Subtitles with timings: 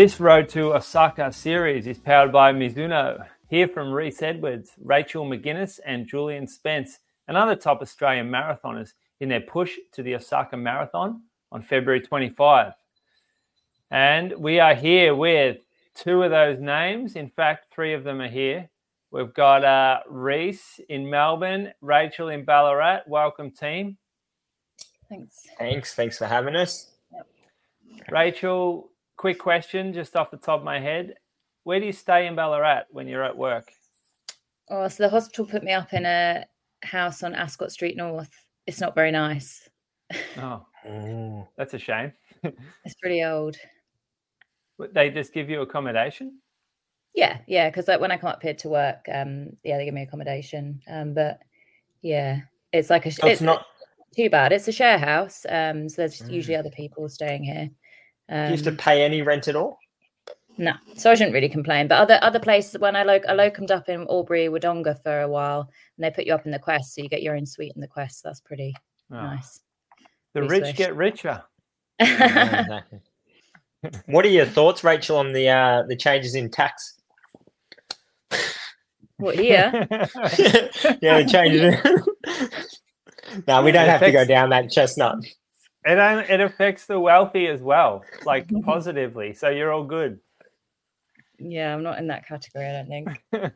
[0.00, 3.26] This Road to Osaka series is powered by Mizuno.
[3.50, 9.28] Hear from Reece Edwards, Rachel McGuinness, and Julian Spence, and other top Australian marathoners in
[9.28, 12.72] their push to the Osaka Marathon on February 25.
[13.90, 15.58] And we are here with
[15.94, 17.14] two of those names.
[17.14, 18.70] In fact, three of them are here.
[19.10, 23.00] We've got uh, Reece in Melbourne, Rachel in Ballarat.
[23.06, 23.98] Welcome, team.
[25.10, 25.46] Thanks.
[25.58, 25.94] Thanks.
[25.94, 26.86] Thanks for having us.
[27.12, 27.26] Yep.
[28.10, 28.89] Rachel,
[29.20, 31.12] quick question just off the top of my head.
[31.64, 33.70] Where do you stay in Ballarat when you're at work?
[34.70, 36.46] Oh, so the hospital put me up in a
[36.82, 38.30] house on Ascot Street North.
[38.66, 39.68] It's not very nice.
[40.38, 41.46] Oh, Ooh.
[41.58, 42.12] that's a shame.
[42.86, 43.56] It's pretty old.
[44.78, 46.38] But they just give you accommodation?
[47.14, 47.68] Yeah, yeah.
[47.68, 50.80] Because like when I come up here to work, um, yeah, they give me accommodation.
[50.88, 51.40] Um, but
[52.00, 52.38] yeah,
[52.72, 53.10] it's like a.
[53.10, 53.66] So it's not.
[54.16, 54.52] too bad.
[54.52, 55.44] It's a share house.
[55.46, 56.32] Um, so there's Mm.
[56.32, 57.68] usually other people staying here.
[58.30, 59.78] Do you have to Um, pay any rent at all?
[60.56, 61.88] No, so I shouldn't really complain.
[61.88, 65.28] But other other places, when I loc I locumed up in Albury, Wodonga for a
[65.28, 65.62] while,
[65.96, 67.80] and they put you up in the Quest, so you get your own suite in
[67.80, 68.20] the Quest.
[68.22, 68.74] So That's pretty
[69.10, 69.60] Oh, nice.
[70.34, 70.76] The We rich swish.
[70.76, 71.42] get richer.
[72.00, 73.00] Yeah, exactly.
[74.06, 77.00] What are your thoughts, Rachel, on the uh, the changes in tax?
[79.16, 79.70] what here?
[79.90, 81.74] yeah, the changes.
[83.48, 85.16] no, we don't have to go down that chestnut.
[85.84, 89.32] It, um, it affects the wealthy as well, like positively.
[89.32, 90.20] So you're all good.
[91.38, 92.66] Yeah, I'm not in that category.
[92.66, 93.48] I don't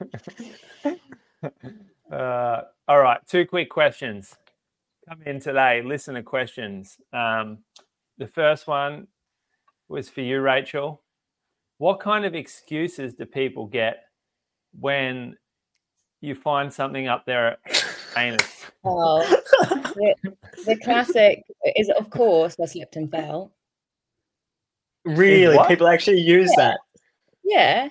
[0.83, 1.01] think.
[2.13, 4.35] uh, all right, two quick questions.
[5.07, 6.97] Come in today, listener questions.
[7.13, 7.59] Um,
[8.17, 9.09] the first one
[9.89, 11.03] was for you, Rachel.
[11.77, 14.05] What kind of excuses do people get
[14.81, 15.37] when
[16.23, 17.59] you find something up their
[18.17, 18.54] anus?
[18.85, 19.21] Oh,
[19.95, 20.15] the,
[20.67, 21.43] the classic
[21.77, 23.53] is, of course, I slipped and fell.
[25.05, 25.69] Really, What?
[25.69, 26.79] people actually use that.
[27.43, 27.89] Yeah,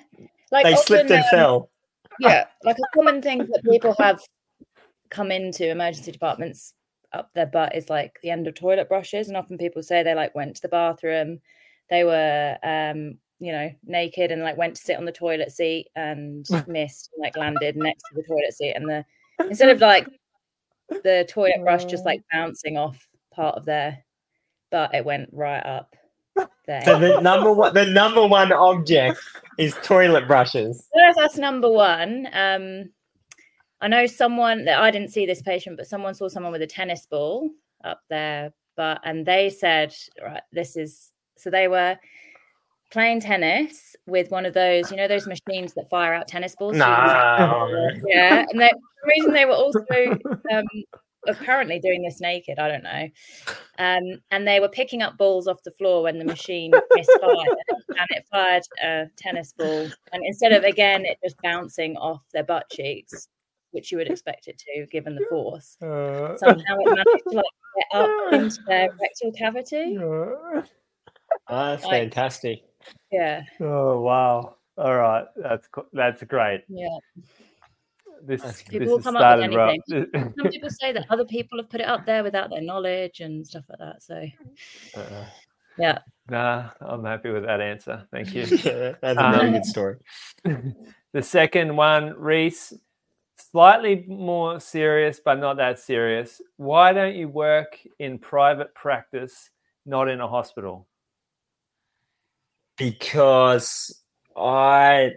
[0.51, 1.69] like They often, slipped and um, fell.
[2.19, 4.19] yeah, like a common thing that people have
[5.09, 6.73] come into emergency departments
[7.11, 10.15] up their butt is like the end of toilet brushes, and often people say they
[10.15, 11.39] like went to the bathroom,
[11.89, 15.87] they were um, you know naked and like went to sit on the toilet seat
[15.95, 19.05] and missed and like landed next to the toilet seat, and the
[19.39, 20.07] instead of like
[21.01, 24.03] the toilet brush just like bouncing off part of their
[24.71, 25.95] butt, it went right up
[26.65, 26.83] there.
[26.83, 29.19] So the number one, the number one object
[29.57, 30.87] is toilet brushes.
[30.93, 32.27] don't know if that's number one.
[32.33, 32.89] Um,
[33.81, 36.67] I know someone that I didn't see this patient, but someone saw someone with a
[36.67, 37.49] tennis ball
[37.83, 39.93] up there, but and they said,
[40.23, 41.97] right, this is so they were
[42.93, 46.73] playing tennis with one of those, you know, those machines that fire out tennis balls.
[46.77, 47.91] So No.
[48.07, 49.79] yeah, and they, for reason they were also
[50.53, 50.63] um,
[51.27, 52.59] apparently doing this naked.
[52.59, 53.09] I don't know,
[53.79, 57.57] um, and they were picking up balls off the floor when the machine misfired,
[57.89, 62.43] and it fired a tennis ball, and instead of again it just bouncing off their
[62.43, 63.27] butt cheeks,
[63.71, 67.45] which you would expect it to, given the force, Uh, somehow it managed to like
[67.75, 69.97] get up into their rectal cavity.
[69.99, 70.63] Oh,
[71.49, 72.59] that's Like- fantastic.
[73.11, 74.55] Yeah, oh wow!
[74.77, 76.63] All right, that's that's great.
[76.67, 76.97] yeah.
[78.25, 78.79] This That's this good.
[78.79, 80.11] People has come up with anything.
[80.15, 80.33] rough.
[80.39, 83.45] Some people say that other people have put it up there without their knowledge and
[83.45, 84.01] stuff like that.
[84.01, 84.25] So
[84.95, 85.25] Uh,
[85.77, 85.97] yeah.
[86.29, 88.07] nah, I'm happy with that answer.
[88.11, 88.45] Thank you.
[89.01, 89.97] that's a very Um, good story.
[91.13, 92.71] the second one, Reece,
[93.35, 96.39] slightly more serious, but not that serious.
[96.55, 99.49] Why don't you work in private practice,
[99.85, 100.87] not in a hospital?
[102.77, 104.01] Because
[104.35, 105.11] I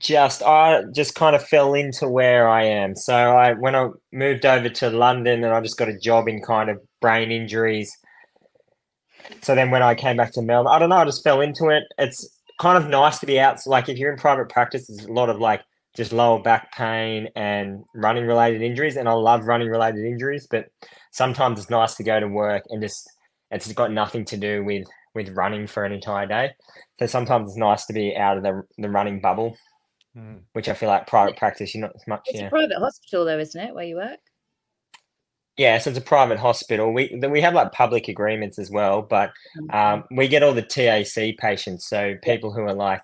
[0.00, 2.96] just I just kind of fell into where I am.
[2.96, 6.42] So I when I moved over to London and I just got a job in
[6.42, 7.96] kind of brain injuries.
[9.42, 11.68] So then when I came back to Melbourne, I don't know, I just fell into
[11.68, 11.84] it.
[11.98, 12.28] It's
[12.60, 13.60] kind of nice to be out.
[13.60, 15.62] So like if you're in private practice, there's a lot of like
[15.96, 20.46] just lower back pain and running related injuries, and I love running related injuries.
[20.50, 20.66] But
[21.12, 23.08] sometimes it's nice to go to work and just
[23.50, 24.86] it's got nothing to do with
[25.16, 26.52] with running for an entire day.
[27.00, 29.56] So sometimes it's nice to be out of the the running bubble,
[30.14, 30.38] Hmm.
[30.54, 32.22] which I feel like private practice you're not as much.
[32.30, 34.20] It's Yeah, a private hospital, though, isn't it, where you work?
[35.56, 35.78] yeah.
[35.78, 36.92] So it's a private hospital.
[36.92, 39.32] We we have like public agreements as well, but
[39.70, 41.88] um, we get all the TAC patients.
[41.88, 43.02] So people who are like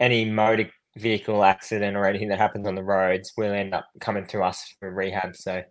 [0.00, 4.26] any motor vehicle accident or anything that happens on the roads will end up coming
[4.26, 5.36] through us for rehab.
[5.36, 5.62] So.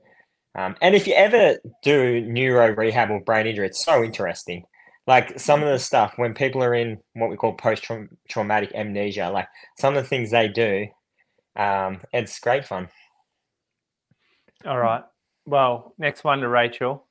[0.57, 4.65] Um, and if you ever do neuro rehab or brain injury, it's so interesting.
[5.09, 7.87] Like some of the stuff when people are in what we call post
[8.29, 9.47] traumatic amnesia, like
[9.79, 10.85] some of the things they do,
[11.55, 12.89] um, it's great fun.
[14.67, 15.01] All right.
[15.47, 17.07] Well, next one to Rachel.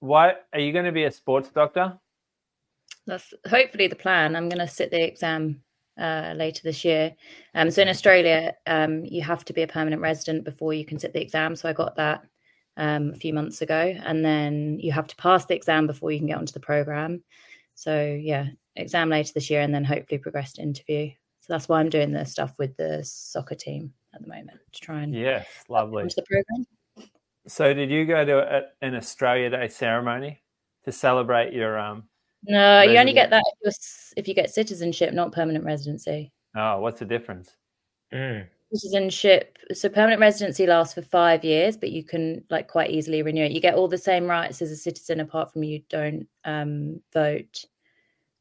[0.00, 1.96] Why are you going to be a sports doctor?
[3.06, 4.34] That's hopefully the plan.
[4.34, 5.62] I'm going to sit the exam
[5.96, 7.14] uh, later this year.
[7.54, 10.98] Um, so in Australia, um, you have to be a permanent resident before you can
[10.98, 11.54] sit the exam.
[11.54, 12.24] So I got that
[12.76, 16.18] um, a few months ago, and then you have to pass the exam before you
[16.18, 17.22] can get onto the program.
[17.74, 21.10] So yeah, exam later this year, and then hopefully progress to interview.
[21.40, 24.80] So that's why I'm doing the stuff with the soccer team at the moment to
[24.80, 26.66] try and yes, lovely the program.
[27.46, 30.40] So did you go to a, an Australia Day ceremony
[30.84, 32.04] to celebrate your um?
[32.44, 33.76] No, you only get that if,
[34.16, 36.32] if, you get citizenship, not permanent residency.
[36.56, 37.54] Oh, what's the difference?
[38.14, 38.46] Mm.
[38.72, 39.58] Citizenship.
[39.72, 43.52] So permanent residency lasts for five years, but you can like quite easily renew it.
[43.52, 47.64] You get all the same rights as a citizen, apart from you don't um, vote.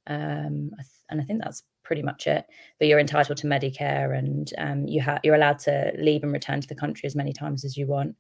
[0.08, 0.72] Um,
[1.10, 2.46] and I think that's pretty much it.
[2.78, 6.62] But you're entitled to Medicare, and um, you have you're allowed to leave and return
[6.62, 8.16] to the country as many times as you want.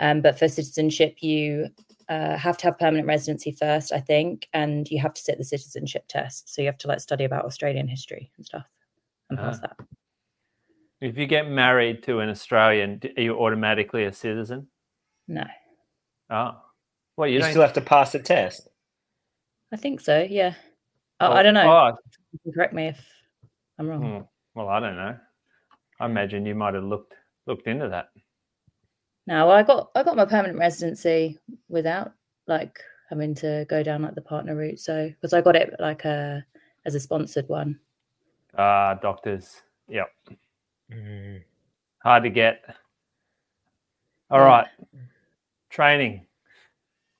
[0.00, 1.68] Um, but for citizenship, you
[2.08, 5.44] uh, have to have permanent residency first, I think, and you have to sit the
[5.44, 6.52] citizenship test.
[6.52, 8.66] So you have to like study about Australian history and stuff
[9.30, 9.68] and pass uh-huh.
[9.78, 9.86] that.
[11.04, 14.68] If you get married to an Australian, are you automatically a citizen?
[15.28, 15.44] No.
[16.30, 16.52] Oh,
[17.18, 18.68] well, you, you still have to pass the test.
[19.70, 20.26] I think so.
[20.26, 20.54] Yeah.
[21.20, 21.70] Oh, I don't know.
[21.70, 22.50] Oh.
[22.54, 23.06] Correct me if
[23.78, 24.00] I'm wrong.
[24.00, 24.22] Hmm.
[24.54, 25.14] Well, I don't know.
[26.00, 27.12] I imagine you might have looked
[27.46, 28.08] looked into that.
[29.26, 32.14] No, I got I got my permanent residency without
[32.46, 32.80] like
[33.10, 34.80] having to go down like the partner route.
[34.80, 36.42] So because I got it like a
[36.86, 37.78] as a sponsored one.
[38.56, 39.60] Ah, uh, doctors.
[39.88, 40.08] Yep.
[40.94, 41.42] Mm.
[42.02, 42.62] Hard to get.
[44.30, 44.44] All yeah.
[44.44, 44.66] right.
[45.70, 46.26] Training.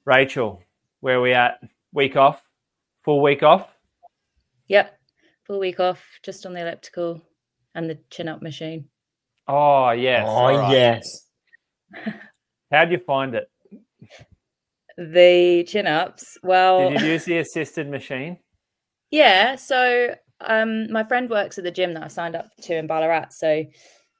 [0.04, 0.62] Rachel,
[1.00, 1.60] where are we at?
[1.92, 2.42] Week off?
[3.04, 3.68] Full week off?
[4.68, 4.98] Yep.
[5.46, 7.20] Full week off, just on the elliptical
[7.74, 8.88] and the chin up machine.
[9.46, 10.24] Oh yes.
[10.26, 10.72] Oh right.
[10.72, 11.28] yes.
[12.72, 13.50] How'd you find it?
[14.96, 16.38] The chin ups.
[16.42, 18.38] Well, did you use the assisted machine?
[19.10, 19.56] Yeah.
[19.56, 23.28] So, um, my friend works at the gym that I signed up to in Ballarat.
[23.30, 23.64] So,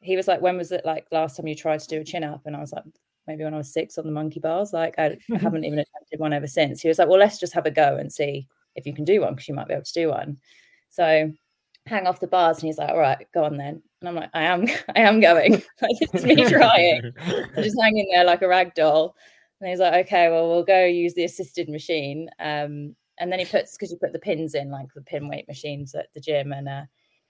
[0.01, 2.25] he was like, "When was it like last time you tried to do a chin
[2.25, 2.85] up?" And I was like,
[3.27, 6.33] "Maybe when I was six on the monkey bars." Like, I haven't even attempted one
[6.33, 6.81] ever since.
[6.81, 8.47] He was like, "Well, let's just have a go and see
[8.77, 10.39] if you can do one because you might be able to do one."
[10.91, 11.33] So,
[11.87, 14.31] hang off the bars, and he's like, "All right, go on then." And I'm like,
[14.35, 15.53] I am, I am going.
[15.83, 17.13] like it's me trying.
[17.57, 19.17] I'm just hanging there like a rag doll.
[19.61, 22.29] And he's like, okay, well, we'll go use the assisted machine.
[22.39, 25.49] Um, and then he puts because you put the pins in like the pin weight
[25.49, 26.83] machines at the gym, and uh,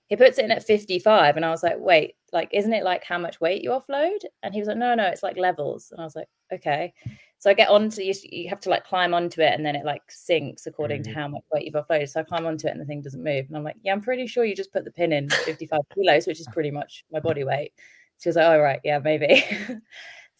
[0.06, 1.36] he puts it in at 55.
[1.36, 4.18] And I was like, wait, like, isn't it like how much weight you offload?
[4.42, 5.90] And he was like, no, no, it's like levels.
[5.90, 6.92] And I was like, okay.
[7.38, 9.84] So I get onto you, you have to like climb onto it and then it
[9.84, 11.12] like sinks according mm-hmm.
[11.12, 12.08] to how much weight you've offloaded.
[12.08, 13.46] So I climb onto it and the thing doesn't move.
[13.46, 16.26] And I'm like, yeah, I'm pretty sure you just put the pin in 55 kilos,
[16.26, 17.72] which is pretty much my body weight.
[18.18, 18.80] She was like, oh, right.
[18.84, 19.44] Yeah, maybe.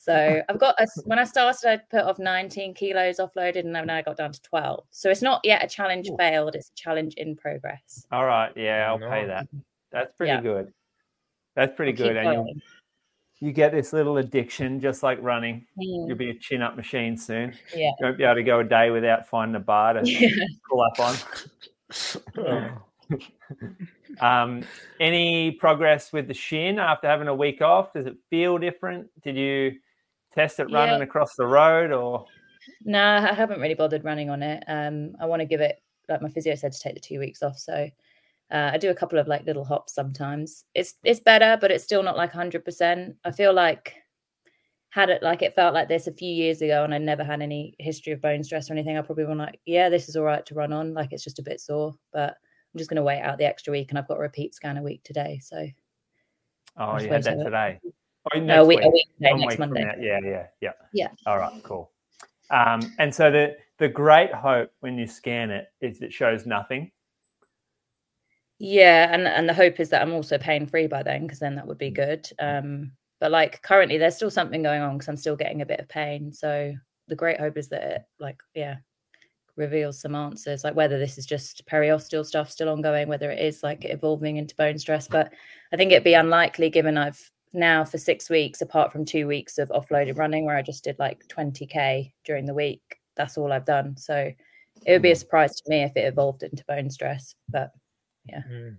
[0.05, 3.89] so I've got, a, when I started, I put off 19 kilos offloaded and then
[3.89, 4.85] I got down to 12.
[4.91, 6.17] So it's not yet a challenge Ooh.
[6.19, 6.55] failed.
[6.55, 8.07] It's a challenge in progress.
[8.13, 8.53] All right.
[8.55, 9.49] Yeah, I'll pay that.
[9.93, 10.43] That's pretty yeah.
[10.43, 10.75] good.
[11.57, 12.17] That's pretty I'll good.
[12.19, 12.63] And
[13.41, 15.65] you get this little addiction, just like running.
[15.79, 16.09] Mm.
[16.09, 17.55] You'll be a chin up machine soon.
[17.75, 17.93] Yeah.
[17.99, 20.29] You won't be able to go a day without finding a bar to yeah.
[20.69, 22.81] pull up on.
[24.21, 24.65] um,
[25.01, 27.95] any progress with the shin after having a week off?
[27.95, 29.09] Does it feel different?
[29.23, 29.73] Did you
[30.35, 31.05] test it running yeah.
[31.05, 32.27] across the road or?
[32.85, 34.63] No, I haven't really bothered running on it.
[34.67, 37.43] Um, I want to give it, like my physio said, to take the two weeks
[37.43, 37.59] off.
[37.59, 37.89] So
[38.51, 40.65] uh, I do a couple of like little hops sometimes.
[40.75, 43.17] It's it's better, but it's still not like hundred percent.
[43.25, 43.95] I feel like
[44.91, 47.43] had it like it felt like this a few years ago, and I never had
[47.43, 48.97] any history of bone stress or anything.
[48.97, 50.95] I probably would like, yeah, this is all right to run on.
[50.95, 53.73] Like it's just a bit sore, but I'm just going to wait out the extra
[53.73, 55.41] week, and I've got a repeat scan a week today.
[55.43, 55.67] So.
[56.77, 57.79] Oh, you had that today.
[58.33, 59.83] Oh, no, a week, a week next Monday.
[60.01, 60.73] Yeah, yeah, yeah.
[60.93, 61.09] Yeah.
[61.27, 61.91] All right, cool.
[62.51, 66.91] Um, and so the the great hope when you scan it is it shows nothing
[68.59, 71.57] yeah, and and the hope is that I'm also pain free by then, because then
[71.57, 72.29] that would be good.
[72.39, 75.81] Um, but like currently, there's still something going on because I'm still getting a bit
[75.81, 76.33] of pain.
[76.33, 76.73] So
[77.09, 78.77] the great hope is that it, like, yeah,
[79.57, 83.63] reveals some answers, like whether this is just periosteal stuff still ongoing, whether it is
[83.63, 85.09] like evolving into bone stress.
[85.09, 85.33] But
[85.73, 87.21] I think it'd be unlikely, given I've
[87.55, 90.99] now for six weeks, apart from two weeks of offloaded running where I just did
[90.99, 92.83] like 20k during the week.
[93.17, 93.97] That's all I've done.
[93.97, 94.33] So
[94.85, 95.19] it would be a mm.
[95.19, 97.71] surprise to me if it evolved into bone stress, but
[98.27, 98.43] yeah.
[98.51, 98.77] Mm.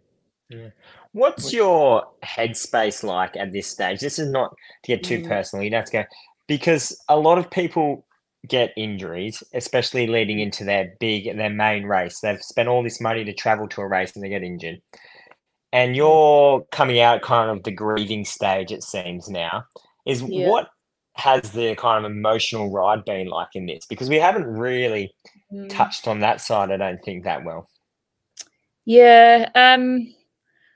[0.50, 0.70] Yeah.
[1.14, 4.00] What's your headspace like at this stage?
[4.00, 5.28] This is not to get too mm.
[5.28, 5.64] personal.
[5.64, 6.04] You'd have to go
[6.48, 8.06] because a lot of people
[8.48, 12.20] get injuries, especially leading into their big their main race.
[12.20, 14.82] They've spent all this money to travel to a race and they get injured.
[15.76, 19.66] And you're coming out kind of the grieving stage, it seems now.
[20.06, 20.48] Is yeah.
[20.48, 20.70] what
[21.16, 23.86] has the kind of emotional ride been like in this?
[23.86, 25.14] Because we haven't really
[25.52, 25.68] mm.
[25.68, 27.70] touched on that side, I don't think, that well.
[28.86, 29.50] Yeah.
[29.54, 30.14] Um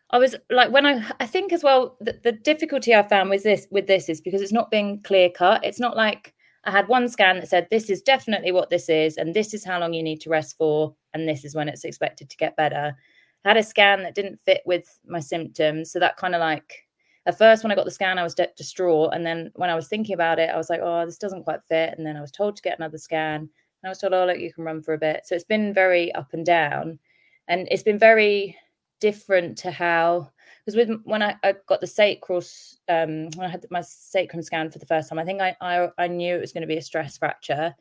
[0.10, 3.44] I was like when I I think as well the, the difficulty I found with
[3.44, 5.64] this with this is because it's not being clear cut.
[5.64, 6.34] It's not like
[6.66, 9.64] I had one scan that said this is definitely what this is, and this is
[9.64, 12.58] how long you need to rest for, and this is when it's expected to get
[12.58, 12.98] better.
[13.46, 16.88] Had a scan that didn't fit with my symptoms, so that kind of like
[17.26, 19.76] at first when I got the scan, I was de- distraught, and then when I
[19.76, 22.22] was thinking about it, I was like, oh, this doesn't quite fit, and then I
[22.22, 23.50] was told to get another scan, and
[23.86, 25.22] I was told, oh, look, you can run for a bit.
[25.26, 27.00] So it's been very up and down,
[27.48, 28.58] and it's been very
[29.00, 30.30] different to how
[30.66, 32.44] because with when I, I, got the sacral
[32.90, 35.90] um, when I had my sacrum scan for the first time, I think I I,
[35.98, 37.76] I knew it was going to be a stress fracture.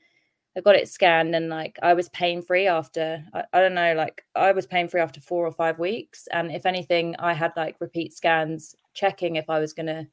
[0.59, 3.95] I got it scanned and like I was pain free after I, I don't know
[3.95, 7.53] like I was pain free after four or five weeks and if anything I had
[7.57, 10.07] like repeat scans checking if I was to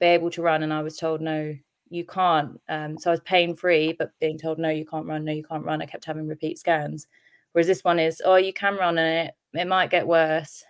[0.00, 1.54] be able to run and I was told no
[1.88, 5.24] you can't um, so I was pain free but being told no you can't run
[5.24, 7.06] no you can't run I kept having repeat scans
[7.52, 10.64] whereas this one is oh you can run and it it might get worse.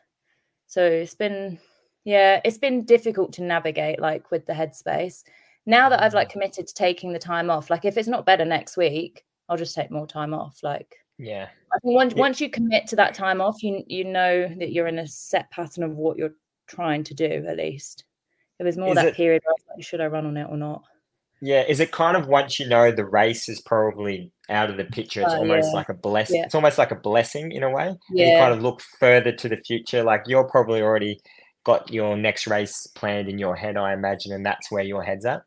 [0.66, 1.58] So it's been,
[2.04, 5.22] yeah, it's been difficult to navigate like with the headspace.
[5.66, 6.32] Now that I've like mm.
[6.32, 9.74] committed to taking the time off, like if it's not better next week, I'll just
[9.74, 10.58] take more time off.
[10.62, 12.20] Like, yeah, I think once, yeah.
[12.20, 15.50] once you commit to that time off, you you know that you're in a set
[15.50, 16.34] pattern of what you're
[16.66, 17.44] trying to do.
[17.48, 18.04] At least
[18.58, 19.42] it was more Is that it, period.
[19.46, 20.82] Like, should I run on it or not?
[21.40, 24.84] Yeah, is it kind of once you know the race is probably out of the
[24.84, 25.74] picture, it's uh, almost yeah.
[25.74, 26.36] like a blessing.
[26.36, 26.44] Yeah.
[26.44, 27.96] It's almost like a blessing in a way.
[28.12, 28.26] Yeah.
[28.26, 30.04] You kind of look further to the future.
[30.04, 31.20] Like you're probably already
[31.64, 35.24] got your next race planned in your head, I imagine, and that's where your head's
[35.24, 35.42] at.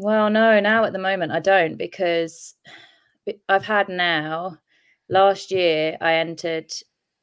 [0.00, 2.54] Well, no, now at the moment I don't because
[3.48, 4.58] I've had now.
[5.08, 6.72] Last year I entered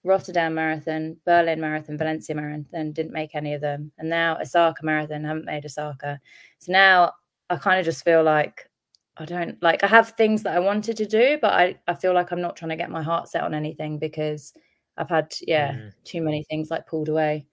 [0.04, 3.92] Rotterdam Marathon, Berlin Marathon, Valencia Marathon, didn't make any of them.
[3.98, 6.20] And now Osaka Marathon, haven't made Osaka.
[6.60, 7.12] So now
[7.50, 8.70] I kind of just feel like
[9.18, 12.14] I don't like I have things that I wanted to do, but I, I feel
[12.14, 14.54] like I'm not trying to get my heart set on anything because
[14.98, 15.92] I've had, yeah, mm.
[16.04, 17.46] too many things like pulled away.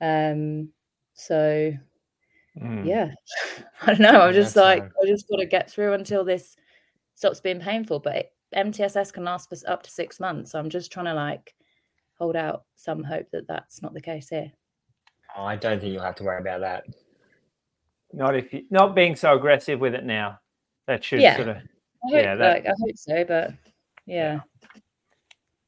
[0.00, 0.68] Um
[1.14, 1.72] so
[2.58, 2.86] mm.
[2.86, 3.12] yeah.
[3.82, 4.20] I don't know.
[4.20, 6.56] I'm just like I just gotta get through until this
[7.14, 8.00] stops being painful.
[8.00, 10.52] But it, MTSS can last for up to six months.
[10.52, 11.54] So I'm just trying to like
[12.18, 14.50] hold out some hope that that's not the case here.
[15.36, 16.84] Oh, I don't think you'll have to worry about that.
[18.12, 20.38] Not if you not being so aggressive with it now.
[20.86, 21.36] That should yeah.
[21.36, 21.60] sort of I
[22.04, 22.34] hope, yeah.
[22.36, 23.52] That, like, I hope so, but
[24.06, 24.40] yeah.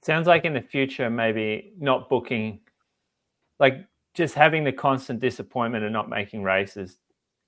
[0.03, 2.61] Sounds like in the future, maybe not booking,
[3.59, 3.85] like
[4.19, 6.99] just having the constant disappointment of not making races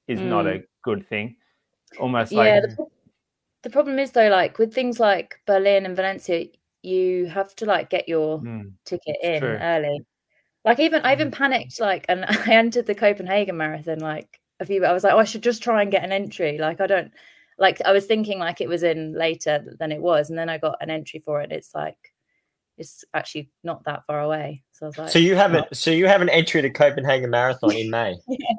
[0.07, 0.27] is mm.
[0.27, 1.37] not a good thing.
[1.99, 2.87] Almost yeah, like the,
[3.65, 6.47] the problem is though, like with things like Berlin and Valencia,
[6.83, 9.59] you have to like get your mm, ticket in true.
[9.61, 10.01] early.
[10.65, 11.35] Like even I even mm.
[11.35, 15.19] panicked like and I entered the Copenhagen marathon like a few I was like, oh
[15.19, 16.57] I should just try and get an entry.
[16.59, 17.13] Like I don't
[17.59, 20.59] like I was thinking like it was in later than it was, and then I
[20.59, 21.51] got an entry for it.
[21.51, 21.99] It's like
[22.81, 24.63] it's actually not that far away.
[24.73, 25.69] So I was like, so you have it.
[25.73, 28.17] So you have an entry to Copenhagen Marathon in May.
[28.29, 28.55] yeah.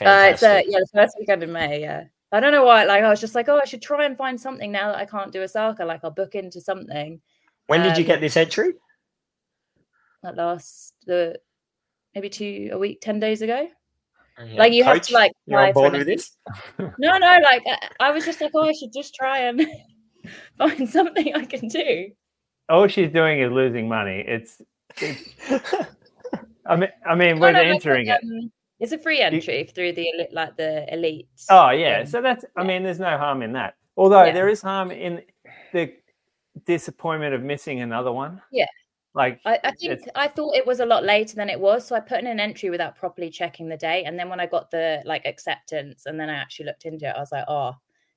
[0.00, 1.80] Uh, it's uh, yeah, the first weekend in May.
[1.80, 2.84] Yeah, I don't know why.
[2.84, 5.06] Like I was just like, oh, I should try and find something now that I
[5.06, 5.84] can't do a Osaka.
[5.84, 7.20] Like I'll book into something.
[7.68, 8.74] When did um, you get this entry?
[10.22, 11.38] That last the
[12.14, 13.68] maybe two a week, ten days ago.
[14.44, 14.58] Yeah.
[14.58, 15.32] Like you Coach, have to like.
[15.46, 16.36] You're on board with this?
[16.78, 17.38] no, no.
[17.42, 19.64] Like I, I was just like, oh, I should just try and
[20.58, 22.10] find something I can do.
[22.68, 24.24] All she's doing is losing money.
[24.26, 24.60] It's.
[24.98, 25.22] it's
[26.66, 28.50] I mean, I mean, we're entering like, um, it.
[28.78, 31.28] It's a free entry you, through the like the elite.
[31.50, 32.44] Oh yeah, so that's.
[32.56, 33.76] I mean, there's no harm in that.
[33.96, 34.32] Although yeah.
[34.32, 35.22] there is harm in
[35.72, 35.92] the
[36.64, 38.42] disappointment of missing another one.
[38.52, 38.66] Yeah.
[39.14, 41.96] Like I, I think I thought it was a lot later than it was, so
[41.96, 44.70] I put in an entry without properly checking the date, and then when I got
[44.70, 47.72] the like acceptance, and then I actually looked into it, I was like, oh,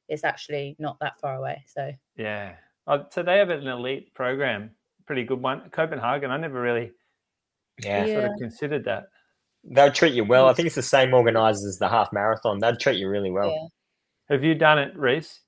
[0.09, 1.63] it's actually not that far away.
[1.67, 2.55] So yeah,
[2.89, 4.71] oh, so they have an elite program,
[5.05, 5.69] pretty good one.
[5.71, 6.91] Copenhagen, I never really
[7.81, 9.05] yeah sort of considered that.
[9.63, 10.47] They'll treat you well.
[10.47, 12.59] I think it's the same organisers as the half marathon.
[12.59, 13.49] They'd treat you really well.
[13.49, 14.35] Yeah.
[14.35, 15.41] Have you done it, Reece?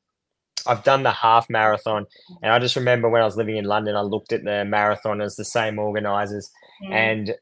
[0.67, 2.05] I've done the half marathon,
[2.43, 5.21] and I just remember when I was living in London, I looked at the marathon
[5.21, 6.49] as the same organisers,
[6.83, 6.93] mm.
[6.93, 7.35] and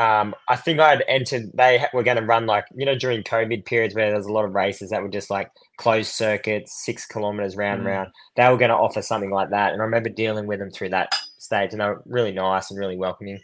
[0.00, 1.50] um, I think I had entered.
[1.52, 4.46] They were going to run like you know during COVID periods where there's a lot
[4.46, 7.86] of races that were just like closed circuits, six kilometers round mm.
[7.86, 8.08] round.
[8.34, 10.88] They were going to offer something like that, and I remember dealing with them through
[10.90, 13.40] that stage, and they were really nice and really welcoming.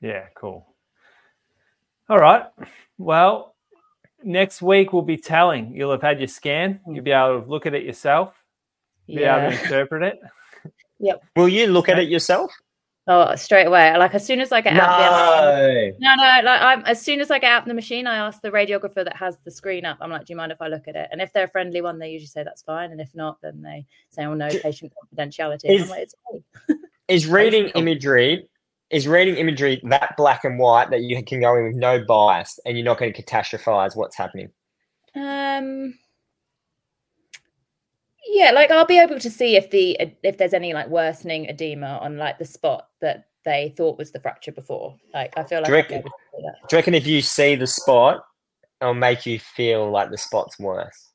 [0.00, 0.66] Yeah, cool.
[2.08, 2.42] All right.
[2.98, 3.54] Well,
[4.24, 5.72] next week we'll be telling.
[5.72, 6.80] You'll have had your scan.
[6.88, 8.34] You'll be able to look at it yourself.
[9.06, 9.46] Be yeah.
[9.46, 10.18] able to interpret it.
[11.00, 11.24] Yep.
[11.36, 12.52] Will you look at it yourself?
[13.06, 13.94] Oh, straight away.
[13.98, 14.96] Like as soon as I get out
[15.58, 16.14] the No.
[16.16, 18.40] no, no, like I'm as soon as I get out of the machine, I ask
[18.40, 19.98] the radiographer that has the screen up.
[20.00, 21.08] I'm like, do you mind if I look at it?
[21.12, 22.92] And if they're a friendly one, they usually say that's fine.
[22.92, 25.64] And if not, then they say, oh no, patient confidentiality.
[25.64, 26.78] And I'm Is- like, it's fine.
[27.08, 28.48] Is reading imagery
[28.88, 32.58] is reading imagery that black and white that you can go in with no bias
[32.64, 34.48] and you're not going to catastrophize what's happening?
[35.14, 35.98] Um
[38.26, 41.98] yeah, like I'll be able to see if the if there's any like worsening edema
[42.00, 44.96] on like the spot that they thought was the fracture before.
[45.12, 46.68] Like I feel like Do you I'll be reckon- able to see that.
[46.68, 48.24] Do you reckon if you see the spot,
[48.80, 51.10] it'll make you feel like the spot's worse?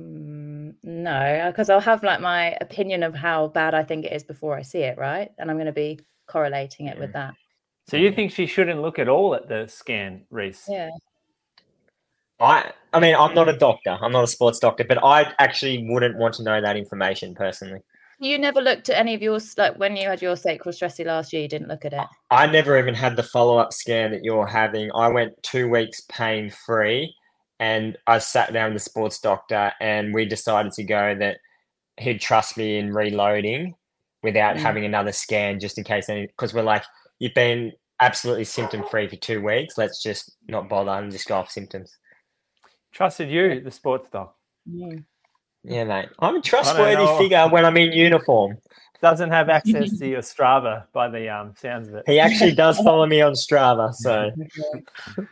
[0.00, 4.22] Mm, no, because I'll have like my opinion of how bad I think it is
[4.22, 5.30] before I see it, right?
[5.38, 5.98] And I'm going to be
[6.28, 7.34] correlating it with that.
[7.88, 10.66] So you think she shouldn't look at all at the scan, Reece?
[10.68, 10.90] Yeah.
[12.40, 13.98] I I mean, I'm not a doctor.
[14.00, 17.80] I'm not a sports doctor, but I actually wouldn't want to know that information personally.
[18.20, 21.32] You never looked at any of yours, like when you had your sacral stressy last
[21.32, 22.06] year, you didn't look at it.
[22.30, 24.90] I never even had the follow up scan that you're having.
[24.94, 27.14] I went two weeks pain free,
[27.60, 31.38] and I sat down with the sports doctor, and we decided to go that
[31.98, 33.74] he'd trust me in reloading
[34.24, 34.60] without Mm.
[34.60, 36.26] having another scan, just in case any.
[36.26, 36.84] Because we're like,
[37.20, 39.78] you've been absolutely symptom free for two weeks.
[39.78, 41.96] Let's just not bother and just go off symptoms.
[42.92, 44.34] Trusted you, the sports doc.
[44.68, 45.04] Mm.
[45.64, 46.08] Yeah, mate.
[46.18, 48.58] I'm a trustworthy figure when I'm in uniform.
[49.00, 52.04] Doesn't have access to your Strava by the um, sounds of it.
[52.06, 54.30] He actually does follow me on Strava, so.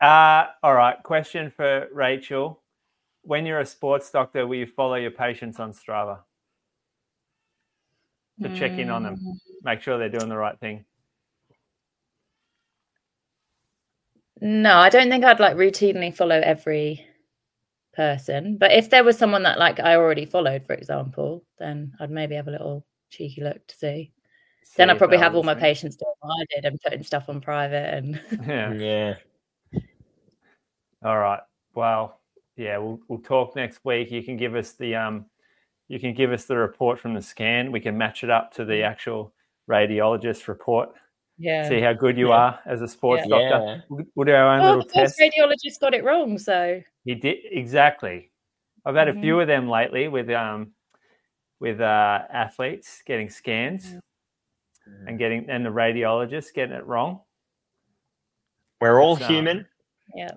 [0.00, 1.02] Uh, all right.
[1.02, 2.62] Question for Rachel.
[3.22, 6.18] When you're a sports doctor, will you follow your patients on Strava
[8.42, 9.16] to check in on them?
[9.62, 10.84] Make sure they're doing the right thing.
[14.40, 17.06] No, I don't think I'd like routinely follow every
[17.94, 18.58] person.
[18.58, 22.34] But if there was someone that like I already followed, for example, then I'd maybe
[22.34, 24.12] have a little cheeky look to see.
[24.76, 27.40] Then I'd probably have all my patients doing what I did and putting stuff on
[27.40, 28.72] private and Yeah.
[28.74, 29.14] Yeah.
[31.02, 31.40] All right.
[31.74, 32.20] Well,
[32.56, 34.10] yeah, we'll we'll talk next week.
[34.10, 35.26] You can give us the um,
[35.88, 37.72] you can give us the report from the scan.
[37.72, 39.32] We can match it up to the actual
[39.68, 40.90] radiologist report.
[41.38, 41.68] Yeah.
[41.68, 42.34] See how good you Yeah.
[42.36, 43.38] are as a sports Yeah.
[43.50, 43.64] doctor.
[43.66, 43.80] Yeah.
[43.88, 45.20] We'll, we'll do our own Oh, little the first test.
[45.38, 48.30] radiologist got it wrong, so He did exactly.
[48.84, 49.20] I've had a Mhm.
[49.20, 50.72] few of them lately with um
[51.60, 53.94] with uh, athletes getting scans
[55.06, 57.20] and getting and the radiologist getting it wrong.
[58.80, 59.66] We're all It's, um, human.
[60.14, 60.30] yeah.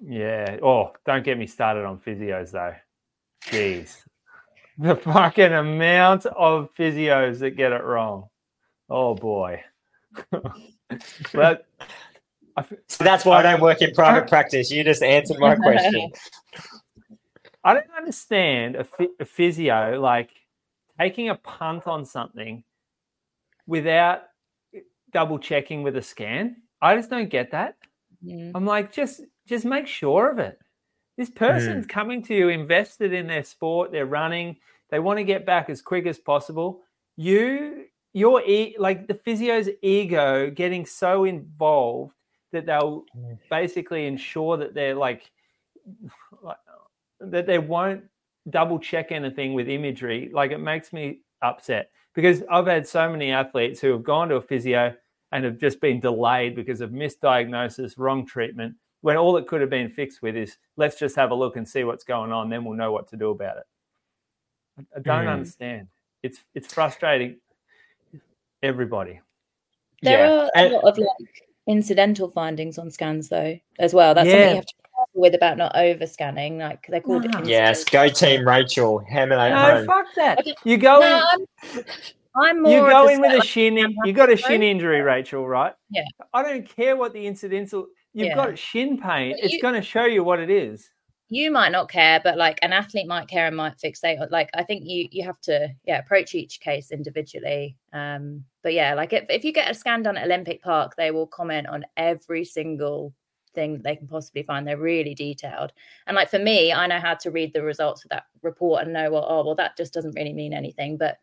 [0.00, 0.58] Yeah.
[0.62, 2.74] Oh, don't get me started on physios though.
[3.46, 4.04] Jeez.
[4.78, 8.28] The fucking amount of physios that get it wrong.
[8.88, 9.64] Oh boy.
[11.32, 11.66] but
[12.56, 14.70] I, f- So that's why I don't work in private practice.
[14.70, 16.10] You just answered my question.
[17.64, 20.30] I don't understand a, phy- a physio like
[20.98, 22.64] taking a punt on something
[23.66, 24.22] without
[25.12, 26.56] double checking with a scan.
[26.80, 27.76] I just don't get that.
[28.24, 28.52] Mm.
[28.54, 30.58] I'm like, just just make sure of it.
[31.16, 34.56] This person's coming to you invested in their sport, they're running,
[34.90, 36.82] they want to get back as quick as possible.
[37.16, 37.86] You,
[38.18, 42.14] your e- like the physio's ego getting so involved
[42.52, 43.38] that they'll Mm.
[43.50, 45.30] basically ensure that they're like,
[46.42, 46.56] like
[47.20, 48.04] that they won't
[48.50, 50.30] double check anything with imagery.
[50.32, 54.36] Like it makes me upset because I've had so many athletes who have gone to
[54.36, 54.94] a physio
[55.32, 59.70] and have just been delayed because of misdiagnosis, wrong treatment, when all it could have
[59.70, 62.64] been fixed with is let's just have a look and see what's going on, then
[62.64, 63.66] we'll know what to do about it.
[64.78, 65.32] I- I don't Mm.
[65.34, 65.88] understand.
[66.22, 67.36] It's it's frustrating.
[68.62, 69.20] Everybody.
[70.02, 70.42] There yeah.
[70.44, 74.14] are And- a lot of like incidental findings on scans though, as well.
[74.14, 76.58] That's something you have to be careful with about not over scanning.
[76.58, 77.38] Like they called ah.
[77.38, 77.44] it.
[77.44, 77.48] No.
[77.48, 78.98] yes, go team Rachel.
[79.08, 79.86] Hammer that No, home.
[79.86, 80.38] fuck that.
[80.40, 80.54] Okay.
[80.64, 81.84] You go No, in, I'm,
[82.36, 82.72] I'm more.
[82.72, 83.78] you go the in with a shin.
[83.78, 85.74] I'm You got a shin injury, Rachel, right?
[85.90, 86.04] Yeah.
[86.32, 87.86] I don't care what the incidental.
[88.14, 88.34] You've Yeah.
[88.36, 89.32] got shin pain.
[89.32, 90.90] But It's you- going to show you what it is.
[91.30, 94.30] You might not care, but like an athlete might care and might fixate.
[94.30, 97.76] Like I think you you have to yeah approach each case individually.
[97.92, 101.10] Um, but yeah, like if if you get a scan done at Olympic Park, they
[101.10, 103.12] will comment on every single
[103.54, 104.66] thing that they can possibly find.
[104.66, 105.72] They're really detailed.
[106.06, 108.92] And like for me, I know how to read the results of that report and
[108.92, 110.96] know well, oh well, that just doesn't really mean anything.
[110.96, 111.18] But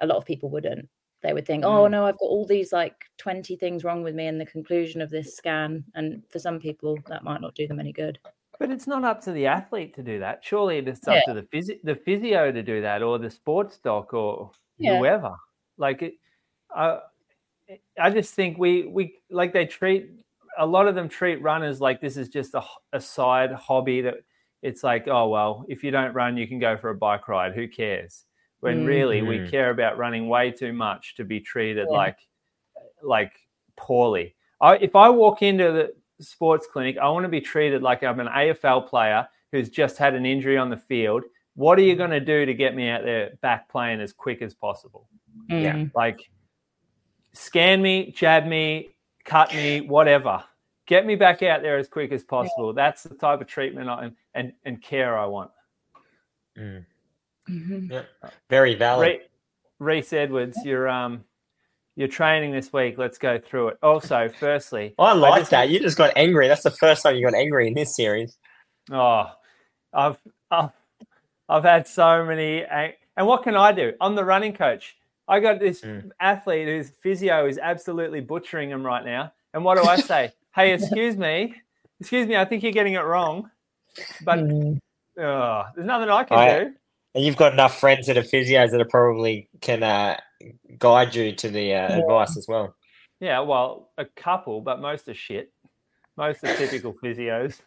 [0.00, 0.88] a lot of people wouldn't.
[1.22, 1.90] They would think, oh Mm.
[1.90, 5.10] no, I've got all these like 20 things wrong with me in the conclusion of
[5.10, 5.82] this scan.
[5.96, 8.20] And for some people, that might not do them any good.
[8.58, 10.40] But it's not up to the athlete to do that.
[10.44, 11.32] Surely it's up Yeah.
[11.32, 14.98] to the physio, the physio to do that, or the sports doc, or Yeah.
[14.98, 15.34] whoever.
[15.76, 16.14] Like it,
[16.74, 17.00] I,
[18.00, 20.10] I just think we we like they treat
[20.58, 22.54] a lot of them treat runners like this is just
[22.92, 24.16] a side hobby that
[24.62, 27.54] it's like oh well if you don't run you can go for a bike ride
[27.54, 28.24] who cares
[28.60, 28.86] when Mm.
[28.86, 29.50] really we Mm.
[29.50, 31.96] care about running way too much to be treated Yeah.
[31.96, 32.18] like
[33.02, 33.32] like
[33.76, 34.34] poorly.
[34.60, 38.20] I, if I walk into the sports clinic, I want to be treated like I'm
[38.20, 41.24] an AFL player who's just had an injury on the field.
[41.54, 44.42] What are you going to do to get me out there back playing as quick
[44.42, 45.08] as possible?
[45.48, 45.74] Yeah.
[45.74, 45.90] Mm.
[45.94, 46.30] Like,
[47.32, 48.90] scan me, jab me,
[49.24, 50.44] cut me, whatever.
[50.86, 52.72] Get me back out there as quick as possible.
[52.72, 55.50] That's the type of treatment I, and, and care I want.
[56.56, 56.84] Mm.
[57.48, 58.06] Mhm.
[58.48, 59.06] Very valid.
[59.06, 59.20] Re-
[59.78, 61.24] Reece Edwards, you're um,
[61.98, 62.96] you're training this week.
[62.96, 63.78] Let's go through it.
[63.82, 65.68] Also, firstly, I like just- that.
[65.68, 66.46] You just got angry.
[66.48, 68.38] That's the first time you got angry in this series.
[68.90, 69.26] Oh,
[69.92, 70.16] I've
[70.50, 70.70] I've,
[71.48, 73.92] I've had so many, ang- and what can I do?
[74.00, 74.96] I'm the running coach.
[75.26, 76.10] I got this Mm.
[76.20, 79.32] athlete whose physio is absolutely butchering him right now.
[79.52, 80.32] And what do I say?
[80.54, 81.54] hey, excuse me,
[82.00, 82.36] excuse me.
[82.36, 83.50] I think you're getting it wrong.
[84.24, 84.78] But Mm.
[85.18, 86.74] oh, there's nothing I can I- do.
[87.14, 90.16] And you've got enough friends that are physios that are probably can uh,
[90.78, 92.74] guide you to the uh, advice as well.
[93.20, 95.52] Yeah, well, a couple, but most are shit.
[96.16, 97.60] Most are typical physios.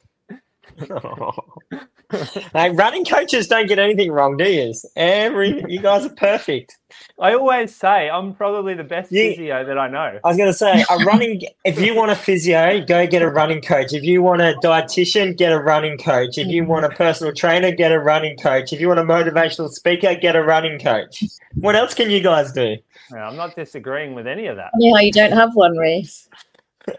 [2.53, 4.73] like running coaches don't get anything wrong, do you?
[4.95, 6.75] Every you guys are perfect.
[7.19, 10.19] I always say I'm probably the best You- physio that I know.
[10.23, 11.41] I was going to say a running.
[11.63, 13.93] If you want a physio, go get a running coach.
[13.93, 16.37] If you want a dietitian, get a running coach.
[16.37, 18.73] If you want a personal trainer, get a running coach.
[18.73, 21.23] If you want a motivational speaker, get a running coach.
[21.55, 22.75] What else can you guys do?
[23.11, 24.71] Yeah, I'm not disagreeing with any of that.
[24.79, 26.27] Yeah, you don't have one, Reece.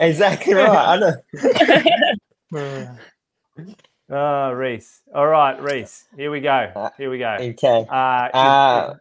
[0.01, 0.69] Exactly right.
[0.71, 2.97] I know.
[4.11, 5.03] Oh, Reece.
[5.15, 6.07] All right, Reece.
[6.17, 6.91] Here we go.
[6.99, 7.37] Here we go.
[7.41, 7.87] Okay.
[7.89, 8.95] Uh, Uh,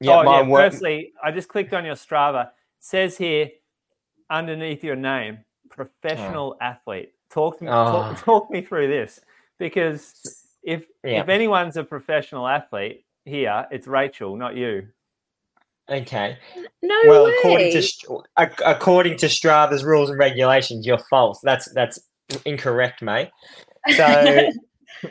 [0.00, 0.46] yeah, oh, my yeah.
[0.48, 0.72] work.
[0.72, 2.46] Firstly, I just clicked on your Strava.
[2.46, 3.50] It says here
[4.30, 5.38] underneath your name,
[5.70, 7.12] professional athlete.
[7.30, 7.72] Talk me, Oh.
[7.92, 9.20] talk, talk me through this
[9.58, 11.20] because if Yeah.
[11.22, 14.88] if anyone's a professional athlete here, it's Rachel, not you.
[15.88, 16.38] Okay.
[16.82, 17.34] No well, way.
[17.38, 17.82] according to
[18.64, 21.40] according to Strava's rules and regulations, you're false.
[21.42, 21.98] That's that's
[22.44, 23.30] incorrect, mate.
[23.96, 24.48] So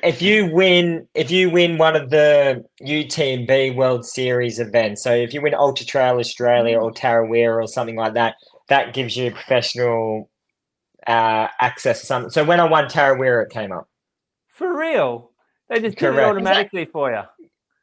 [0.03, 5.33] if you win, if you win one of the UTMB World Series events, so if
[5.33, 8.35] you win Ultra Trail Australia or Tarawera or something like that,
[8.69, 10.29] that gives you professional
[11.05, 12.31] uh, access to something.
[12.31, 13.89] So when I won Tarawera, it came up.
[14.47, 15.31] For real.
[15.69, 16.29] They just did it Correct.
[16.29, 17.21] automatically for you.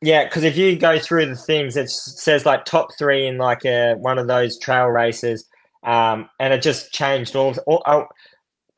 [0.00, 3.64] Yeah, because if you go through the things, it says like top three in like
[3.64, 5.44] a, one of those trail races,
[5.84, 7.54] um, and it just changed all.
[7.66, 8.06] all oh,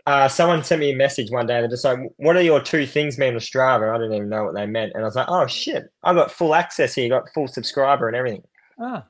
[0.06, 1.60] uh, someone sent me a message one day.
[1.60, 4.44] They're just like, "What are your two things mean on Strava?" I didn't even know
[4.44, 5.90] what they meant, and I was like, "Oh shit!
[6.02, 7.08] I got full access here.
[7.08, 8.42] Got full subscriber and everything."
[8.78, 9.04] Ah,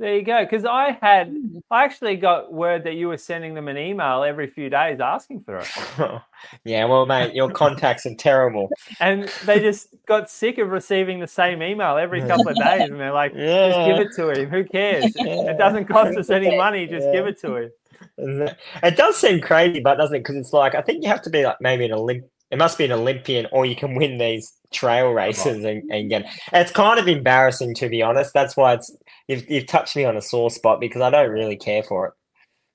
[0.00, 0.44] there you go.
[0.44, 1.34] Because I had,
[1.70, 5.44] I actually got word that you were sending them an email every few days asking
[5.44, 5.68] for it.
[6.64, 8.70] yeah, well, mate, your contacts are terrible.
[8.98, 12.90] And they just got sick of receiving the same email every couple of days.
[12.90, 13.68] And they're like, yeah.
[13.68, 14.50] just give it to him.
[14.50, 15.12] Who cares?
[15.14, 16.88] It doesn't cost us any money.
[16.88, 17.70] Just give it to him.
[18.18, 20.20] It does seem crazy, but doesn't it?
[20.20, 22.22] Because it's like I think you have to be like maybe an Olymp.
[22.50, 26.26] It must be an Olympian, or you can win these trail races and, and get.
[26.52, 28.32] It's kind of embarrassing to be honest.
[28.34, 28.94] That's why it's
[29.28, 32.14] you've you've touched me on a sore spot because I don't really care for it.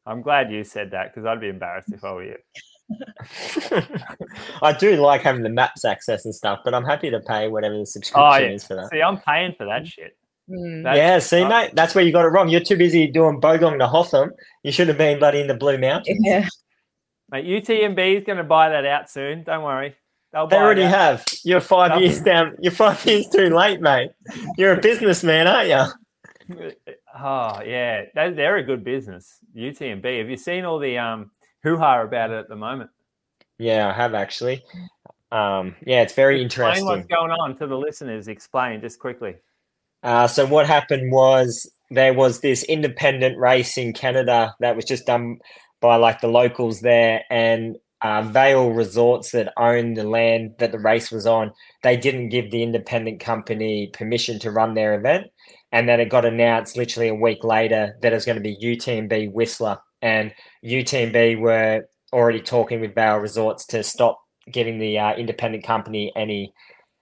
[0.06, 2.36] I'm glad you said that because I'd be embarrassed if I were you.
[4.62, 7.76] I do like having the maps access and stuff, but I'm happy to pay whatever
[7.76, 8.50] the oh, subscription Oh, yeah.
[8.54, 8.90] is for that.
[8.92, 9.86] See, I'm paying for that mm-hmm.
[9.86, 10.18] shit.
[10.50, 10.84] Mm.
[10.84, 12.50] That's- yeah, see, uh, mate, that's where you got it wrong.
[12.50, 14.32] You're too busy doing Bogong to Hotham.
[14.64, 16.20] You should have been bloody in the Blue Mountains.
[16.22, 16.48] Yeah.
[17.32, 19.44] Mate, UTMB is going to buy that out soon.
[19.44, 19.96] Don't worry.
[20.34, 21.26] They'll They already have.
[21.44, 22.04] You're five Nothing.
[22.04, 22.56] years down.
[22.60, 24.12] You're five years too late, mate.
[24.58, 26.72] You're a businessman, aren't you?
[27.22, 29.40] Oh yeah, they, they're a good business.
[29.56, 30.20] UTMB.
[30.20, 31.32] Have you seen all the um
[31.64, 32.90] hoo ha about it at the moment?
[33.58, 34.64] Yeah, I have actually.
[35.32, 36.72] Um, yeah, it's very interesting.
[36.86, 37.18] Explain interesting.
[37.18, 38.28] what's going on to the listeners.
[38.28, 39.36] Explain just quickly.
[40.04, 45.06] Uh, so what happened was there was this independent race in Canada that was just
[45.06, 45.40] done
[45.82, 50.80] by like the locals there, and uh, Vail Resorts that owned the land that the
[50.80, 51.52] race was on,
[51.84, 55.28] they didn't give the independent company permission to run their event,
[55.72, 58.58] and then it got announced literally a week later that it was going to be
[58.62, 60.34] UTMB Whistler, and
[60.66, 64.20] UTMB were already talking with Vail Resorts to stop
[64.52, 66.54] giving the uh, independent company any.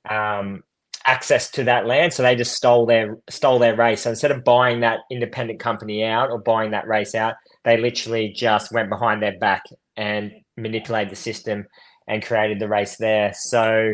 [0.10, 0.64] Um,
[1.08, 4.02] access to that land, so they just stole their stole their race.
[4.02, 8.34] So instead of buying that independent company out or buying that race out, they literally
[8.36, 9.64] just went behind their back
[9.96, 11.66] and manipulated the system
[12.08, 13.34] and created the race there.
[13.34, 13.94] So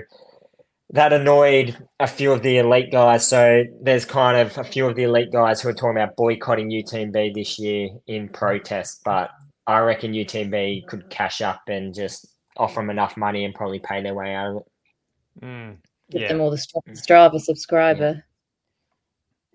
[0.89, 3.28] that annoyed a few of the elite guys.
[3.28, 6.69] So there's kind of a few of the elite guys who are talking about boycotting
[6.69, 9.32] UTMB this year in protest, but
[9.65, 14.04] I reckon UTMB could cash up and just offer them enough money and probably pay
[14.04, 15.43] their way out of it.
[15.43, 15.78] Mm,
[16.11, 18.23] Give yeah, them all the Strava subscriber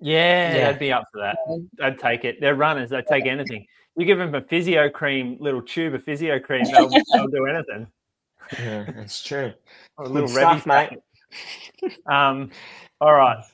[0.00, 0.72] Yeah, Yeah.
[0.72, 1.37] they'd be up for that.
[1.82, 2.40] I'd take it.
[2.40, 2.90] They're runners.
[2.90, 3.66] They'd take anything.
[3.96, 7.87] You give them a physio cream, little tube of physio cream, they'll, they'll do anything.
[8.58, 9.52] Yeah, that's true.
[9.96, 10.98] Or a Good little stuff, mate.
[12.06, 12.50] Um,
[13.00, 13.44] all right.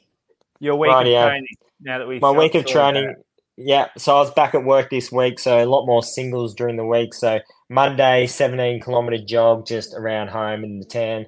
[0.60, 1.22] Your week Rightio.
[1.22, 1.48] of training.
[1.80, 3.16] Now that we My week of sorted that training,
[3.56, 3.88] yeah.
[3.96, 6.86] So I was back at work this week, so a lot more singles during the
[6.86, 7.14] week.
[7.14, 11.26] So Monday, 17 kilometer jog just around home in the town.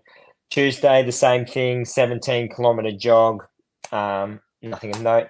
[0.51, 3.45] Tuesday, the same thing, 17 kilometer jog.
[3.93, 5.29] Um, nothing of note.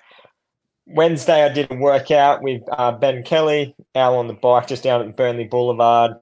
[0.87, 5.03] Wednesday, I did a workout with uh, Ben Kelly, out on the bike just down
[5.03, 6.13] at Burnley Boulevard.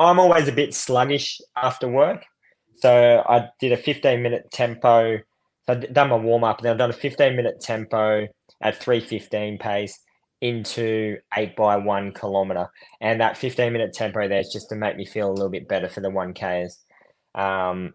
[0.00, 2.24] I'm always a bit sluggish after work,
[2.76, 5.18] so I did a 15 minute tempo.
[5.64, 8.26] So I'd done my warm up, and then I've done a 15 minute tempo
[8.62, 9.98] at 315 pace
[10.40, 12.68] into 8 by 1 kilometer.
[13.00, 15.68] And that 15 minute tempo there is just to make me feel a little bit
[15.68, 16.72] better for the 1Ks.
[17.34, 17.94] Um,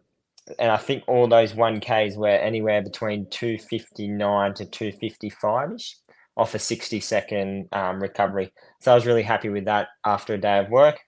[0.60, 5.96] and I think all those 1Ks were anywhere between 259 to 255 ish
[6.38, 8.54] off a 60 second um, recovery.
[8.80, 11.00] So I was really happy with that after a day of work.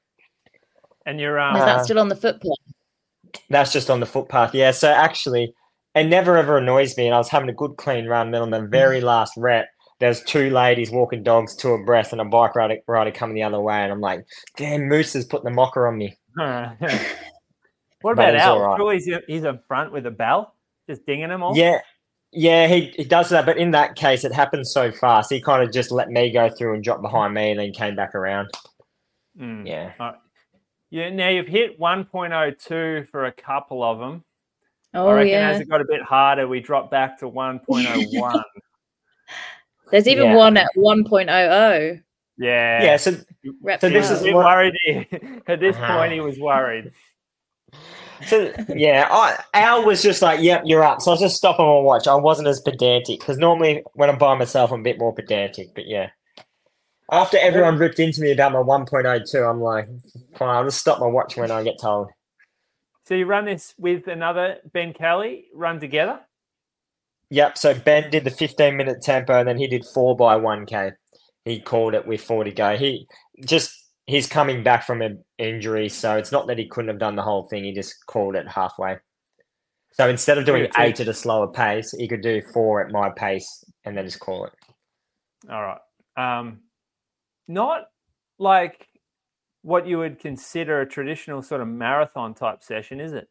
[1.06, 2.58] And you're Is um, Uh, that still on the footpath?
[3.50, 4.56] That's just on the footpath.
[4.56, 4.72] Yeah.
[4.72, 5.54] So actually,
[5.96, 7.06] it never ever annoys me.
[7.06, 8.32] And I was having a good clean run.
[8.32, 9.68] Then on the very last rep,
[10.00, 13.62] there's two ladies walking dogs two abreast and a bike rider, rider coming the other
[13.62, 13.78] way.
[13.78, 14.26] And I'm like,
[14.58, 16.18] damn, Moose is putting the mocker on me.
[18.02, 18.54] what about Al?
[18.62, 18.78] all right.
[18.78, 20.56] Surely he's, he's up front with a bell,
[20.90, 21.56] just dinging them all.
[21.58, 21.80] Yeah.
[22.32, 23.46] Yeah, he, he does that.
[23.48, 25.32] But in that case, it happens so fast.
[25.32, 27.96] He kind of just let me go through and drop behind me and then came
[27.96, 28.50] back around.
[29.40, 29.68] Mm.
[29.68, 30.12] Yeah.
[30.92, 34.24] Yeah, now you've hit 1.02 for a couple of them.
[34.94, 35.50] I Oh reckon yeah.
[35.50, 38.42] as it got a bit harder, we dropped back to 1.01.
[39.92, 40.36] There's even Yeah.
[40.36, 42.02] one at 1.00.
[42.38, 42.84] yeah.
[42.84, 42.98] Yeah.
[42.98, 43.16] So,
[43.62, 44.74] Rep So this is a what- worried.
[45.48, 45.98] At this Uh-huh.
[45.98, 46.92] point, he was worried.
[48.26, 51.02] So yeah, I, Al was just like, yep, you're up.
[51.02, 52.08] So I was just stopping my watch.
[52.08, 55.74] I wasn't as pedantic because normally when I'm by myself, I'm a bit more pedantic.
[55.74, 56.10] But yeah.
[57.12, 59.88] After everyone ripped into me about my 1.02, I'm like,
[60.38, 62.10] fine, I'll just stop my watch when I get told.
[63.06, 66.20] So you run this with another Ben Kelly, run together?
[67.32, 67.58] Yep.
[67.58, 70.94] So Ben did the 15 minute tempo and then he did four by 1K.
[71.46, 72.78] He called it with four to go.
[72.78, 73.08] He
[73.44, 73.72] just,
[74.10, 75.88] he's coming back from an injury.
[75.88, 77.64] So it's not that he couldn't have done the whole thing.
[77.64, 78.98] He just called it halfway.
[79.92, 83.12] So instead of doing eight at a slower pace, he could do four at my
[83.12, 84.54] pace and then just call it.
[85.50, 85.80] All right.
[86.18, 86.62] Um,
[87.48, 87.84] not
[88.40, 88.88] like
[89.62, 93.28] what you would consider a traditional sort of marathon type session, is it?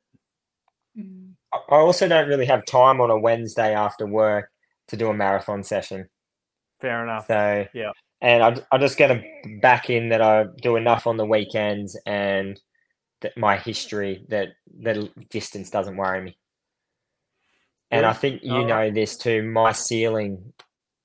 [0.96, 1.32] Mm.
[1.52, 4.50] I I also don't really have time on a Wednesday after work
[4.88, 6.08] to do a marathon session.
[6.80, 7.26] Fair enough.
[7.26, 7.90] So Yeah.
[8.20, 9.22] And I I just get a
[9.60, 12.60] back in that I do enough on the weekends and
[13.20, 14.48] that my history that
[14.80, 16.38] the distance doesn't worry me.
[17.90, 19.42] And I think you know this too.
[19.42, 20.52] My ceiling,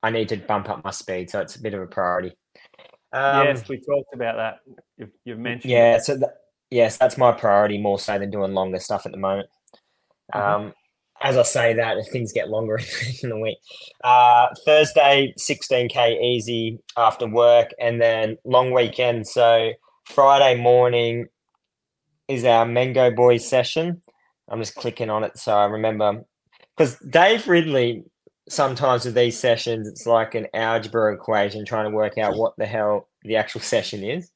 [0.01, 2.33] I need to bump up my speed, so it's a bit of a priority.
[3.13, 4.59] Um, yes, we talked about that.
[4.97, 5.71] You've, you've mentioned.
[5.71, 6.31] yeah, so th-
[6.71, 9.47] yes, that's my priority more so than doing longer stuff at the moment.
[10.33, 10.41] Mhm.
[10.41, 10.73] Um,
[11.21, 12.79] as I say that, things get longer
[13.23, 13.57] in the week.
[14.03, 19.27] Uh, Thursday, 16k easy after work, and then long weekend.
[19.27, 19.71] So
[20.05, 21.27] Friday morning
[22.27, 24.01] is our Mango Boys session.
[24.49, 26.23] I'm just clicking on it so I remember
[26.75, 28.03] because Dave Ridley.
[28.49, 32.65] Sometimes with these sessions, it's like an algebra equation trying to work out what the
[32.65, 34.31] hell the actual session is.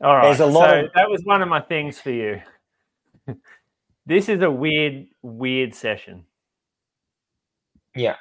[0.00, 0.22] All right.
[0.22, 2.40] There's a lot so of- that was one of my things for you.
[4.10, 6.24] this is a weird, weird session.
[7.94, 8.16] Yeah.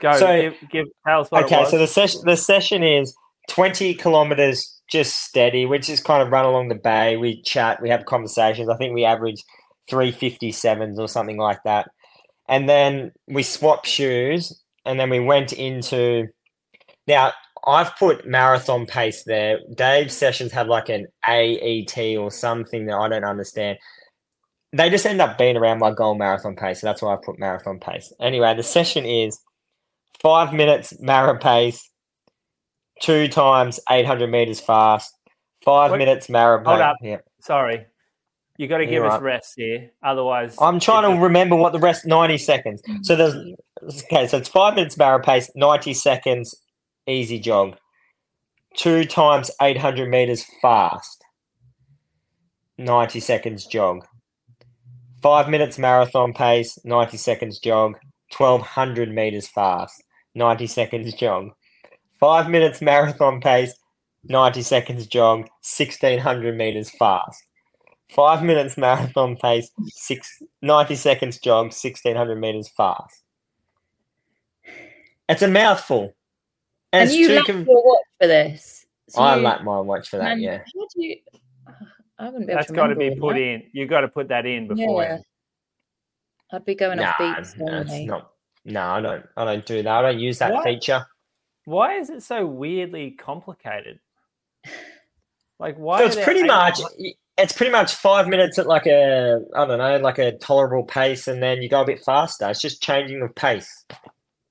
[0.00, 0.12] Go.
[0.18, 3.14] So- give, give tell us what Okay, so the session the session is
[3.48, 5.64] twenty kilometers just steady.
[5.64, 7.16] which is kind of run along the bay.
[7.16, 7.80] We chat.
[7.80, 8.68] We have conversations.
[8.68, 9.44] I think we average
[9.88, 11.88] three fifty sevens or something like that.
[12.48, 16.26] And then we swap shoes, and then we went into.
[17.06, 17.32] Now
[17.64, 19.60] I've put marathon pace there.
[19.76, 23.78] Dave's sessions have like an AET or something that I don't understand.
[24.74, 27.38] They just end up being around my goal marathon pace, so that's why I put
[27.38, 28.12] marathon pace.
[28.20, 29.38] Anyway, the session is
[30.20, 31.90] five minutes marathon pace,
[33.02, 35.14] two times 800 meters fast,
[35.64, 36.64] five Wait, minutes marathon.
[36.66, 36.96] hold up.
[37.02, 37.18] Yeah.
[37.40, 37.86] Sorry.
[38.56, 39.90] You got to give You're us rest here.
[40.02, 42.82] Otherwise, I'm trying it to remember what the rest 90 seconds.
[42.82, 43.02] Mm-hmm.
[43.02, 43.34] So there's
[44.04, 46.54] okay, so it's five minutes marathon pace, 90 seconds
[47.06, 47.76] easy jog,
[48.76, 51.24] two times 800 meters fast,
[52.78, 54.06] 90 seconds jog,
[55.22, 57.94] five minutes marathon pace, 90 seconds jog,
[58.36, 60.02] 1200 meters fast,
[60.34, 61.50] 90 seconds jog,
[62.18, 63.74] five minutes marathon pace,
[64.24, 67.42] 90 seconds jog, 1600 meters fast.
[68.10, 73.22] Five minutes marathon pace, six, 90 seconds jog, 1600 meters fast.
[75.28, 76.14] It's a mouthful.
[76.92, 78.84] And, it's you too com- your watch for this.
[79.08, 80.38] So I you- lap my watch for that.
[80.38, 80.58] Yeah.
[80.58, 81.16] How do you?
[82.22, 83.40] I wouldn't be able That's to got to be put that.
[83.40, 83.62] in.
[83.72, 85.02] You got to put that in before.
[85.02, 85.18] Yeah.
[86.52, 88.06] I'd be going off Nah, beats that's normally.
[88.06, 88.30] not.
[88.64, 89.26] No, I don't.
[89.36, 89.88] I don't do that.
[89.88, 90.64] I don't use that What?
[90.64, 91.04] feature.
[91.64, 93.98] Why is it so weirdly complicated?
[95.58, 95.98] Like why?
[95.98, 96.80] So it's pretty eight- much.
[97.38, 101.26] It's pretty much five minutes at like a I don't know, like a tolerable pace,
[101.26, 102.48] and then you go a bit faster.
[102.50, 103.84] It's just changing of pace.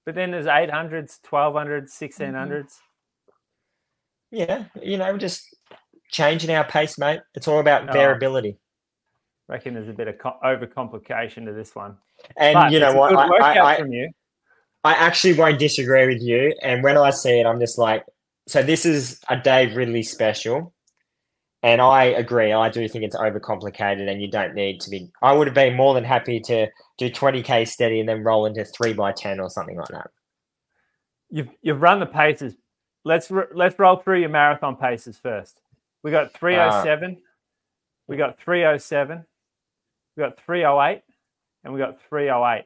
[0.06, 2.24] But then there's 800s, 1200s, Mm-hmm.
[2.24, 2.74] 1600s.
[4.32, 5.56] Yeah, you know, just
[6.12, 7.22] changing our pace, mate.
[7.34, 7.94] It's all about Oh.
[7.94, 8.58] variability.
[9.48, 11.98] Reckon there's a bit of co- overcomplication to this one.
[12.38, 13.16] And But you know what?
[13.16, 14.10] I, I, I, from you.
[14.84, 16.56] I actually won't disagree with you.
[16.62, 18.06] And when I see it, I'm just like,
[18.48, 20.74] so this is a Dave Ridley special.
[21.64, 22.52] And I agree.
[22.52, 25.12] I do think it's overcomplicated and you don't need to be.
[25.22, 28.66] I would have been more than happy to do 20K steady and then roll into
[28.66, 30.10] 3 by 10 or something like that.
[31.30, 32.56] You've you've run the paces.
[33.06, 35.61] Let's let's roll through your marathon paces first.
[36.04, 37.22] We got 307.
[38.08, 39.26] we got 307.
[40.18, 41.04] We got 308
[41.64, 42.66] and we got 308.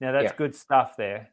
[0.00, 0.36] Now that's Yeah.
[0.36, 1.30] good stuff there.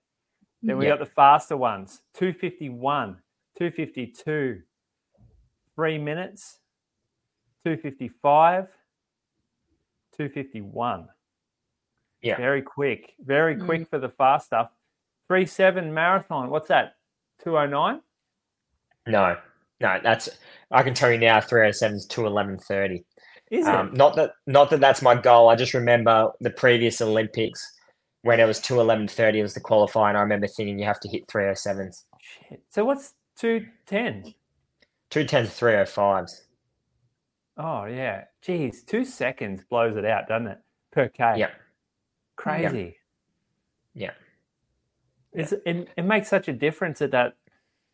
[0.61, 0.91] Then we Yeah.
[0.97, 3.21] got the faster ones 251,
[3.55, 4.63] 252,
[5.75, 6.59] three minutes,
[7.63, 8.69] 255,
[10.11, 11.09] 251.
[12.21, 12.35] Yeah.
[12.35, 13.15] Very quick.
[13.19, 13.65] Very Mm.
[13.65, 14.71] quick for the fast stuff.
[15.27, 16.49] 3 7 marathon.
[16.49, 16.97] What's that?
[17.37, 18.01] 209?
[19.07, 19.41] No,
[19.81, 20.29] no, that's,
[20.71, 23.03] I can tell you now 307 is 211.30.
[23.51, 23.93] Is Um, it?
[23.93, 25.49] not that not that that's my goal.
[25.49, 27.61] I just remember the previous Olympics
[28.23, 30.15] when it was two eleven thirty It was the qualifying.
[30.15, 32.63] I remember thinking you have to hit three oh sevens, Shit.
[32.69, 34.33] So what's 210?
[35.11, 36.45] two tens, three oh fives.
[37.57, 38.25] Oh, yeah.
[38.41, 40.59] Geez, two seconds blows it out, doesn't it?
[40.91, 41.39] Per K.
[41.39, 41.49] Yeah,
[42.37, 42.97] Crazy.
[43.93, 44.11] yeah,
[45.33, 47.33] It's, it, it makes such a difference at that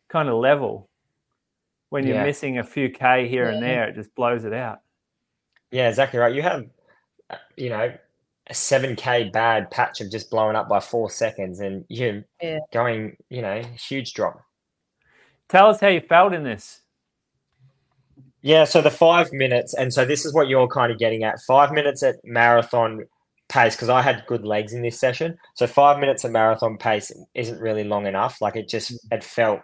[0.08, 0.88] kind of level.
[1.90, 2.24] When you're Yeah.
[2.24, 4.78] missing a few K here and there, it just blows it out.
[5.70, 6.34] yeah, exactly right.
[6.34, 6.64] You have,
[7.30, 7.92] uh, you know,
[8.48, 12.60] a seven k bad patch of just blowing up by four seconds, and you're Yeah.
[12.72, 14.40] going, you know, huge drop.
[15.48, 16.82] Tell us how you felt in this.
[18.42, 21.40] Yeah, so the five minutes, and so this is what you're kind of getting at
[21.46, 23.04] five minutes at marathon
[23.48, 25.36] pace, because I had good legs in this session.
[25.54, 28.40] So five minutes at marathon pace isn't really long enough.
[28.40, 29.60] Like it just, it felt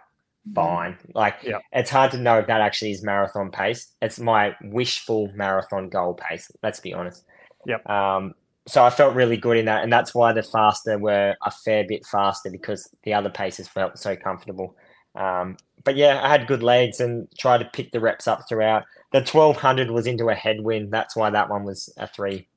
[0.53, 0.97] fine.
[1.13, 1.59] Like Yeah.
[1.71, 3.93] it's hard to know if that actually is marathon pace.
[4.01, 7.25] It's my wishful marathon goal pace, let's be honest.
[7.65, 7.87] Yep.
[7.89, 8.33] Um,
[8.65, 11.83] so I felt really good in that, and that's why the faster were a fair
[11.87, 14.75] bit faster because the other paces felt so comfortable.
[15.15, 18.83] Um, but yeah, I had good legs and tried to pick the reps up throughout.
[19.11, 20.91] The 1200 was into a headwind.
[20.91, 22.47] That's why that one was a three.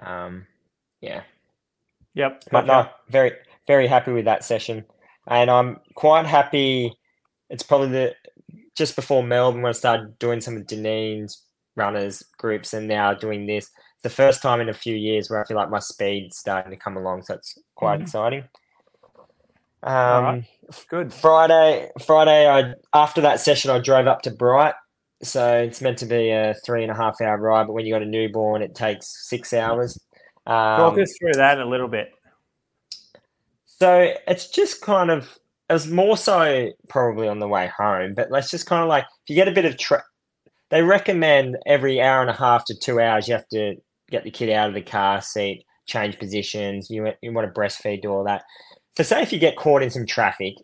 [0.00, 0.46] Um,
[1.00, 1.22] yeah,
[2.14, 2.44] Yep.
[2.50, 2.88] but gotcha.
[2.90, 3.32] no, very,
[3.66, 4.84] very happy with that session.
[5.28, 6.92] And I'm quite happy.
[7.50, 8.14] It's probably the
[8.76, 11.44] just before Melbourne when I started doing some of Janine's
[11.76, 13.64] runners groups and now doing this.
[13.94, 16.70] It's the first time in a few years where I feel like my speed's starting
[16.70, 17.22] to come along.
[17.22, 18.02] So it's quite Mhm.
[18.02, 18.44] exciting.
[19.84, 20.44] Um, Alright.
[20.88, 21.12] Good.
[21.12, 24.74] Friday, Friday, I after that session, I drove up to Bright.
[25.22, 27.92] So it's meant to be a three and a half hour ride, but when you
[27.92, 29.98] got a newborn, it takes six hours.
[30.46, 32.12] Talk Um, us through that a little bit.
[33.82, 35.36] So it's just kind of
[35.68, 39.02] it was more so probably on the way home, but let's just kind of like
[39.02, 40.04] if you get a bit of tra-
[40.70, 43.74] they recommend every hour and a half to two hours you have to
[44.08, 46.90] get the kid out of the car seat, change positions.
[46.90, 48.44] You want- you want to breastfeed, do all that.
[48.96, 50.54] So say if you get caught in some traffic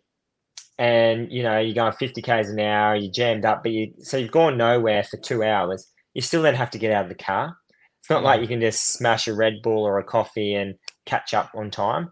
[0.77, 4.15] and you know you're going 50 k's an hour, you're jammed up, but you so
[4.15, 5.85] you've gone nowhere for two hours.
[6.13, 7.57] You still then have to get out of the car.
[8.01, 10.75] It's not like you can just smash a Red Bull or a coffee and
[11.05, 12.11] catch up on time.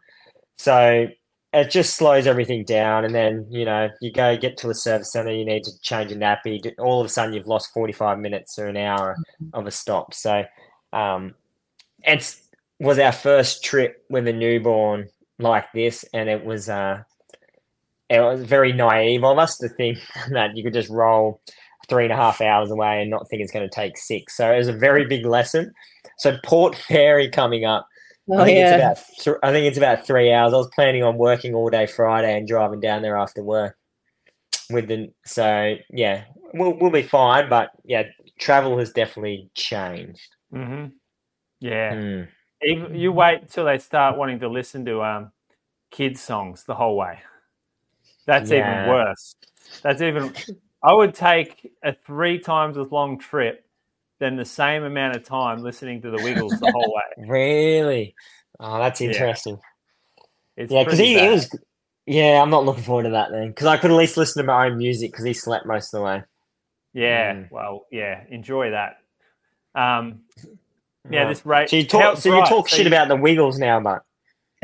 [0.57, 1.07] So
[1.53, 5.11] it just slows everything down, and then you know you go get to a service
[5.11, 6.73] center, you need to change a nappy.
[6.79, 9.15] All of a sudden, you've lost forty five minutes or an hour
[9.53, 10.13] of a stop.
[10.13, 10.43] So
[10.93, 11.35] um,
[12.03, 12.41] it's
[12.79, 17.03] was our first trip with a newborn like this, and it was uh,
[18.09, 19.99] it was very naive of us to think
[20.31, 21.41] that you could just roll
[21.89, 24.35] three and a half hours away and not think it's going to take six.
[24.35, 25.73] So it was a very big lesson.
[26.17, 27.87] So Port Fairy coming up.
[28.30, 28.63] Oh I think yeah.
[28.63, 30.53] it's about th- I think it's about three hours.
[30.53, 33.78] I was planning on working all day Friday and driving down there after work.
[34.69, 37.49] With the so yeah, we'll we'll be fine.
[37.49, 38.03] But yeah,
[38.39, 40.30] travel has definitely changed.
[40.51, 40.86] hmm
[41.59, 41.95] Yeah.
[41.95, 42.28] Mm.
[42.63, 45.32] Even, you wait till they start wanting to listen to um,
[45.91, 47.19] kids' songs the whole way.
[48.25, 48.84] That's Yeah.
[48.84, 49.36] even worse.
[49.84, 50.34] That's even.
[50.84, 53.66] I would take a three times as long trip
[54.20, 57.01] than the same amount of time listening to the Wiggles the whole way.
[57.28, 58.15] Really?
[58.59, 59.09] Oh, that's Yeah.
[59.09, 59.57] interesting.
[60.55, 61.49] It's Yeah, because he, he was
[62.05, 64.47] Yeah, I'm not looking forward to that then because I could at least listen to
[64.47, 66.24] my own music because he slept most of the way.
[66.93, 67.49] Yeah, Mm.
[67.51, 68.97] well, yeah, enjoy that.
[69.76, 70.22] Um,
[71.11, 71.70] yeah, this rate.
[71.70, 74.01] So you talk, so you talk shit about the Wiggles now, but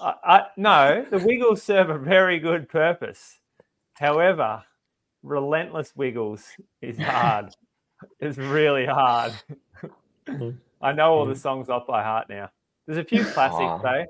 [0.00, 3.38] I, I, no, the Wiggles serve a very good purpose.
[3.94, 4.62] However,
[5.22, 6.44] relentless Wiggles
[6.82, 7.54] is hard.
[8.20, 9.32] it's really hard.
[10.26, 10.56] Mhm.
[10.82, 12.50] I know all the songs off by heart now.
[12.86, 13.78] There's a few classics Aw.
[13.78, 14.04] though.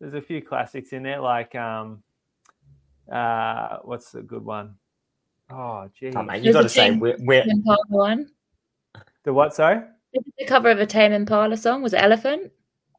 [0.00, 2.02] There's a few classics in there, like um,
[3.10, 4.74] uh, what's the good one?
[5.50, 6.14] Oh, geez.
[6.16, 7.44] oh, mate, you got a to say thing- we're, we're
[7.88, 8.28] one.
[9.24, 9.54] The what?
[9.54, 9.80] Sorry.
[10.38, 12.50] The cover of a Tame Impala song was Elephant.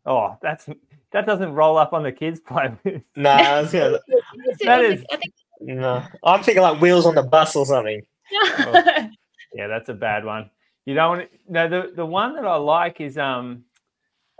[0.05, 0.69] Oh, that's
[1.11, 3.03] that doesn't roll up on the kids' playlist.
[3.15, 3.97] no, I was gonna,
[4.63, 5.33] That is- I think.
[5.61, 6.03] No.
[6.23, 8.01] I'm thinking like wheels on the bus or something.
[9.53, 10.51] Yeah, that's a bad one.
[10.85, 13.63] You don't want to, no the the one that I like is um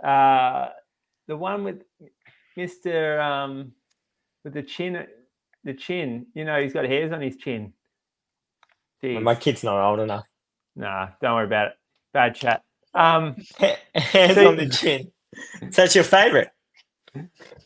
[0.04, 0.68] uh
[1.26, 1.82] the one with
[2.56, 3.20] Mr.
[3.20, 3.72] um
[4.44, 5.06] with the chin
[5.64, 6.26] the chin.
[6.34, 7.72] You know, he's got hairs on his chin.
[9.02, 9.20] Jeez.
[9.22, 10.24] My kid's not old enough.
[10.76, 11.72] Nah, don't worry about it.
[12.12, 12.62] Bad chat.
[12.94, 13.36] Um
[13.94, 15.10] Hands So- on the chin.
[15.72, 16.50] So that's your favorite?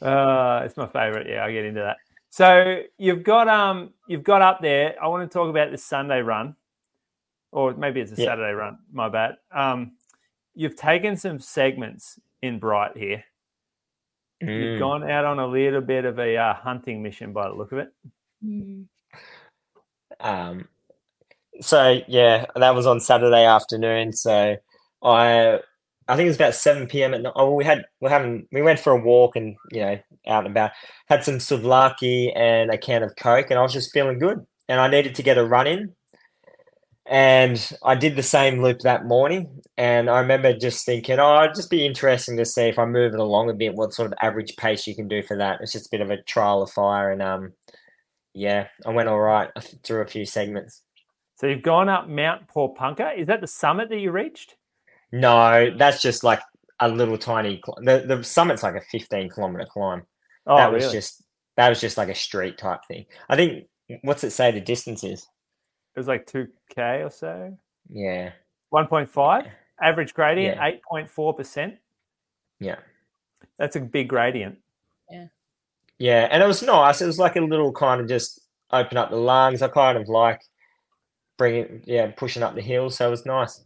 [0.00, 1.26] Uh, it's my favorite.
[1.28, 1.96] Yeah, I'll get into that.
[2.32, 4.94] So you've got um you've got up there.
[5.02, 6.56] I want to talk about this Sunday run,
[7.52, 8.24] or maybe it's a Yeah.
[8.30, 8.78] Saturday run.
[8.90, 9.36] My bad.
[9.54, 9.92] Um,
[10.54, 13.22] you've taken some segments in Bright here.
[14.40, 14.78] You've Mm.
[14.78, 17.78] gone out on a little bit of a uh, hunting mission by the look of
[17.80, 17.92] it.
[18.42, 18.86] Mm.
[20.18, 20.68] Um,
[21.60, 24.14] so yeah, that was on Saturday afternoon.
[24.14, 24.56] So
[25.02, 25.60] I,
[26.08, 27.14] I think it was about seven p.m.
[27.14, 27.32] at night.
[27.36, 30.52] Oh, we had we having we went for a walk and you know out and
[30.52, 30.72] about.
[31.06, 34.44] Had some souvlaki and a can of coke, and I was just feeling good.
[34.68, 35.94] And I needed to get a run in,
[37.06, 39.60] and I did the same loop that morning.
[39.76, 43.14] And I remember just thinking, oh, it'd just be interesting to see if I move
[43.14, 45.60] it along a bit, what sort of average pace you can do for that.
[45.60, 47.52] It's just a bit of a trial of fire, and um,
[48.34, 49.50] yeah, I went all right
[49.84, 50.82] through a few segments.
[51.36, 53.18] So you've gone up Mount Porepunkah.
[53.18, 54.56] Is that the summit that you reached?
[55.12, 56.40] No, that's just like
[56.80, 57.60] a little tiny.
[57.64, 60.02] Cl- the The summit's like a fifteen kilometer climb.
[60.46, 60.94] Oh, that was really?
[60.94, 61.22] just
[61.56, 63.06] that was just like a street type thing.
[63.28, 63.66] I think
[64.02, 65.22] what's it say the distance is?
[65.94, 67.56] It was like two k or so.
[67.90, 68.32] Yeah,
[68.70, 69.46] One point five
[69.80, 71.76] average gradient, eight point four percent.
[72.60, 72.76] yeah,
[73.58, 74.58] That's a big gradient.
[75.10, 75.26] Yeah.
[75.98, 76.28] Yeah.
[76.30, 77.02] And it was nice.
[77.02, 78.40] It was like a little kind of just
[78.70, 79.60] open up the lungs.
[79.60, 80.40] I kind of like
[81.36, 82.88] bringing yeah pushing up the hill.
[82.88, 83.60] So it was nice.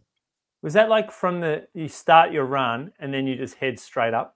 [0.67, 4.13] Was that like from the you start your run and then you just head straight
[4.13, 4.35] up?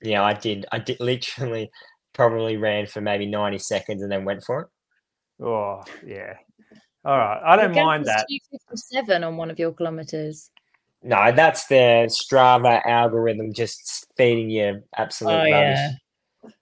[0.00, 0.66] Yeah, I did.
[0.70, 1.68] I did literally
[2.12, 5.44] probably ran for maybe ninety seconds and then went for it.
[5.44, 6.34] Oh yeah.
[7.04, 7.42] All right.
[7.44, 8.24] I don't mind that.
[8.28, 10.52] 257 on one of your kilometers.
[11.02, 15.78] No, that's the Strava algorithm just feeding you absolute Oh, rubbish.
[15.80, 15.90] yeah.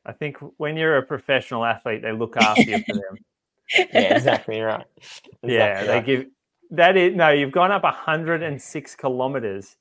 [0.07, 3.19] I think when you're a professional athlete, they look after you for them.
[3.93, 4.87] Yeah, exactly right.
[5.43, 6.07] yeah, Exactly they right.
[6.07, 6.27] give
[6.71, 7.31] that is no.
[7.31, 9.77] You've gone up 106 kilometers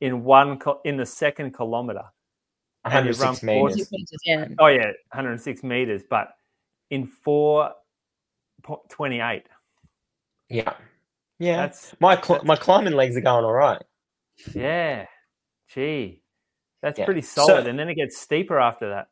[0.00, 2.02] in one in the second kilometer.
[2.84, 3.88] and you've run 106 meters.
[3.88, 4.48] 40 yeah.
[4.58, 6.28] Oh yeah, 106 meters, but
[6.90, 7.70] in four
[8.62, 9.44] po- 28.
[10.48, 10.72] Yeah,
[11.38, 11.56] yeah.
[11.58, 13.82] That's my cl- my climbing legs are going all right.
[14.54, 15.06] yeah.
[15.72, 16.22] Gee,
[16.82, 17.04] that's Yeah.
[17.06, 19.06] pretty So- solid, and then it gets steeper after that.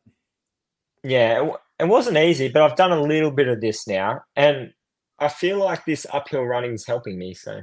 [1.02, 4.20] Yeah, it, w- it wasn't easy, but I've done a little bit of this now,
[4.36, 4.74] and
[5.20, 7.34] I feel like this uphill running is helping me.
[7.34, 7.62] So,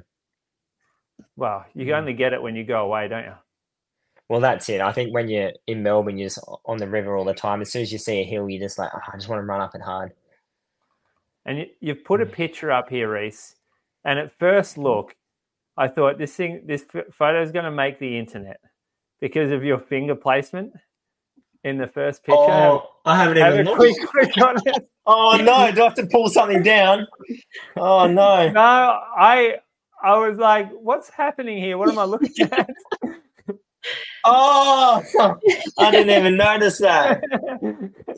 [1.35, 1.97] Well, you Mm.
[1.97, 3.35] only get it when you go away, don't you?
[4.29, 4.81] well, that's it.
[4.81, 7.61] I think when you're in Melbourne, you're just on the river all the time.
[7.61, 9.45] As soon as you see a hill, you're just like, oh, I just want to
[9.45, 10.13] run up it hard.
[11.45, 12.31] And you, you've put a Mm.
[12.33, 13.55] picture up here, Reece.
[14.05, 15.15] And at first look,
[15.77, 18.59] I thought this thing, this photo is going to make the internet
[19.21, 20.73] because of your finger placement
[21.63, 22.37] in the first picture.
[22.39, 24.89] Oh, I haven't have, even quick it.
[25.09, 27.07] Oh no, do I have to pull something down?
[27.77, 28.49] Oh no.
[28.49, 29.55] No, I,
[30.03, 31.77] I was like, what's happening here?
[31.77, 32.69] What am I looking at?
[34.25, 35.01] Oh,
[35.77, 37.23] I didn't even notice that.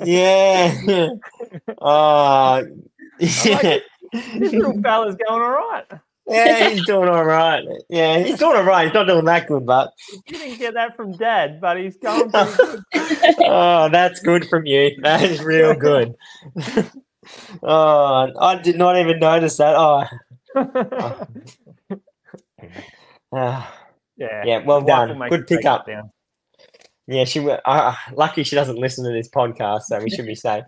[0.04, 1.10] Yeah.
[1.68, 2.68] Uh, oh,
[3.20, 3.78] yeah.
[4.24, 5.86] this little fella's going all right.
[6.30, 7.64] Yeah, he's doing all right.
[7.90, 8.86] Yeah, he's doing all right.
[8.86, 9.94] He's not doing that good, but
[10.28, 12.54] You didn't get that from dad, but he's going pretty
[12.94, 13.36] good.
[13.46, 14.92] oh, that's good from you.
[15.02, 16.16] That is real good.
[17.64, 19.76] oh, I did not even notice that.
[19.76, 20.06] Oh,
[23.34, 23.76] ah.
[24.18, 24.44] yeah.
[24.46, 25.30] yeah, well My wife will done.
[25.30, 25.88] Good pickup.
[25.88, 26.12] down.
[27.08, 27.48] Yeah, she.
[27.50, 30.66] Uh, lucky she doesn't listen to this podcast, so we should be safe.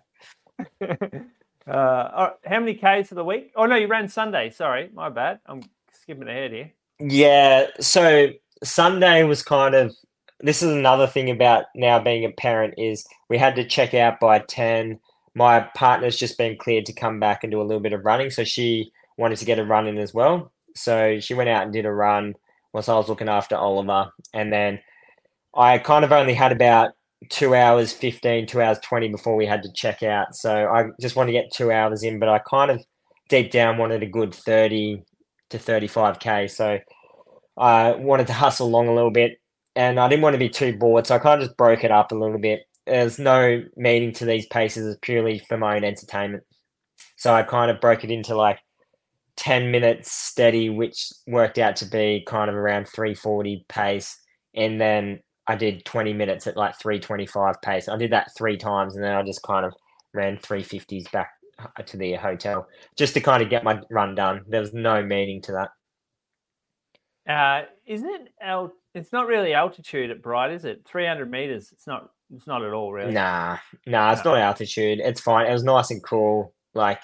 [1.67, 3.51] Uh, how many Ks for the week?
[3.55, 4.49] Oh, no, you ran Sunday.
[4.49, 5.39] Sorry, my bad.
[5.45, 6.71] I'm skipping ahead here.
[6.99, 8.29] Yeah, so
[8.63, 9.95] Sunday was kind of
[10.43, 14.19] this is another thing about now being a parent is we had to check out
[14.19, 14.99] by 10
[15.33, 18.29] my partner's just been cleared to come back and do a little bit of running
[18.29, 21.73] so she wanted to get a run in as well so she went out and
[21.73, 22.33] did a run
[22.73, 24.79] whilst i was looking after oliver and then
[25.55, 26.91] i kind of only had about
[27.29, 31.15] two hours 15 two hours 20 before we had to check out so i just
[31.15, 32.83] wanted to get two hours in but i kind of
[33.29, 35.03] deep down wanted a good 30
[35.49, 36.79] to 35k so
[37.57, 39.37] i wanted to hustle along a little bit
[39.75, 41.91] and I didn't want to be too bored, so I kind of just broke it
[41.91, 42.61] up a little bit.
[42.85, 46.43] There's no meaning to these paces; it's purely for my own entertainment.
[47.17, 48.59] So I kind of broke it into like
[49.37, 54.17] ten minutes steady, which worked out to be kind of around three forty pace,
[54.55, 57.89] and then I did twenty minutes at like three twenty five pace.
[57.89, 59.73] I did that three times, and then I just kind of
[60.13, 61.31] ran three fifties back
[61.85, 62.67] to the hotel
[62.97, 64.41] just to kind of get my run done.
[64.47, 65.69] There was no meaning to that.
[67.31, 68.71] Uh, isn't it out?
[68.93, 70.81] It's not really altitude at Bright, is it?
[70.85, 71.69] Three hundred meters.
[71.71, 72.09] It's not.
[72.33, 73.11] It's not at all, really.
[73.11, 74.31] Nah, nah, it's no.
[74.31, 74.99] not altitude.
[75.03, 75.47] It's fine.
[75.47, 76.53] It was nice and cool.
[76.73, 76.99] Like,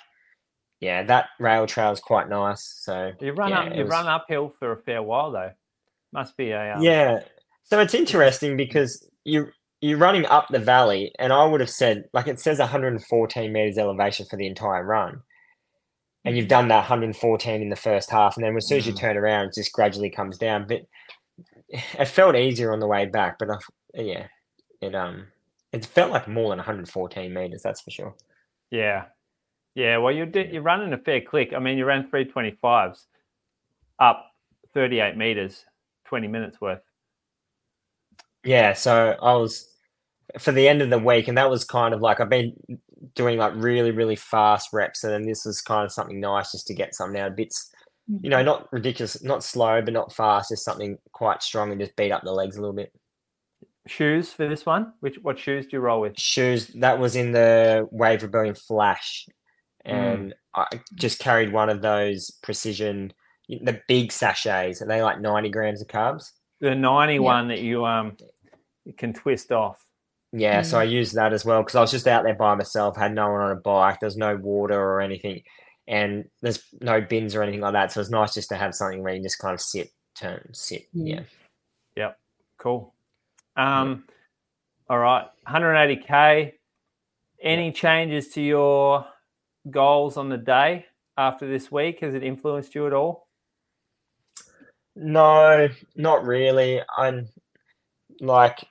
[0.80, 2.64] yeah, that rail trail is quite nice.
[2.82, 3.76] So you run yeah, up.
[3.76, 3.92] You was...
[3.92, 5.52] run uphill for a fair while, though.
[6.14, 6.82] Must be a um...
[6.82, 7.20] yeah.
[7.70, 9.48] So it's interesting because you
[9.82, 13.78] you're running up the valley, and I would have said like it says 114 meters
[13.78, 15.22] elevation for the entire run
[16.28, 18.92] and you've done that 114 in the first half, and then as soon as you
[18.92, 19.00] mm.
[19.00, 20.68] turn around, it just gradually comes down.
[20.68, 20.82] But
[21.70, 23.58] it felt easier on the way back, but I,
[23.94, 24.28] yeah,
[24.82, 25.28] it um,
[25.72, 27.62] it felt like more than 114 meters.
[27.64, 28.16] That's for sure.
[28.72, 29.06] Yeah,
[29.74, 29.98] yeah.
[29.98, 31.54] Well, you're you're running a fair click.
[31.56, 33.06] I mean, you ran 325s
[34.00, 34.26] up
[34.74, 35.64] 38 meters,
[36.06, 36.82] 20 minutes worth.
[38.48, 39.68] Yeah, so I was
[40.40, 42.54] for the end of the week, and that was kind of like I've been
[43.14, 46.66] doing like really really fast reps, and then this was kind of something nice just
[46.68, 47.36] to get something out.
[47.36, 47.70] Bits,
[48.22, 48.46] you know, mm-hmm.
[48.46, 50.52] not ridiculous, not slow, but not fast.
[50.52, 52.94] Just something quite strong and just beat up the legs a little bit.
[53.86, 54.94] Shoes for this one?
[55.02, 56.18] Which what shoes do you roll with?
[56.18, 59.26] Shoes that was in the Wave Rebellion Flash,
[59.86, 59.92] mm.
[59.92, 60.34] and mm.
[60.56, 63.12] I just carried one of those precision,
[63.50, 64.82] the big sachets.
[64.82, 66.32] Are they like ninety grams of carbs?
[66.62, 67.20] The ninety yeah.
[67.20, 68.18] one that you um
[68.94, 69.84] can twist off.
[70.34, 70.66] Yeah, mm.
[70.66, 73.14] so I used that as well because I was just out there by myself, had
[73.14, 75.42] no one on a bike, there's no water or anything,
[75.88, 77.92] and there's no bins or anything like that.
[77.92, 80.88] So it's nice just to have something where you just kind of sit, turn, sit.
[80.96, 81.10] Mm.
[81.10, 81.22] Yeah.
[81.96, 82.20] Yep.
[82.58, 82.94] Cool.
[83.56, 84.16] Um, yep.
[84.90, 85.26] All right.
[85.48, 86.54] 180K.
[87.42, 87.76] Any yep.
[87.76, 89.06] changes to your
[89.70, 90.86] goals on the day
[91.18, 92.02] after this week?
[92.02, 93.28] Has it influenced you at all?
[94.96, 96.82] No, not really.
[96.98, 97.30] I'm
[98.20, 98.66] like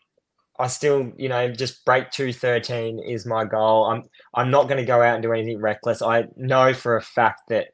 [0.59, 3.85] I still, you know, just break 213 is my goal.
[3.85, 4.05] I'm
[4.35, 6.03] I'm not going to go out and do anything reckless.
[6.03, 7.69] I know for a fact that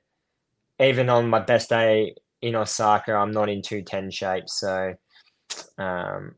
[0.80, 4.49] even on my best day in Osaka, I'm not in 210 shape.
[4.49, 4.95] So,
[5.78, 6.35] um,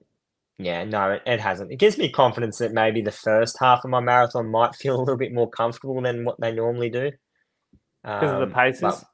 [0.59, 1.73] yeah, no, it, it hasn't.
[1.73, 5.01] It gives me confidence that maybe the first half of my marathon might feel a
[5.01, 7.11] little bit more comfortable than what they normally do.
[8.03, 9.05] Because um, of the um, paces?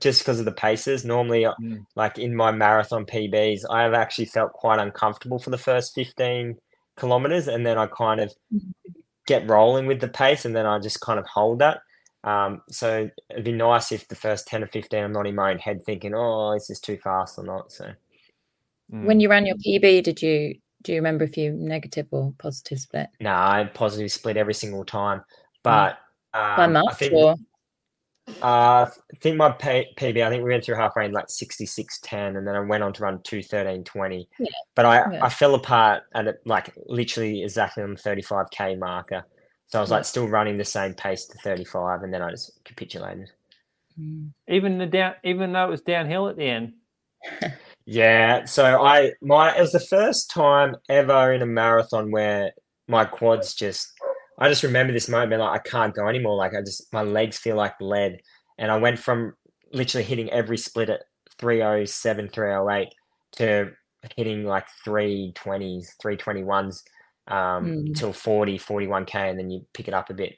[0.00, 1.04] Just because of the paces.
[1.04, 1.84] Normally, mm.
[1.96, 6.56] like in my marathon PBs, I have actually felt quite uncomfortable for the first 15
[6.98, 8.32] kilometers, and then I kind of
[9.26, 11.80] get rolling with the pace, and then I just kind of hold that.
[12.24, 15.50] Um, so it'd be nice if the first ten or fifteen, I'm not in my
[15.50, 17.92] own head thinking, "Oh, is this too fast or not?" So,
[18.92, 19.04] mm.
[19.04, 22.80] when you ran your PB, did you do you remember if you negative or positive
[22.80, 23.08] split?
[23.20, 25.22] No, I positive split every single time,
[25.62, 25.98] but
[26.34, 27.36] um, by much I think, or
[28.42, 32.36] uh, I think my P- PB, I think we went through halfway in like 66.10
[32.36, 34.26] and then I went on to run 213.20.
[34.38, 34.46] Yeah.
[34.74, 35.24] But I, yeah.
[35.24, 39.24] I fell apart at it, like literally exactly on the 35k marker.
[39.66, 39.96] So I was yeah.
[39.96, 43.30] like still running the same pace to 35 and then I just capitulated.
[44.00, 44.30] Mm.
[44.48, 46.74] Even the down, even though it was downhill at the end.
[47.84, 48.44] yeah.
[48.44, 52.52] So I, my, it was the first time ever in a marathon where
[52.88, 53.92] my quads just
[54.38, 56.36] I just remember this moment like I can't go anymore.
[56.36, 58.20] Like I just my legs feel like lead,
[58.58, 59.34] and I went from
[59.72, 61.02] literally hitting every split at
[61.38, 62.88] 307, 308
[63.32, 63.70] to
[64.16, 66.82] hitting like 320s, 321s
[67.28, 67.94] um, mm.
[67.94, 70.34] till 40, 41k, and then you pick it up a bit.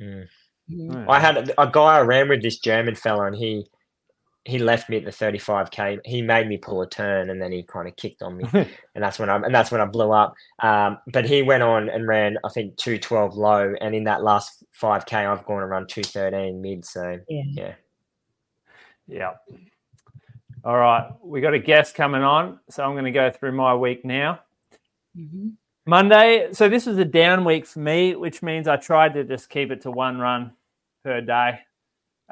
[0.00, 0.26] Mm.
[0.70, 1.06] Mm.
[1.08, 3.66] I had a, a guy I ran with this German fellow, and he
[4.44, 6.00] he left me at the 35k.
[6.04, 8.68] He made me pull a turn, and then he kind of kicked on me, and
[9.02, 10.34] that's when I and that's when I blew up.
[10.60, 14.64] Um, but he went on and ran, I think 212 low, and in that last
[14.80, 16.84] 5k, I've gone and run 213 mid.
[16.84, 17.74] So yeah, yeah,
[19.06, 19.30] yeah.
[20.64, 23.74] All right, we got a guest coming on, so I'm going to go through my
[23.74, 24.40] week now.
[25.16, 25.50] Mm-hmm.
[25.86, 29.50] Monday, so this was a down week for me, which means I tried to just
[29.50, 30.52] keep it to one run
[31.04, 31.58] per day.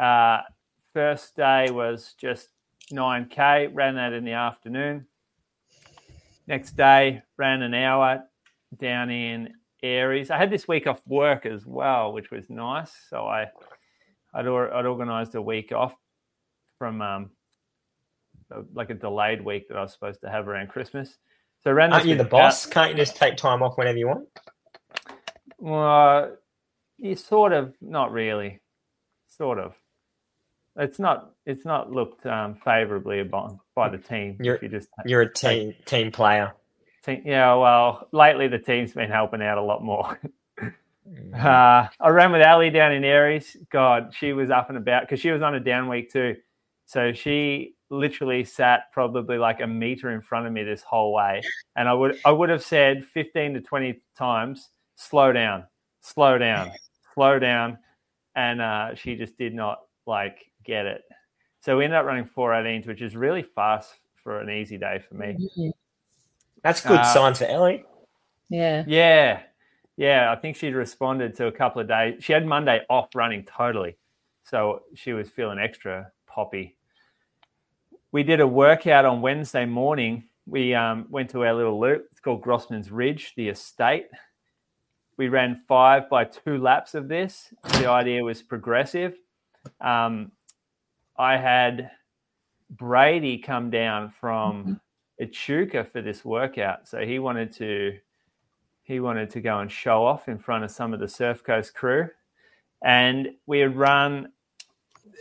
[0.00, 0.38] Uh,
[1.00, 2.50] First day was just
[2.92, 5.06] 9K, ran that in the afternoon.
[6.46, 8.22] next day, ran an hour
[8.76, 9.48] down in
[9.82, 10.30] Aireys.
[10.30, 12.92] I had this week off work as well, which was nice.
[13.08, 13.46] So I,
[14.34, 15.96] I'd, I'd organised a week off
[16.78, 17.30] from um,
[18.74, 21.16] like a delayed week that I was supposed to have around Christmas.
[21.64, 21.94] So ran.
[21.94, 22.66] Aren't you the boss?
[22.66, 22.72] Out.
[22.74, 24.28] Can't you just take time off whenever you want?
[25.56, 26.36] Well,
[26.98, 28.60] you sort of, not really,
[29.28, 29.79] sort of.
[30.76, 31.32] It's not.
[31.46, 34.38] It's not looked um, favourably by, by the team.
[34.40, 36.54] You're you just you're a team take, team player.
[37.04, 37.54] Team, yeah.
[37.54, 40.20] Well, lately the team's been helping out a lot more.
[41.34, 43.56] uh, I ran with Ali down in Aireys.
[43.70, 46.36] God, she was up and about because she was on a down week too.
[46.86, 51.42] So she literally sat probably like a meter in front of me this whole way,
[51.76, 55.64] and I would I would have said fifteen to twenty times, "Slow down,
[56.00, 56.70] slow down,
[57.14, 57.78] slow down,"
[58.36, 61.02] and uh, she just did not like get it.
[61.60, 63.92] So we ended up running 418s, which is really fast
[64.22, 65.36] for an easy day for me.
[65.38, 65.70] Mm-hmm.
[66.62, 67.84] That's good uh, sign for Ellie.
[68.48, 68.84] Yeah.
[68.86, 69.40] Yeah.
[69.96, 70.32] Yeah.
[70.32, 72.22] I think she'd responded to a couple of days.
[72.22, 73.96] She had Monday off running totally.
[74.44, 76.76] So she was feeling extra poppy
[78.12, 80.24] we did a workout on Wednesday morning.
[80.46, 82.08] We um, went to our little loop.
[82.10, 84.06] It's called Grossman's Ridge, the estate.
[85.16, 87.52] We ran five by two laps of this.
[87.64, 89.16] The idea was progressive.
[89.80, 90.32] Um,
[91.20, 91.90] I had
[92.70, 94.80] Brady come down from
[95.20, 97.98] Echuca for this workout, so he wanted to
[98.84, 101.74] he wanted to go and show off in front of some of the Surf Coast
[101.74, 102.08] crew,
[102.82, 104.32] and we had run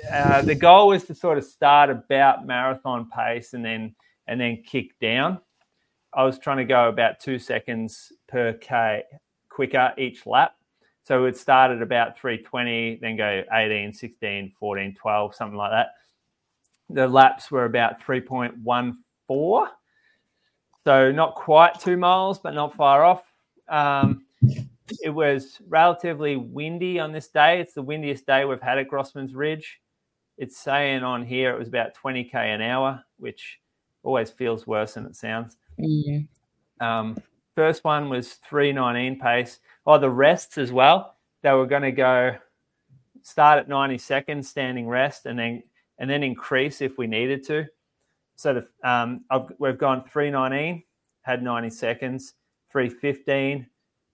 [0.10, 3.94] uh, the goal was to sort of start about marathon pace and then
[4.28, 5.38] and then kick down.
[6.14, 9.04] I was trying to go about two seconds per k
[9.50, 10.54] quicker each lap.
[11.04, 15.94] So it started about 320, then go 18, 16, 14, 12, something like that.
[16.90, 19.68] The laps were about 3.14.
[20.86, 23.24] So not quite two miles, but not far off.
[23.68, 24.26] Um,
[25.02, 27.60] it was relatively windy on this day.
[27.60, 29.80] It's the windiest day we've had at Grossman's Ridge.
[30.38, 33.60] It's saying on here it was about 20k an hour, which
[34.04, 35.58] always feels worse than it sounds.
[35.80, 36.86] Mm-hmm.
[36.86, 37.18] Um,
[37.60, 39.60] first one was 319 pace.
[39.86, 41.18] Oh, the rests as well.
[41.44, 42.38] They were going to go
[43.22, 45.64] start at 90 seconds standing rest and then
[45.98, 47.66] and then increase if we needed to.
[48.38, 49.26] So the, um,
[49.60, 50.84] we've gone 319,
[51.24, 52.36] had 90 seconds,
[52.72, 53.68] 315,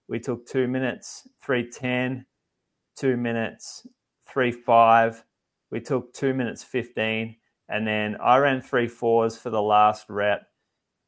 [0.08, 2.26] we took two minutes, 310,
[2.96, 3.86] two minutes,
[4.28, 5.24] three five,
[5.70, 7.36] we took two minutes 15.
[7.70, 10.48] And then I ran three fours for the last rep.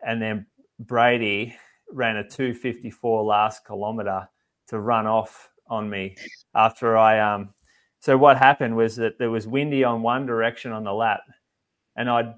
[0.06, 0.46] And then
[0.80, 1.58] Brady
[1.92, 4.28] ran a 254 last kilometer
[4.68, 6.16] to run off on me
[6.56, 7.54] after I um
[8.00, 11.22] so what happened was that there was windy on one direction on the lap
[11.96, 12.34] and I'd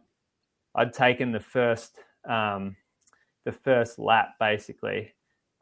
[0.75, 2.75] I'd taken the first um
[3.45, 5.13] the first lap basically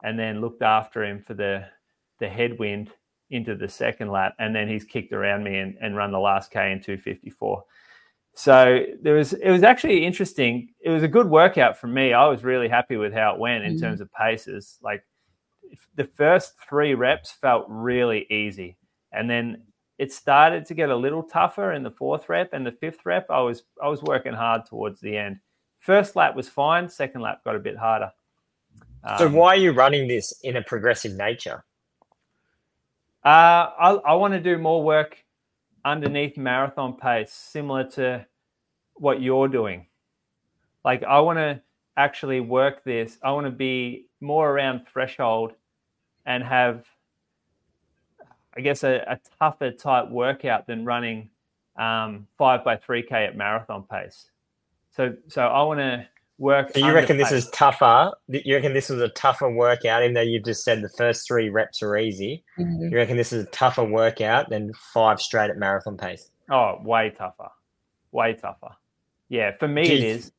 [0.02, 1.66] and then looked after him for the
[2.20, 2.90] the headwind
[3.30, 6.50] into the second lap, and then he's kicked around me and, and run the last
[6.50, 7.64] K in 254.
[8.38, 10.68] So there was it was actually interesting.
[10.78, 12.12] It was a good workout for me.
[12.12, 13.84] I was really happy with how it went in mm-hmm.
[13.84, 14.78] terms of paces.
[14.80, 15.04] Like
[15.96, 18.76] the first three reps felt really easy,
[19.10, 19.64] and then
[19.98, 23.28] it started to get a little tougher in the fourth rep and the fifth rep.
[23.28, 25.40] I was I was working hard towards the end.
[25.80, 26.88] First lap was fine.
[26.88, 28.12] Second lap got a bit harder.
[29.02, 31.64] Um, so why are you running this in a progressive nature?
[33.24, 35.24] Uh, I, I want to do more work
[35.84, 38.26] underneath marathon pace, similar to
[38.94, 39.86] what you're doing.
[40.84, 41.60] Like, I want to
[41.96, 43.18] actually work this.
[43.22, 45.52] I want to be more around threshold
[46.26, 46.84] and have,
[48.56, 51.30] I guess, a, a tougher type workout than running
[51.76, 54.30] um, five by three k at marathon pace.
[54.90, 56.06] So, so I want to
[56.38, 56.72] work.
[56.72, 58.12] So you reckon this is tougher?
[58.28, 61.48] You reckon this was a tougher workout, even though you've just said the first three
[61.48, 62.44] reps are easy.
[62.58, 62.88] Mm-hmm.
[62.90, 66.30] You reckon this is a tougher workout than five straight at marathon pace?
[66.50, 67.50] Oh, way tougher,
[68.12, 68.70] way tougher.
[69.28, 69.90] Yeah, for me Jeez.
[69.90, 70.32] it is.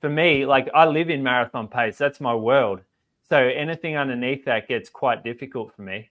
[0.00, 1.96] For me, like I live in marathon pace.
[1.96, 2.80] That's my world.
[3.28, 6.10] So anything underneath that gets quite difficult for me.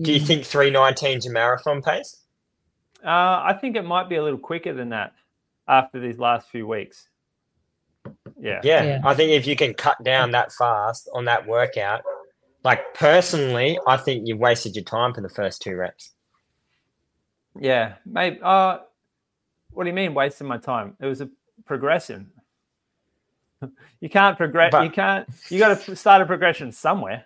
[0.00, 2.22] Do you think 319 to marathon pace?
[3.04, 3.08] Uh,
[3.44, 5.12] I think it might be a little quicker than that
[5.68, 7.08] after these last few weeks.
[8.40, 8.60] Yeah.
[8.62, 8.84] yeah.
[8.84, 9.00] yeah.
[9.04, 12.02] I think if you can cut down that fast on that workout,
[12.64, 16.12] like personally, I think you've wasted your time for the first two reps.
[17.58, 18.38] Yeah, maybe.
[18.42, 18.78] Uh,
[19.70, 20.96] what do you mean wasting my time?
[21.00, 21.28] It was a
[21.64, 22.30] progression.
[24.00, 24.72] you can't progress.
[24.82, 25.28] You can't.
[25.48, 27.24] You got to start a progression somewhere.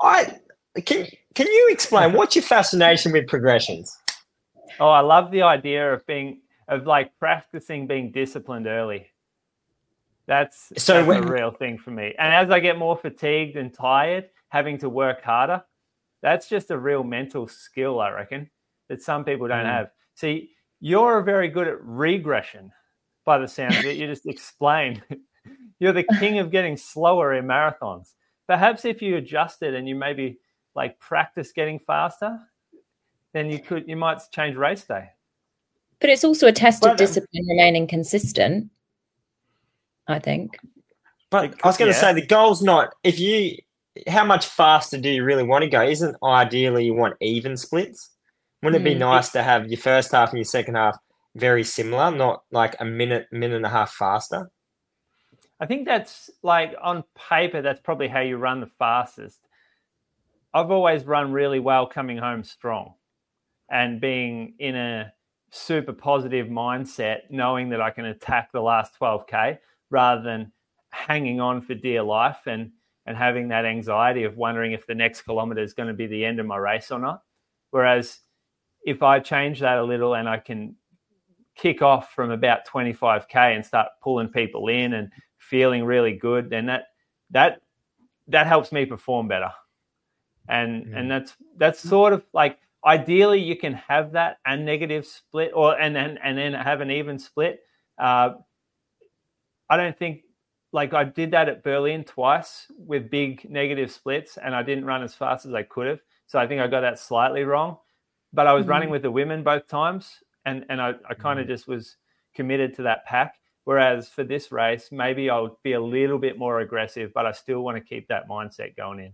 [0.00, 0.38] I
[0.84, 1.06] can.
[1.34, 3.96] Can you explain what's your fascination with progressions?
[4.80, 9.06] Oh, I love the idea of being of like practicing being disciplined early.
[10.26, 12.14] That's So that's when- a real thing for me.
[12.18, 15.64] And as I get more fatigued and tired, having to work harder,
[16.22, 18.50] that's just a real mental skill, I reckon,
[18.88, 19.72] that some people don't Mm.
[19.72, 19.90] have.
[20.14, 22.72] See, you're very good at regression
[23.24, 23.96] by the sounds of it.
[23.96, 25.02] You just explained.
[25.80, 28.14] you're the king of getting slower in marathons.
[28.46, 30.38] Perhaps if you adjusted and you maybe
[30.74, 32.38] like practice getting faster,
[33.32, 35.08] then you could you might change race day.
[36.00, 38.70] But it's also a test But, of um, discipline remaining consistent.
[40.08, 40.58] I think.
[41.30, 42.00] But I was going to yeah.
[42.00, 43.56] say the goal's not if you.
[44.08, 45.82] How much faster do you really want to go?
[45.82, 48.10] Isn't ideally you want even splits?
[48.62, 49.00] Wouldn't it be Hmm.
[49.00, 50.96] nice to have your first half and your second half
[51.34, 54.50] very similar, not like a minute, minute and a half faster?
[55.60, 59.40] I think that's like on paper, that's probably how you run the fastest.
[60.54, 62.94] I've always run really well coming home strong
[63.70, 65.12] and being in a
[65.50, 69.58] super positive mindset, knowing that I can attack the last 12K
[69.92, 70.50] rather than
[70.90, 72.72] hanging on for dear life and,
[73.06, 76.24] and having that anxiety of wondering if the next kilometer is going to be the
[76.24, 77.22] end of my race or not.
[77.70, 78.18] Whereas
[78.84, 80.74] if I change that a little and I can
[81.54, 86.64] kick off from about 25k and start pulling people in and feeling really good then
[86.66, 86.84] that
[87.30, 87.60] that
[88.28, 89.50] that helps me perform better
[90.48, 90.96] and Mm.
[90.96, 95.78] and that's that's sort of like ideally you can have that and negative split or
[95.78, 97.60] and then and then have an even split
[97.98, 98.30] uh,
[99.72, 100.22] i don't think
[100.72, 105.02] like i did that at berlin twice with big negative splits and i didn't run
[105.02, 106.00] as fast as i could have.
[106.26, 107.78] So i think i got that slightly wrong.
[108.32, 108.72] But i was Mhm.
[108.74, 110.04] running with the women both times
[110.46, 111.96] and and i, I kind of just was
[112.34, 113.30] committed to that pack.
[113.64, 117.60] Whereas for this race maybe i'll be a little bit more aggressive but i still
[117.66, 119.12] want to keep that mindset going in.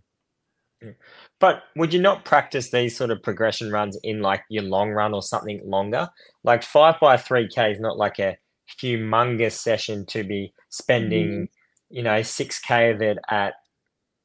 [1.40, 5.12] But would you not practice these sort of progression runs in like your long run
[5.12, 6.08] or something longer?
[6.44, 8.38] Like five by three K is not like a
[8.82, 11.48] humongous session to be spending,
[11.90, 13.54] you know, six K of it at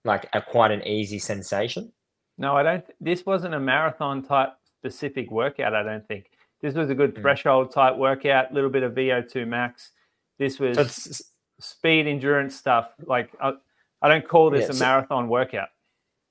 [0.05, 1.91] like a quite an easy sensation.
[2.37, 2.85] No, I don't.
[2.99, 5.73] This wasn't a marathon type specific workout.
[5.73, 6.25] I don't think
[6.61, 7.21] this was a good Mm.
[7.21, 8.51] threshold type workout.
[8.51, 9.91] A little bit of VO2 max.
[10.39, 11.23] This was So
[11.59, 12.91] speed endurance stuff.
[13.05, 13.53] Like I,
[14.01, 15.69] I don't call this Yeah, a so- marathon workout.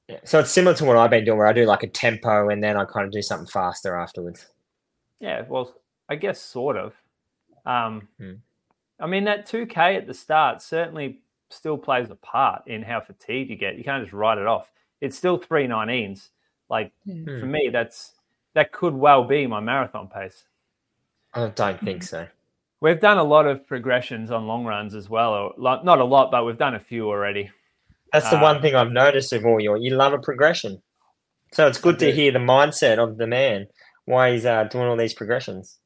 [0.08, 2.48] yeah, so it's similar to what I've been doing, where I do like a tempo
[2.50, 4.46] and then I kind of do something faster afterwards.
[5.20, 5.72] Yeah, well,
[6.08, 6.94] I guess sort of.
[7.66, 8.34] Um, Hmm.
[9.00, 13.50] I mean, that 2K at the start certainly still plays a part in how fatigued
[13.50, 13.76] you get.
[13.76, 14.70] You can't just write it off.
[15.00, 16.30] It's still 319s.
[16.70, 17.24] Like Hmm.
[17.40, 18.14] for me, that's
[18.54, 20.44] that could well be my marathon pace.
[21.34, 22.26] I don't think so.
[22.80, 25.32] We've done a lot of progressions on long runs as well.
[25.34, 27.50] Or not a lot, but we've done a few already.
[28.12, 29.78] That's the Um, one thing I've noticed with all your.
[29.78, 30.82] You love a progression,
[31.52, 33.68] so it's good to hear the mindset of the man
[34.04, 35.78] why he's uh, doing all these progressions.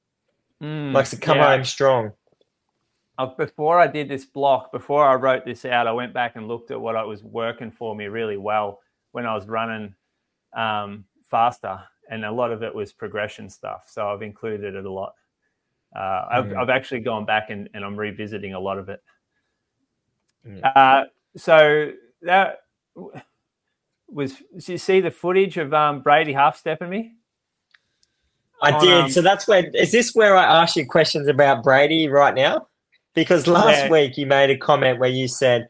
[0.63, 1.57] Mm, Likes to come yeah.
[1.57, 2.13] home strong.
[3.39, 6.71] Before I did this block, before I wrote this out, I went back and looked
[6.71, 8.81] at what I was working for me really well
[9.13, 9.95] when I was running
[10.55, 11.81] um, faster,
[12.11, 13.85] and a lot of it was progression stuff.
[13.89, 15.15] So I've included it a lot.
[15.95, 16.57] Uh, I've, Mm.
[16.59, 19.03] I've actually gone back and, and I'm revisiting a lot of it.
[20.47, 20.77] Mm.
[20.77, 21.05] Uh,
[21.39, 22.65] so that
[24.09, 24.35] was.
[24.53, 27.15] Did you see the footage of um, Brady half stepping me?
[28.63, 28.93] I on, did.
[29.05, 32.67] um, so that's where is this where I ask you questions about Brady right now?
[33.15, 33.91] Because last Yeah.
[33.91, 35.69] week you made a comment where you said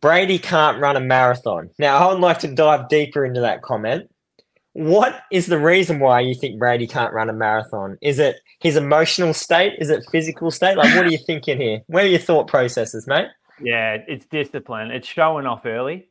[0.00, 1.70] Brady can't run a marathon.
[1.78, 4.10] Now I would like to dive deeper into that comment.
[4.72, 7.96] What is the reason why you think Brady can't run a marathon?
[8.02, 9.74] Is it his emotional state?
[9.78, 10.76] Is it physical state?
[10.76, 11.80] Like what are you thinking here?
[11.86, 13.28] Where are your thought processes, mate?
[13.60, 14.90] Yeah, it's discipline.
[14.90, 16.08] It's showing off early,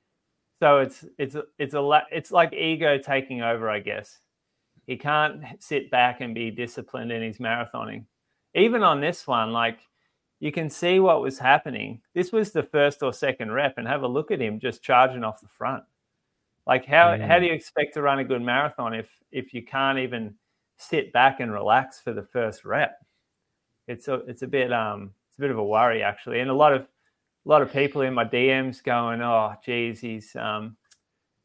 [0.62, 4.18] so it's it's it's a it's like ego taking over, I guess.
[4.88, 8.06] He can't sit back and be disciplined in his marathoning.
[8.54, 9.80] Even on this one, like
[10.40, 12.02] you can see what was happening.
[12.14, 15.24] This was the first or second rep, and have a look at him just charging
[15.24, 15.84] off the front.
[16.68, 17.26] Like how Mm.
[17.28, 20.36] how do you expect to run a good marathon if if you can't even
[20.78, 23.00] sit back and relax for the first rep?
[23.88, 26.54] It's a it's a bit um it's a bit of a worry actually, and a
[26.54, 30.78] lot of a lot of people in my DMs going, "Oh, geez, he's um,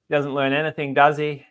[0.09, 1.45] he doesn't learn anything, does he?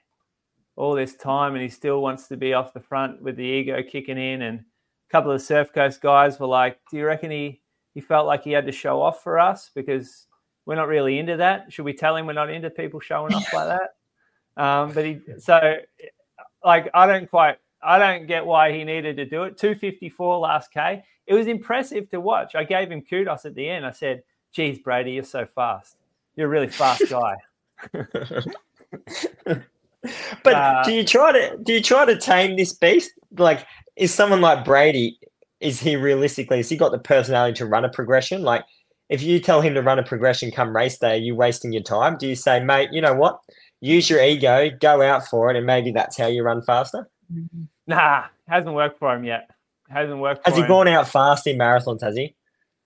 [0.77, 3.83] All this time, and he still wants to be off the front with the ego
[3.83, 7.61] kicking in." And a couple of Surf Coast guys were like, "Do you reckon he
[7.93, 10.27] he felt like he had to show off for us because
[10.65, 11.73] we're not really into that?
[11.73, 13.95] Should we tell him we're not into people showing off like that?"
[14.57, 15.75] Um, but he so
[16.65, 19.57] like I don't quite I don't get why he needed to do it.
[19.57, 21.03] 254 last K.
[21.25, 22.55] It was impressive to watch.
[22.55, 23.85] I gave him kudos at the end.
[23.85, 25.97] I said, geez, Brady, you're so fast.
[26.35, 27.35] You're a really fast guy.
[30.43, 33.11] but Uh, do you try to do you try to tame this beast?
[33.37, 35.19] Like, is someone like Brady?
[35.59, 36.57] Is he realistically?
[36.57, 38.43] Has he got the personality to run a progression?
[38.43, 38.63] Like,
[39.09, 41.83] if you tell him to run a progression come race day, are you wasting your
[41.83, 42.17] time?
[42.17, 43.39] Do you say, mate, you know what?
[43.79, 47.09] Use your ego, go out for it, and maybe that's how you run faster?
[47.85, 49.49] Nah, hasn't worked for him yet.
[49.89, 50.45] Hasn't worked.
[50.45, 50.67] Has he him.
[50.67, 52.01] gone out fast in marathons?
[52.01, 52.35] Has he?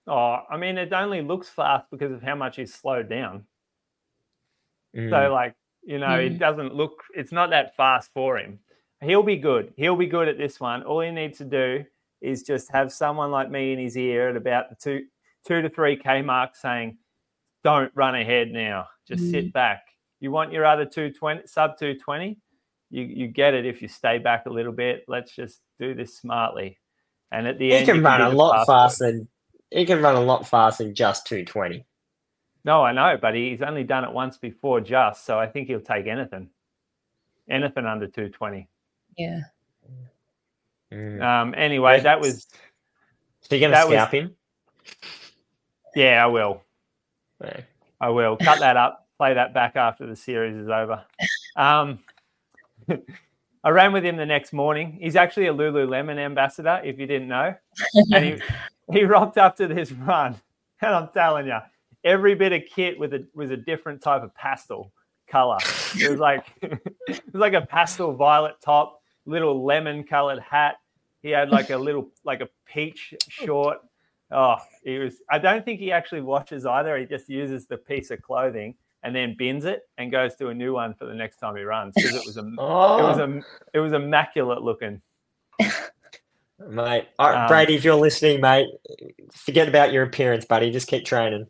[0.06, 3.44] Oh, I mean, it only looks fast because of how much he's slowed down.
[4.96, 5.10] Mm.
[5.10, 6.38] So, like, you know, it hmm.
[6.38, 7.02] doesn't look.
[7.14, 8.58] It's not that fast for him.
[9.00, 9.72] He'll be good.
[9.76, 10.82] He'll be good at this one.
[10.84, 11.84] All he needs to do
[12.20, 15.04] is just have someone like me in his ear at about the two
[15.46, 16.98] two to three k mark saying,
[17.64, 18.86] "Don't run ahead now.
[19.06, 19.50] Just sit hmm.
[19.50, 19.82] back.
[20.20, 22.38] You want your other two twenty sub two twenty.
[22.90, 25.04] You you get it if you stay back a little bit.
[25.08, 26.78] Let's just do this smartly."
[27.32, 29.26] And at the he end, you can run a lot fast faster
[29.72, 31.84] he can run a lot faster than just 220.
[32.64, 35.80] No, I know, but he's only done it once before, just so I think he'll
[35.80, 36.48] take anything,
[37.48, 38.68] anything under two twenty.
[39.18, 39.40] Yeah.
[40.92, 41.22] Mm.
[41.22, 42.02] Um, anyway, Yeah.
[42.04, 42.46] that was
[43.40, 44.36] So you're going to that was- scalp him?
[45.96, 46.62] yeah, I will.
[47.42, 47.60] Yeah.
[48.00, 51.04] I will cut that up, play that back after the series is over.
[51.56, 51.98] Um,
[53.64, 54.98] I ran with him the next morning.
[55.00, 57.54] He's actually a Lululemon ambassador, if you didn't know.
[58.12, 58.42] And he,
[58.92, 60.34] he rocked up to this run,
[60.80, 61.58] and I'm telling you,
[62.04, 64.92] every bit of kit with a was a different type of pastel
[65.28, 65.58] color.
[65.98, 70.76] It was like it was like a pastel violet top, little lemon colored hat.
[71.22, 73.78] He had like a little like a peach short.
[74.30, 75.16] Oh, he was.
[75.30, 76.96] I don't think he actually washes either.
[76.98, 78.74] He just uses the piece of clothing
[79.04, 81.62] and then bins it and goes to a new one for the next time he
[81.62, 83.40] runs because it was a Oh, it was a
[83.74, 85.00] it was immaculate looking.
[85.58, 85.72] mate.
[86.58, 88.68] Right, Um, Brady, if you're listening, mate,
[89.34, 90.70] forget about your appearance, buddy.
[90.70, 91.46] Just keep training.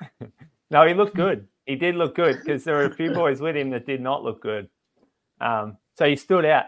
[0.70, 1.46] No, he looked good.
[1.64, 4.24] He did look good because there were a few boys with him that did not
[4.24, 4.68] look good.
[5.40, 6.64] Um, so he stood out.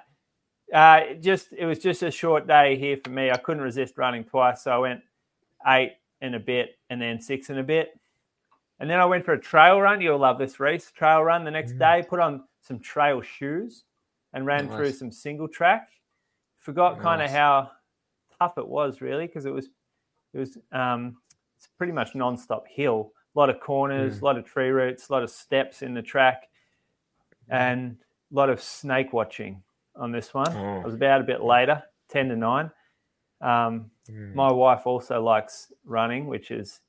[0.73, 3.31] Uh, just it was just a short day here for me.
[3.33, 5.01] I couldn't resist running twice, so I went
[5.67, 7.99] eight and a bit, and then six and a bit,
[8.79, 10.01] and then I went for a trail run.
[10.01, 10.93] You'll love this race.
[10.93, 11.79] Trail run the next Mm.
[11.79, 12.07] day.
[12.09, 13.83] Put on some trail shoes
[14.33, 15.89] and ran through some single track.
[16.59, 17.71] Forgot kind of how
[18.39, 19.69] tough it was really because it was
[20.35, 21.17] it was um,
[21.57, 23.13] it's pretty much non-stop hill.
[23.39, 24.23] A lot of corners, Mm.
[24.23, 26.49] a lot of tree roots, a lot of steps in the track,
[27.49, 27.97] and
[28.33, 29.63] a lot of snake watching
[29.95, 30.49] on this one.
[30.57, 30.81] Oh.
[30.81, 32.73] I was about a bit later, ten to nine.
[33.41, 34.35] Um, Mm.
[34.35, 36.81] my wife also likes running, which is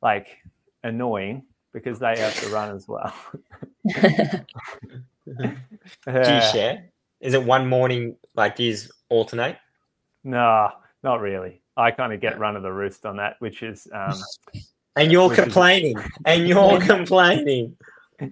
[0.00, 0.38] like
[0.84, 3.12] annoying because they have to run as well.
[3.84, 4.44] Do
[6.06, 6.84] you share?
[7.18, 9.58] Is it one morning like these alternate?
[10.22, 10.70] No,
[11.02, 11.62] not really.
[11.76, 14.14] I kind of get run of the roost on that, which is um,
[14.96, 15.96] And you're complaining.
[16.24, 17.76] And you're complaining.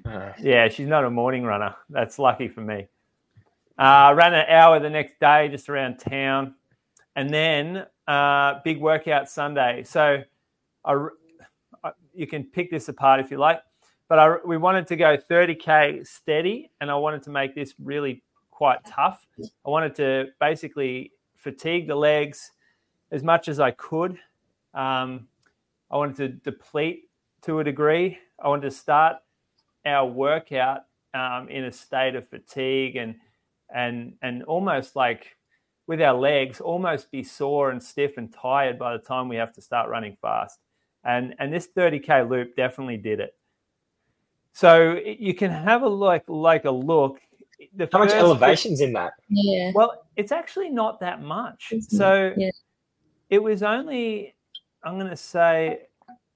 [0.04, 1.74] Uh, Yeah, she's not a morning runner.
[1.88, 2.86] That's lucky for me.
[3.78, 6.54] Uh, ran an hour the next day just around town.
[7.16, 9.84] And then uh, big workout Sunday.
[9.84, 10.22] So
[10.84, 11.06] I,
[11.84, 13.60] I- you can pick this apart if you like.
[14.08, 18.22] But I, we wanted to go 30K steady, and I wanted to make this really
[18.50, 19.24] quite tough.
[19.38, 22.50] I wanted to basically fatigue the legs
[23.12, 24.18] as much as I could.
[24.74, 25.28] Um,
[25.90, 27.04] I wanted to deplete
[27.42, 28.18] to a degree.
[28.42, 29.16] I wanted to start
[29.86, 30.82] our workout
[31.14, 33.14] um, in a state of fatigue and
[33.74, 35.36] and and almost like
[35.86, 39.52] with our legs almost be sore and stiff and tired by the time we have
[39.54, 40.58] to start running fast
[41.04, 43.34] and and this 30k loop definitely did it
[44.52, 47.20] so you can have a like like a look
[47.76, 49.12] the how much elevation's in that?
[49.28, 49.70] yeah.
[49.74, 51.96] well it's actually not that much Isn't it?
[51.96, 52.50] so Yeah.
[53.30, 54.34] it was only
[54.88, 55.80] i'm going to say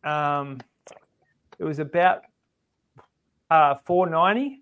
[0.05, 0.59] um,
[1.59, 2.23] it was about
[3.51, 4.61] uh, 490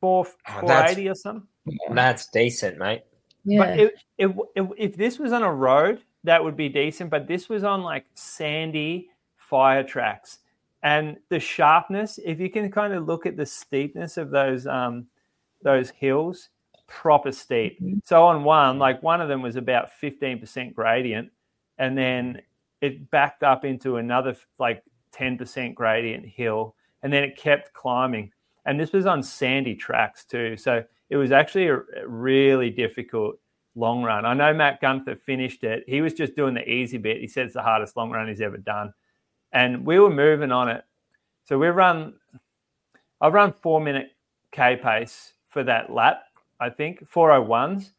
[0.00, 1.48] 4, Oh, 480 or something
[1.90, 3.02] That's decent, mate.
[3.44, 3.58] Yeah.
[3.58, 7.26] but it, it, it, if this was on a road that would be decent but
[7.28, 10.38] this was on like sandy fire tracks
[10.82, 15.06] and the sharpness if you can kind of look at the steepness of those um,
[15.62, 16.48] those hills
[16.86, 21.30] proper steep so on one like one of them was about 15% gradient
[21.78, 22.40] and then
[22.80, 24.82] it backed up into another like
[25.14, 28.30] 10% gradient hill and then it kept climbing.
[28.64, 33.38] And this was on sandy tracks too so it was actually a really difficult
[33.76, 34.24] long run.
[34.24, 35.84] I know matt gunther finished it.
[35.86, 37.20] He was just doing the easy bit.
[37.20, 38.92] He said it's the hardest long run he's ever done.
[39.52, 40.84] And we were moving on it.
[41.44, 42.14] So we run
[43.20, 44.10] i run four minute
[44.52, 46.24] k pace for that lap
[46.60, 47.92] i think 401s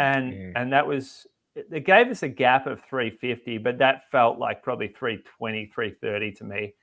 [0.00, 0.52] and Mm.
[0.56, 1.26] and that was
[1.58, 6.32] it it gave us a gap of 350 but that felt like probably 320 330
[6.32, 6.74] to me.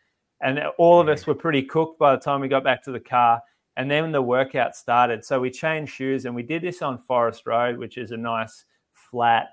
[0.42, 3.00] And all of us were pretty cooked by the time we got back to the
[3.00, 3.42] car.
[3.78, 5.26] And then the workout started.
[5.26, 8.66] So we changed shoes and we did this on forest road which is a nice
[8.94, 9.50] flat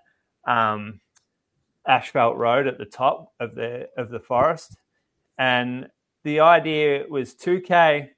[0.47, 1.01] um,
[1.87, 4.77] asphalt road at the top of the of the forest.
[5.39, 5.89] And
[6.25, 8.11] the idea was 2K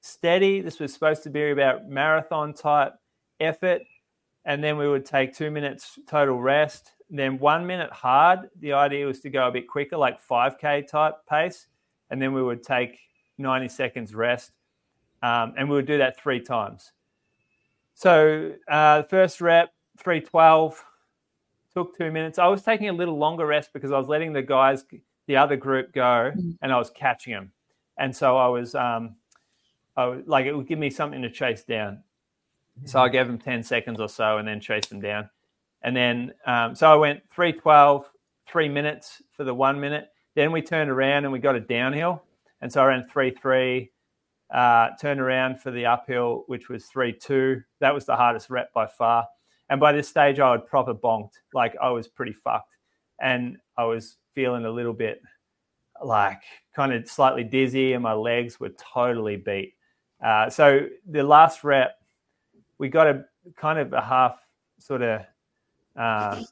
[0.00, 0.60] steady.
[0.60, 2.94] This was supposed to be about marathon type
[3.38, 3.82] effort,
[4.44, 6.92] and then we would take two minutes total rest.
[7.10, 8.50] Then one minute hard.
[8.60, 11.66] The idea was to go a bit quicker, like 5K type pace,
[12.10, 12.98] and then we would take
[13.38, 14.52] 90 seconds rest,
[15.22, 16.92] um, and we would do that three times.
[17.94, 20.84] So uh, first rep, 312,
[21.74, 22.38] took two minutes.
[22.38, 24.84] I was taking a little longer rest because I was letting the guys,
[25.26, 26.56] the other group, go, mm.
[26.62, 27.52] and I was catching them,
[27.98, 29.16] and so I was, um,
[29.96, 32.02] I was like it would give me something to chase down.
[32.84, 35.28] So I gave them 10 seconds or so and then chased them down.
[35.82, 38.04] And then, um, so I went 312,
[38.50, 40.08] three minutes for the one minute.
[40.34, 42.22] Then we turned around and we got a downhill.
[42.60, 43.90] And so I ran 3 3,
[44.52, 47.60] uh, turned around for the uphill, which was 3 2.
[47.80, 49.26] That was the hardest rep by far.
[49.68, 51.34] And by this stage, I had proper bonked.
[51.54, 52.76] Like I was pretty fucked.
[53.20, 55.20] And I was feeling a little bit
[56.02, 56.42] like
[56.74, 59.74] kind of slightly dizzy, and my legs were totally beat.
[60.24, 61.94] Uh, so the last rep,
[62.80, 63.24] we got a
[63.56, 64.38] kind of a half
[64.78, 65.20] sort of
[65.96, 66.42] uh,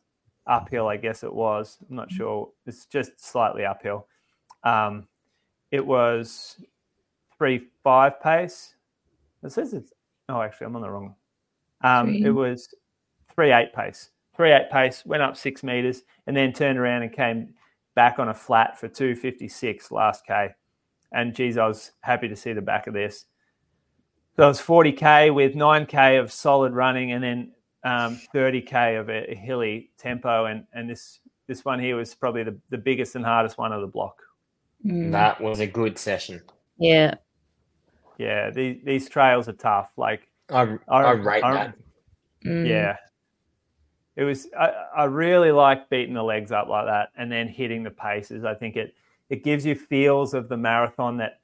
[0.47, 1.79] uphill, I guess it was.
[1.89, 2.51] I'm not sure.
[2.67, 4.07] It's just slightly uphill.
[4.63, 5.09] Um,
[5.71, 6.63] it was
[7.39, 8.75] three five pace.
[9.43, 9.95] It says it's.
[10.29, 11.15] Oh, actually, I'm on the wrong.
[11.83, 12.69] Um, it was
[13.35, 14.11] three eight pace.
[14.37, 17.55] Three eight pace went up six meters and then turned around and came
[17.95, 20.51] back on a flat for two fifty six last k.
[21.11, 23.25] And geez, I was happy to see the back of this.
[24.39, 29.35] So it was 40k with 9k of solid running, and then um, 30k of a,
[29.35, 30.45] hilly tempo.
[30.45, 31.19] And and this
[31.49, 34.23] this one here was probably the, the biggest and hardest one of the block.
[34.87, 35.11] Mm.
[35.11, 36.41] That was a good session.
[36.79, 37.15] Yeah.
[38.19, 39.91] Yeah, these these trails are tough.
[39.97, 41.75] Like I I, I rate I, that.
[42.47, 42.69] Mm.
[42.69, 42.97] Yeah.
[44.15, 44.69] It was I,
[44.99, 48.45] I really like beating the legs up like that and then hitting the paces.
[48.45, 48.95] I think it
[49.31, 51.41] it gives you feels of the marathon that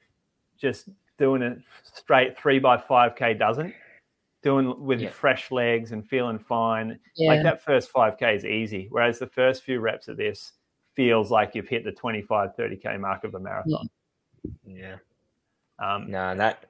[0.57, 0.89] just
[1.19, 3.75] doing a straight three by five k doesn't.
[4.43, 5.09] Doing with yeah.
[5.09, 7.31] fresh legs and feeling fine, yeah.
[7.31, 8.89] like that first five k is easy.
[8.91, 10.53] Whereas the first few reps of this
[10.95, 13.89] feels like you've hit the 25, 30 k mark of a marathon.
[14.67, 14.97] Yeah.
[15.79, 16.67] Um, no, that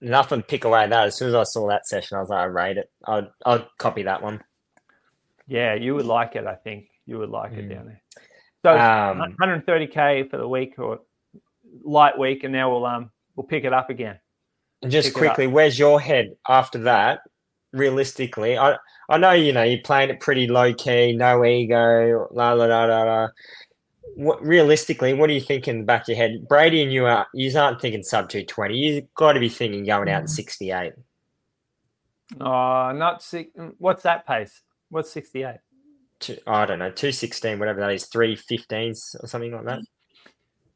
[0.00, 1.06] nothing pick away that.
[1.06, 2.90] As soon as I saw that session, I was like, I rate it.
[3.06, 4.42] I'd I'd copy that one.
[5.46, 6.46] Yeah, you would like it.
[6.46, 7.58] I think you would like mm.
[7.58, 8.02] it down there.
[8.64, 11.00] So um, 130k for the week or
[11.82, 14.18] light week, and now we'll um we'll pick it up again.
[14.82, 17.20] And just pick quickly, where's your head after that?
[17.72, 18.76] Realistically, I
[19.08, 22.84] I know you know you're playing it pretty low key, no ego, la la la
[22.84, 23.28] la la.
[24.16, 26.48] What, realistically, what are you thinking in the back of your head?
[26.48, 28.76] Brady and you are you aren't thinking sub two twenty.
[28.76, 30.24] You've got to be thinking going out mm.
[30.24, 30.94] at sixty eight.
[32.40, 33.50] Oh, not six.
[33.78, 34.62] What's that pace?
[34.88, 35.60] What's sixty eight?
[36.46, 39.80] I don't know, two sixteen, whatever that is, three fifteens or something like that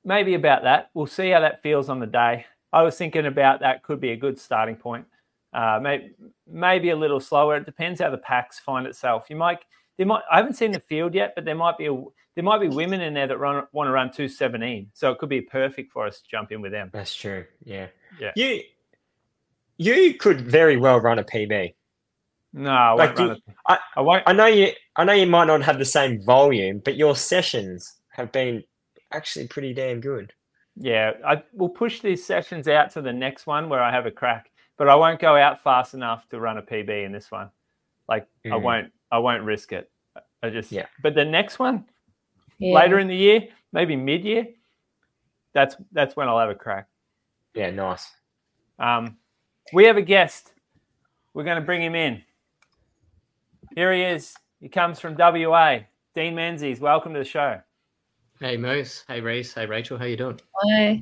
[0.05, 0.91] maybe about that.
[0.95, 2.47] We'll see how that feels on the day.
[2.73, 5.07] I was thinking about that could be a good starting point.
[5.53, 6.13] Uh, maybe,
[6.51, 7.57] maybe a little slower.
[7.57, 9.27] It depends how the packs find itself.
[9.29, 9.59] You might,
[9.99, 10.23] there might.
[10.31, 12.03] I haven't seen the field yet, but there might be a,
[12.35, 14.91] there might be women in there that run want to run two seventeen.
[14.95, 16.91] So it could be perfect for us to jump in with them.
[16.93, 17.45] That's true.
[17.65, 17.89] Yeah.
[18.19, 18.33] Yeah.
[18.35, 18.63] You
[19.77, 21.75] you could very well run a PB.
[22.55, 24.23] No, I like, won't do, I, I won't.
[24.27, 24.73] I know you.
[24.97, 28.63] I know you might not have the same volume, but your sessions have been
[29.13, 30.33] actually pretty damn good.
[30.77, 34.11] Yeah, I will push these sessions out to the next one where I have a
[34.11, 37.51] crack, but I won't go out fast enough to run a PB in this one.
[38.09, 38.53] Like mm.
[38.53, 39.91] I won't, I won't risk it.
[40.43, 40.87] I just, yeah.
[41.03, 41.85] But the next one,
[42.59, 42.75] yeah.
[42.75, 44.47] later in the year, maybe mid-year,
[45.53, 46.89] that's that's when I'll have a crack.
[47.55, 48.11] Yeah, nice.
[48.79, 49.19] Um,
[49.73, 50.55] we have a guest.
[51.35, 52.23] We're going to bring him in.
[53.75, 54.35] Here he is.
[54.61, 55.81] He comes from WA.
[56.15, 57.61] Dean Menzies, welcome to the show.
[58.43, 59.05] Hey Moose.
[59.07, 59.55] Hey Reece.
[59.55, 59.97] Hey Rachel.
[59.97, 60.41] How you doing?
[60.65, 61.01] Hi.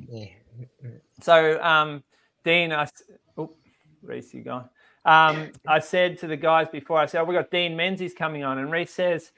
[1.23, 2.03] So, um,
[2.43, 2.87] Dean, I,
[3.35, 3.49] oh,
[4.03, 4.69] Reece, you gone?
[5.05, 8.43] Um, I said to the guys before, I said, oh, we got Dean Menzies coming
[8.43, 9.31] on, and Reece says,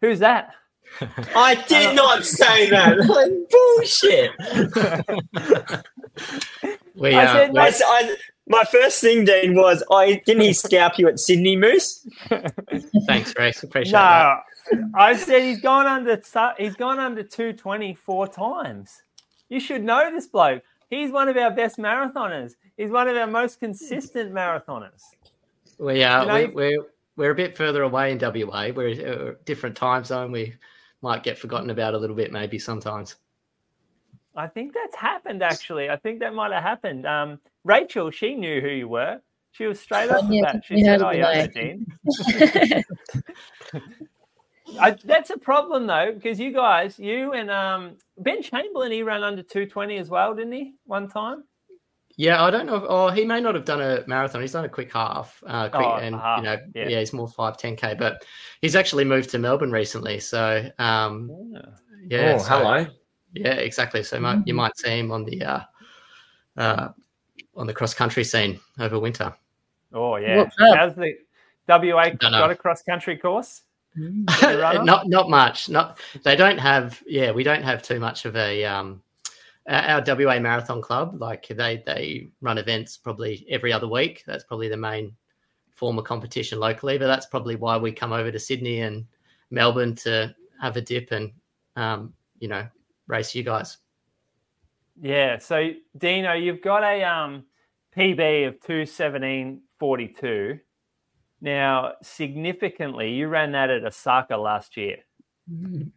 [0.00, 0.54] "Who's that?"
[1.36, 2.96] I did not say that.
[3.76, 4.30] Bullshit.
[6.94, 8.16] we, uh, I said, I, I,
[8.48, 12.08] my first thing, Dean, was I didn't he scalp you at Sydney Moose?
[13.06, 13.62] Thanks, Reece.
[13.62, 14.38] Appreciate no, that.
[14.94, 16.20] I said he's gone under
[16.58, 19.02] he's gone under 220 four times.
[19.48, 20.62] You should know this bloke.
[20.88, 22.54] He's one of our best marathoners.
[22.76, 25.02] He's one of our most consistent marathoners.
[25.78, 26.22] We are.
[26.22, 26.86] You know, we're, we're,
[27.16, 28.68] we're a bit further away in WA.
[28.74, 30.32] We're a different time zone.
[30.32, 30.54] We
[31.00, 33.16] might get forgotten about a little bit, maybe sometimes.
[34.34, 35.90] I think that's happened actually.
[35.90, 37.06] I think that might have happened.
[37.06, 39.20] Um, Rachel, she knew who you were.
[39.52, 40.62] She was straight off the bat.
[40.64, 41.86] She said, "Oh yeah, Dean."
[44.80, 49.22] I, that's a problem though, because you guys, you and um, Ben Chamberlain, he ran
[49.22, 50.74] under 220 as well, didn't he?
[50.84, 51.44] One time.
[52.16, 52.76] Yeah, I don't know.
[52.76, 54.42] If, oh, he may not have done a marathon.
[54.42, 56.38] He's done a quick half, uh, quick, oh, and half.
[56.38, 56.88] you know, yeah.
[56.88, 57.00] yeah.
[57.00, 57.98] he's more five, 10k.
[57.98, 58.24] But
[58.60, 61.60] he's actually moved to Melbourne recently, so um, yeah.
[62.08, 62.86] yeah oh, so, hello.
[63.34, 64.02] Yeah, exactly.
[64.02, 64.42] So mm-hmm.
[64.44, 65.60] you might see him on the uh,
[66.58, 66.88] uh,
[67.56, 69.34] on the cross country scene over winter.
[69.94, 71.14] Oh yeah, how's the
[71.66, 73.62] WA got a cross country course?
[73.96, 75.68] not not much.
[75.68, 77.02] Not they don't have.
[77.06, 78.64] Yeah, we don't have too much of a.
[78.64, 79.02] Um,
[79.68, 84.24] our WA Marathon Club, like they they run events probably every other week.
[84.26, 85.14] That's probably the main
[85.70, 86.98] form of competition locally.
[86.98, 89.06] But that's probably why we come over to Sydney and
[89.50, 91.32] Melbourne to have a dip and
[91.76, 92.66] um, you know
[93.06, 93.78] race you guys.
[95.00, 95.38] Yeah.
[95.38, 97.44] So Dino, you've got a um,
[97.96, 100.58] PB of two seventeen forty two.
[101.42, 104.98] Now, significantly, you ran that at Osaka last year.
[105.52, 105.88] Mm-hmm.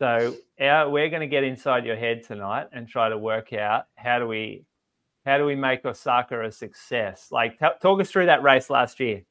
[0.00, 3.84] So our, we're going to get inside your head tonight and try to work out
[3.94, 4.64] how do we
[5.24, 7.28] how do we make Osaka a success?
[7.30, 9.22] Like, t- talk us through that race last year.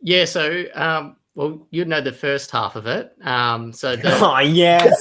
[0.00, 3.12] Yeah, so um, well, you know the first half of it.
[3.22, 4.94] Um, so the, oh yes,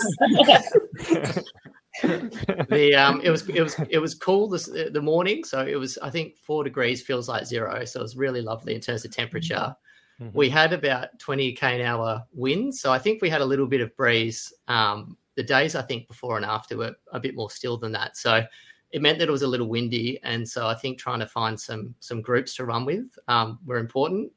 [2.69, 5.43] the um, it was it was it was cool this the morning.
[5.43, 7.85] So it was I think four degrees feels like zero.
[7.85, 9.75] So it was really lovely in terms of temperature.
[10.19, 10.37] Mm-hmm.
[10.37, 12.75] We had about twenty k an hour wind.
[12.75, 14.53] So I think we had a little bit of breeze.
[14.67, 18.17] Um, the days I think before and after were a bit more still than that.
[18.17, 18.43] So
[18.91, 21.59] it meant that it was a little windy, and so I think trying to find
[21.59, 24.31] some some groups to run with um, were important.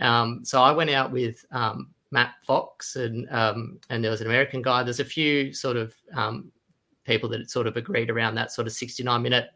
[0.00, 4.26] Um, so I went out with um, Matt Fox and um, and there was an
[4.28, 4.82] American guy.
[4.82, 6.52] There's a few sort of um,
[7.04, 9.50] people that sort of agreed around that sort of 69 minute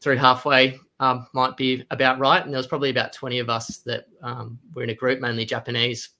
[0.00, 2.42] through halfway um, might be about right.
[2.42, 5.44] And there was probably about 20 of us that um, were in a group, mainly
[5.44, 6.10] Japanese.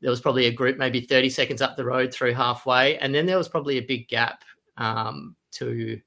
[0.00, 2.98] There was probably a group maybe 30 seconds up the road through halfway.
[2.98, 4.44] And then there was probably a big gap
[4.76, 6.00] um, to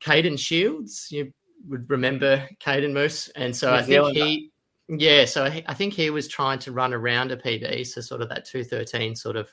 [0.00, 1.08] Caden Shields.
[1.10, 1.32] You
[1.68, 3.28] would remember Caden Moose.
[3.30, 4.50] And so New I think he,
[4.88, 7.86] yeah, so I think he was trying to run around a PB.
[7.86, 9.48] So sort of that 213 sort of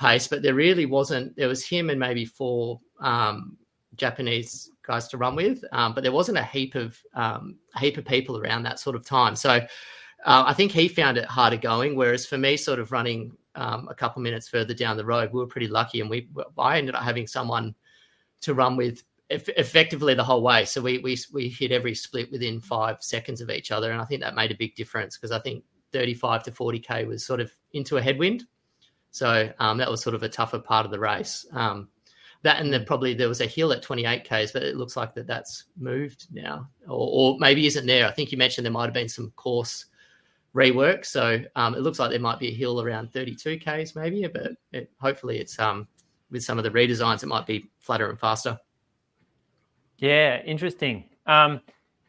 [0.00, 1.36] pace, but there really wasn't.
[1.36, 3.56] There was him and maybe four um,
[3.96, 8.04] Japanese guys to run with, um, but there wasn't a heap of um, heap of
[8.04, 9.36] people around that sort of time.
[9.36, 11.96] So uh, I think he found it harder going.
[11.96, 15.40] Whereas for me, sort of running um, a couple minutes further down the road, we
[15.40, 16.28] were pretty lucky, and we
[16.58, 17.74] I ended up having someone
[18.40, 20.64] to run with effectively the whole way.
[20.64, 24.06] So we we we hit every split within five seconds of each other, and I
[24.06, 27.52] think that made a big difference because I think 35 to 40k was sort of
[27.72, 28.44] into a headwind.
[29.10, 31.46] So um, that was sort of a tougher part of the race.
[31.52, 31.88] Um,
[32.42, 35.14] that and then probably there was a hill at 28 k's, but it looks like
[35.14, 38.06] that that's moved now, or, or maybe isn't there.
[38.06, 39.86] I think you mentioned there might have been some course
[40.54, 44.26] rework, so um, it looks like there might be a hill around 32 k's, maybe.
[44.26, 45.86] But it, hopefully, it's um,
[46.30, 48.58] with some of the redesigns, it might be flatter and faster.
[49.98, 51.04] Yeah, interesting.
[51.26, 51.60] Um,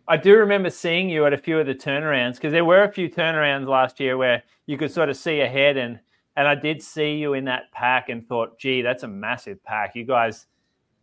[0.07, 2.91] I do remember seeing you at a few of the turnarounds because there were a
[2.91, 5.99] few turnarounds last year where you could sort of see ahead and
[6.35, 9.95] and I did see you in that pack and thought, gee, that's a massive pack.
[9.95, 10.47] You guys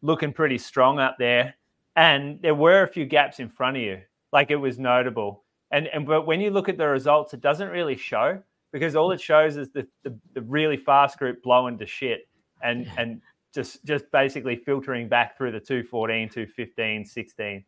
[0.02, 1.55] looking pretty strong up there.
[1.96, 4.00] And there were a few gaps in front of you.
[4.32, 5.42] Like it was notable.
[5.70, 8.42] And and but when you look at the results, it doesn't really show
[8.72, 12.28] because all it shows is the, the, the really fast group blowing to shit
[12.62, 13.20] and and
[13.55, 17.64] just just basically filtering back through the 214, 215, 16.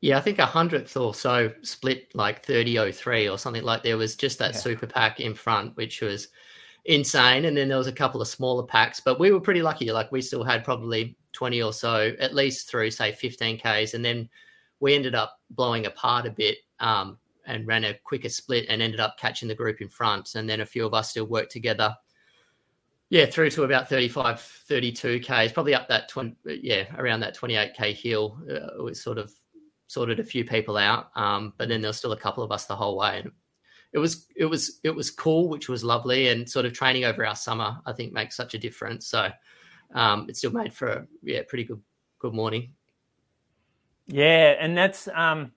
[0.00, 4.16] Yeah, I think a hundredth or so split like 3003 or something like there was
[4.16, 4.60] just that yeah.
[4.60, 6.28] super pack in front, which was
[6.84, 7.46] insane.
[7.46, 9.90] And then there was a couple of smaller packs, but we were pretty lucky.
[9.90, 13.94] Like we still had probably 20 or so, at least through say 15Ks.
[13.94, 14.28] And then
[14.80, 19.00] we ended up blowing apart a bit um, and ran a quicker split and ended
[19.00, 20.34] up catching the group in front.
[20.34, 21.94] And then a few of us still worked together.
[23.10, 27.94] Yeah, through to about 35, 32 Ks, probably up that 20, yeah, around that 28K
[27.94, 28.38] hill.
[28.50, 29.32] Uh, we sort of
[29.86, 31.10] sorted a few people out.
[31.14, 33.20] Um, but then there was still a couple of us the whole way.
[33.20, 33.32] And
[33.94, 37.24] it was it was it was cool, which was lovely, and sort of training over
[37.24, 39.06] our summer, I think, makes such a difference.
[39.06, 39.30] So
[39.94, 41.80] um, it still made for a yeah pretty good
[42.18, 42.72] good morning.
[44.08, 45.52] Yeah, and that's um,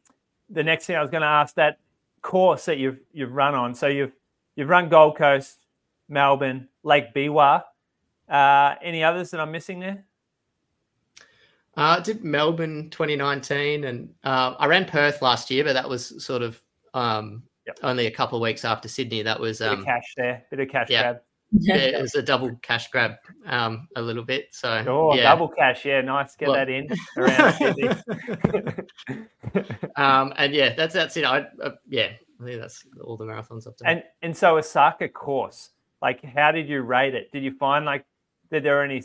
[0.51, 1.55] the next thing I was going to ask.
[1.55, 1.79] That
[2.21, 4.13] course that you've you've run on, so you've
[4.55, 5.57] you've run Gold Coast,
[6.07, 7.63] Melbourne, Lake Biwa.
[8.29, 10.05] Uh, any others that I'm missing there?
[11.75, 16.23] Uh, I did Melbourne 2019, and uh, I ran Perth last year, but that was
[16.23, 16.61] sort of
[16.93, 17.79] um, Yep.
[17.83, 20.87] Only a couple of weeks after Sydney, that was um, cash there, bit of cash
[20.89, 21.01] yeah.
[21.01, 21.21] grab.
[21.51, 23.15] yeah, it was a double cash grab,
[23.45, 24.47] um, a little bit.
[24.51, 25.23] So oh, yeah.
[25.23, 26.35] double cash, yeah, nice.
[26.37, 26.87] Get well, that in
[27.17, 27.57] around
[29.97, 31.25] um, and yeah, that's that's it.
[31.25, 33.89] I uh, yeah, I think that's all the marathons I've done.
[33.89, 35.71] And and so Osaka course.
[36.01, 37.31] Like, how did you rate it?
[37.31, 38.05] Did you find like
[38.51, 39.03] that there are any?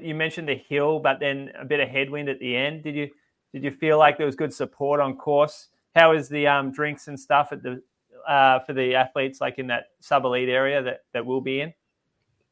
[0.00, 2.84] You mentioned the hill, but then a bit of headwind at the end.
[2.84, 3.10] Did you
[3.52, 5.68] did you feel like there was good support on course?
[5.96, 7.82] How is the um, drinks and stuff at the
[8.26, 11.74] uh, for the athletes like in that sub elite area that that will be in?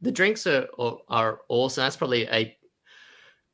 [0.00, 0.68] The drinks are
[1.08, 1.82] are awesome.
[1.82, 2.56] That's probably a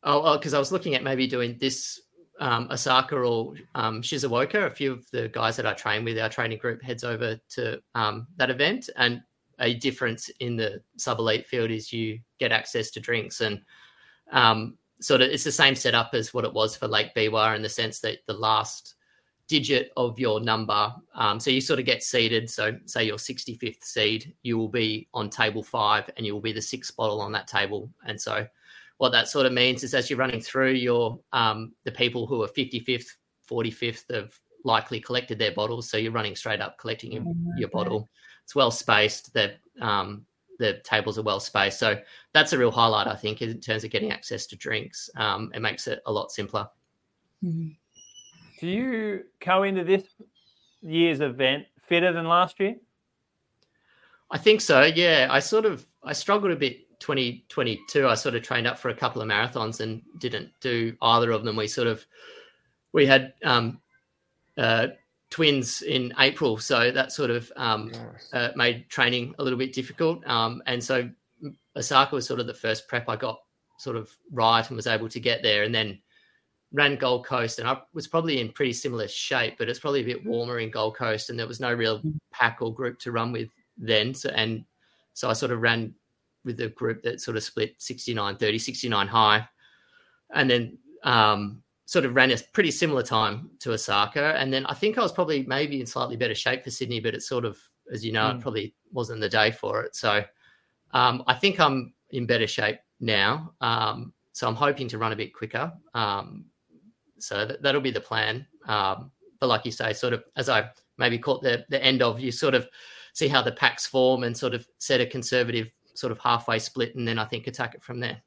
[0.03, 2.01] oh because oh, I was looking at maybe doing this
[2.41, 4.67] um, Osaka or um, Shizuoka.
[4.67, 7.81] A few of the guys that I train with, our training group heads over to
[7.95, 9.23] um, that event, and
[9.61, 13.61] a difference in the sub elite field is you get access to drinks and
[14.33, 17.63] um, sort of it's the same setup as what it was for Lake Biwa in
[17.63, 18.95] the sense that the last
[19.51, 20.95] digit of your number.
[21.17, 22.49] Um, so you sort of get seeded.
[22.49, 26.53] So say you're 65th seed, you will be on table five and you will be
[26.53, 27.91] the sixth bottle on that table.
[28.07, 28.47] And so
[28.99, 32.45] what that sort of means is as you're running through your um, the people who
[32.45, 33.09] are 55th,
[33.51, 34.33] 45th have
[34.65, 35.91] likely collected their bottles.
[35.91, 37.25] So you're running straight up collecting your,
[37.57, 38.09] your bottle.
[38.45, 39.35] It's well spaced.
[39.35, 40.27] The um,
[40.61, 41.81] the tables are well spaced.
[41.81, 41.99] So
[42.35, 45.11] that's a real highlight, I think, in terms of getting access to drinks.
[45.17, 46.69] Um, it makes it a lot simpler.
[47.43, 47.71] Mm-hmm.
[48.61, 50.05] Do you go into this
[50.83, 52.77] year's event fitter than last year?
[54.31, 54.83] I think so.
[54.83, 58.07] Yeah, I sort of I struggled a bit 2022.
[58.07, 61.43] I sort of trained up for a couple of marathons and didn't do either of
[61.43, 61.57] them.
[61.57, 62.05] We sort of
[62.93, 63.81] we had um,
[64.59, 64.89] uh,
[65.31, 67.91] twins in April, so that sort of um,
[68.35, 70.25] uh, made training a little bit difficult.
[70.27, 71.09] Um, and so
[71.77, 73.41] Osaka was sort of the first prep I got
[73.79, 75.99] sort of right and was able to get there, and then
[76.73, 80.05] ran Gold Coast, and I was probably in pretty similar shape, but it's probably a
[80.05, 82.17] bit warmer in Gold Coast, and there was no real mm.
[82.33, 84.15] pack or group to run with then.
[84.15, 84.65] So, and
[85.13, 85.95] so I sort of ran
[86.45, 89.49] with a group that sort of split 69 30, 69 high,
[90.33, 94.37] and then um, sort of ran a pretty similar time to Osaka.
[94.39, 97.15] And then I think I was probably maybe in slightly better shape for Sydney, but
[97.15, 97.59] it sort of,
[97.93, 98.37] as you know, mm.
[98.37, 99.97] it probably wasn't the day for it.
[99.97, 100.25] So
[100.93, 103.53] um, I think I'm in better shape now.
[103.61, 105.73] Um, so I'm hoping to run a bit quicker.
[105.95, 106.45] Um,
[107.23, 108.47] so that, will be the plan.
[108.67, 112.21] Um, but like you say, sort of as I maybe caught the the end of,
[112.21, 112.69] you sort of
[113.13, 116.95] see how the packs form and sort of set a conservative sort of halfway split,
[116.97, 118.21] and then I think attack it from there.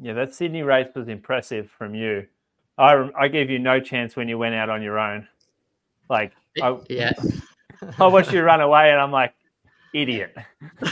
[0.00, 2.26] Yeah, that Sydney race was impressive from you.
[2.76, 5.26] I I gave you no chance when you went out on your own.
[6.08, 6.32] Like,
[6.62, 7.12] I, yeah,
[7.98, 9.34] I watched you run away, and I'm like,
[9.94, 10.36] idiot.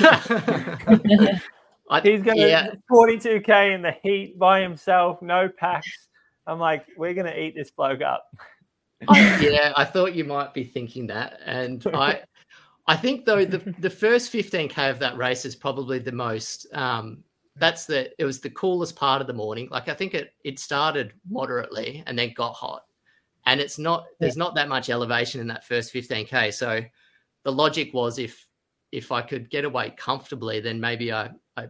[1.89, 2.73] I, He's going to yeah.
[2.91, 6.06] 42k in the heat by himself, no packs.
[6.47, 8.29] I'm like, we're going to eat this bloke up.
[9.09, 12.23] I, yeah, I thought you might be thinking that, and I,
[12.87, 16.67] I think though the the first 15k of that race is probably the most.
[16.73, 17.25] Um,
[17.59, 19.69] that's the it was the coolest part of the morning.
[19.71, 22.83] Like I think it it started moderately and then got hot,
[23.47, 26.53] and it's not there's not that much elevation in that first 15k.
[26.53, 26.83] So
[27.45, 28.47] the logic was if
[28.93, 31.69] if I could get away comfortably, then maybe I I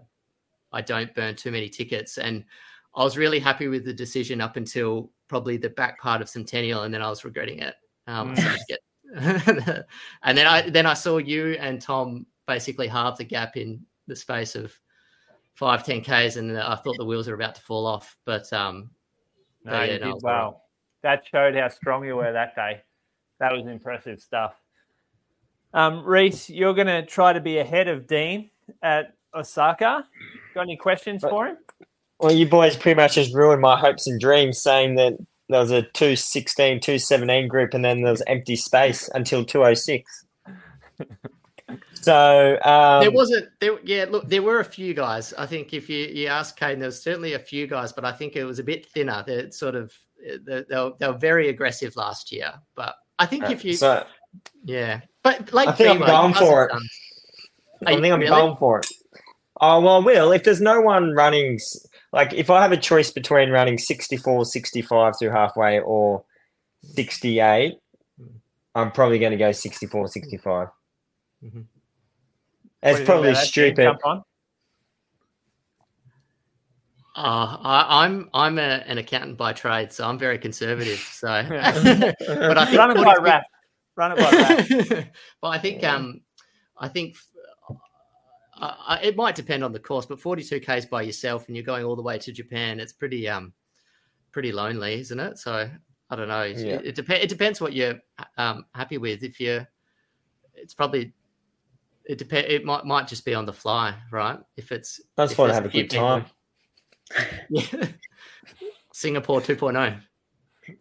[0.73, 2.45] I don't burn too many tickets and
[2.97, 6.83] I was really happy with the decision up until probably the back part of Centennial,
[6.83, 7.75] and then I was regretting it.
[8.07, 8.59] Um, mm.
[8.69, 8.81] get,
[10.23, 14.17] and then I then I saw you and Tom basically halve the gap in the
[14.17, 14.73] space of
[15.55, 18.17] five ten k's, and I thought the wheels were about to fall off.
[18.25, 18.91] But um,
[19.65, 20.63] no, but yeah, you no, did well.
[21.03, 22.83] That showed how strong you were that day.
[23.39, 24.55] That was impressive stuff.
[25.75, 28.51] Um, Reece, you're going to try to be ahead of Dean
[28.83, 30.07] at Osaka.
[30.55, 31.59] Got any questions but, for him?
[32.19, 35.19] Well, you boys pretty much just ruined my hopes and dreams saying that
[35.49, 40.25] there was a 216, 217 group and then there was empty space until 206.
[41.95, 45.91] so um, there wasn't there yeah look there were a few guys i think if
[45.91, 48.59] you you ask kane there was certainly a few guys but i think it was
[48.59, 49.93] a bit thinner they're sort of
[50.45, 54.07] they, they, were, they were very aggressive last year but i think if you so,
[54.65, 56.73] yeah but like i think i'm going for it
[57.87, 58.27] i think i'm really?
[58.27, 58.87] going for it
[59.61, 61.59] oh well will if there's no one running
[62.17, 66.25] like if I have a choice between running 64, 65 through halfway or
[66.95, 67.75] 68,
[68.75, 70.69] I'm probably going to go 64, 65.
[71.45, 71.61] Mm-hmm.
[72.83, 73.99] It's probably stupid.
[74.05, 74.17] Uh,
[77.15, 80.99] I, am I'm, I'm a, an accountant by trade, so I'm very conservative.
[80.99, 83.45] So, but I think run it by rap.
[83.95, 85.09] Run it by rap.
[85.43, 86.23] but I think um,
[86.79, 87.17] I think
[88.61, 91.85] uh, it might depend on the course, but 42 k's by yourself and you're going
[91.85, 93.53] all the way to Japan, it's pretty um
[94.33, 95.39] pretty lonely, isn't it?
[95.39, 95.71] So
[96.11, 96.43] I don't know.
[96.43, 96.75] Yeah.
[96.75, 97.25] It, it depends.
[97.25, 98.01] It depends what you're
[98.39, 99.23] um, happy with.
[99.23, 99.67] If you're,
[100.55, 101.13] it's probably
[102.05, 102.47] it depend.
[102.47, 104.39] It might might just be on the fly, right?
[104.57, 106.27] If it's that's if fun to have a good time.
[107.51, 107.87] yeah.
[108.93, 110.01] Singapore 2.0.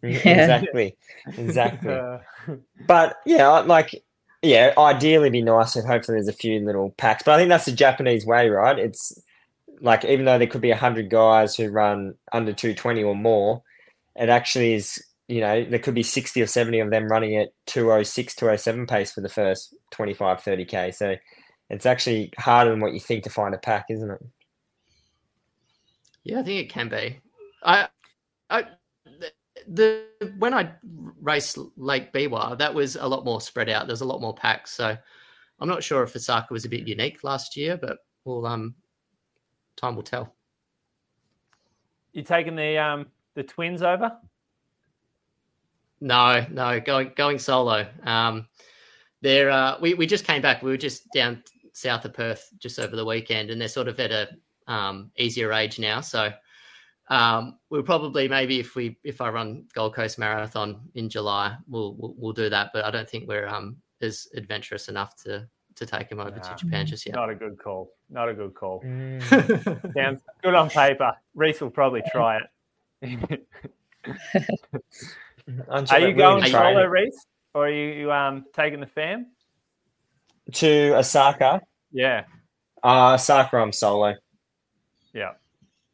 [0.03, 0.95] exactly,
[1.37, 1.99] exactly.
[2.87, 4.03] but yeah, like
[4.45, 7.23] yeah, ideally be nice and hopefully there's a few little packs.
[7.23, 8.77] But I think that's the Japanese way, right?
[8.77, 9.19] It's
[9.81, 13.63] like even though there could be hundred guys who run under two twenty or more,
[14.15, 15.03] it actually is.
[15.27, 19.11] You know, there could be sixty or seventy of them running at 206, 207 pace
[19.11, 20.91] for the first 25, 30 k.
[20.91, 21.15] So
[21.71, 24.21] it's actually harder than what you think to find a pack, isn't it?
[26.23, 27.19] Yeah, I think it can be.
[27.63, 27.87] I,
[28.51, 28.65] I,
[29.67, 30.05] the
[30.37, 30.71] when I
[31.21, 33.87] raced Lake Biwa, that was a lot more spread out.
[33.87, 34.97] There's a lot more packs, so
[35.59, 38.75] I'm not sure if Osaka was a bit unique last year, but well, um,
[39.75, 40.35] time will tell.
[42.13, 44.11] You taking the um the twins over?
[46.01, 47.87] No, no, going going solo.
[48.03, 48.47] Um,
[49.21, 50.61] there, uh, we we just came back.
[50.61, 51.43] We were just down
[51.73, 54.29] south of Perth just over the weekend, and they're sort of at a
[54.71, 56.01] um, easier age now.
[56.01, 56.31] So
[57.07, 61.93] um, we'll probably maybe if we if I run Gold Coast Marathon in July, we'll
[61.93, 62.71] we'll, we'll do that.
[62.73, 66.41] But I don't think we're um, as adventurous enough to to take him over nah,
[66.41, 67.15] to Japan just yet.
[67.15, 67.91] Not a good call.
[68.09, 68.81] Not a good call.
[68.83, 69.93] Mm.
[69.93, 71.13] Sounds good on paper.
[71.35, 72.43] Reece will probably try it.
[75.69, 79.27] are you going solo, Reece, or are you um, taking the fam
[80.53, 81.61] to Osaka?
[81.91, 82.23] Yeah.
[82.83, 84.15] Uh, Osaka, I'm solo.
[85.13, 85.33] Yeah.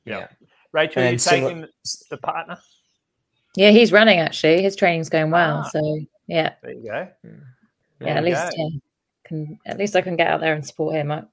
[0.06, 0.20] Yeah.
[0.20, 0.28] yeah.
[0.74, 1.68] Rachel, and you taking
[2.10, 2.58] the partner?
[3.56, 4.62] Yeah, he's running actually.
[4.62, 5.64] His training's going well.
[5.66, 6.54] Ah, so yeah.
[6.62, 7.08] There you go.
[7.24, 7.40] There
[8.02, 8.68] yeah, at least yeah,
[9.26, 11.12] can at least I can get out there and support him.
[11.12, 11.24] I,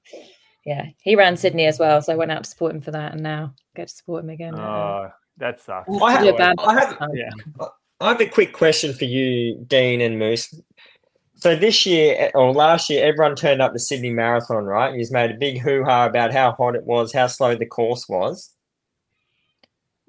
[0.65, 3.13] yeah, he ran Sydney as well, so I went out to support him for that,
[3.13, 4.59] and now get to support him again.
[4.59, 5.89] Oh, that sucks.
[6.01, 7.29] I have, I, have, yeah.
[8.01, 10.53] I have a quick question for you, Dean and Moose.
[11.35, 14.93] So this year or last year, everyone turned up the Sydney Marathon, right?
[14.93, 18.09] He's made a big hoo ha about how hot it was, how slow the course
[18.09, 18.53] was.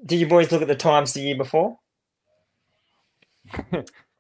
[0.05, 1.77] Did you boys look at the times the year before?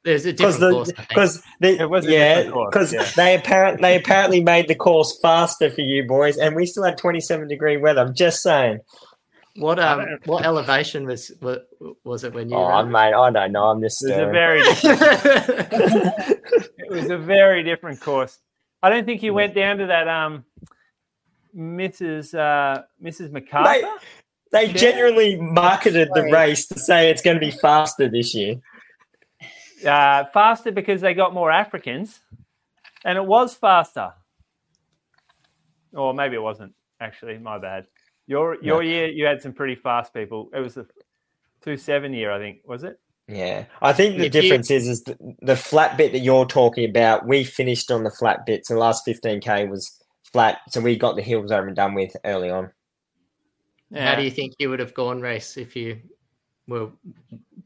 [0.02, 3.06] There's a different course because yeah because yeah.
[3.16, 6.96] they apparently they apparently made the course faster for you boys, and we still had
[6.96, 8.00] 27 degree weather.
[8.00, 8.78] I'm just saying.
[9.56, 11.32] What um what elevation was
[12.04, 12.56] was it when you?
[12.56, 12.90] Oh, ran?
[12.90, 13.64] mate, I don't know.
[13.64, 14.02] I'm just.
[14.02, 14.60] It was a very.
[16.78, 18.38] it was a very different course.
[18.82, 20.44] I don't think you went down to that um,
[21.54, 22.34] Mrs.
[22.34, 23.32] Uh, Mrs.
[23.32, 23.82] Macquarie.
[24.52, 28.56] They genuinely marketed the race to say it's going to be faster this year.
[29.86, 32.20] Uh, faster because they got more Africans,
[33.04, 34.12] and it was faster.
[35.92, 36.74] Or maybe it wasn't.
[37.00, 37.86] Actually, my bad.
[38.26, 40.50] Your your year, you had some pretty fast people.
[40.54, 40.86] It was the
[41.62, 42.98] two seven year, I think, was it?
[43.26, 46.88] Yeah, I think the if difference is is the, the flat bit that you're talking
[46.88, 47.26] about.
[47.26, 49.90] We finished on the flat bit, so the last fifteen k was
[50.32, 52.70] flat, so we got the hills over and done with early on.
[53.90, 54.08] Yeah.
[54.08, 55.98] How do you think you would have gone race if you
[56.68, 56.90] were?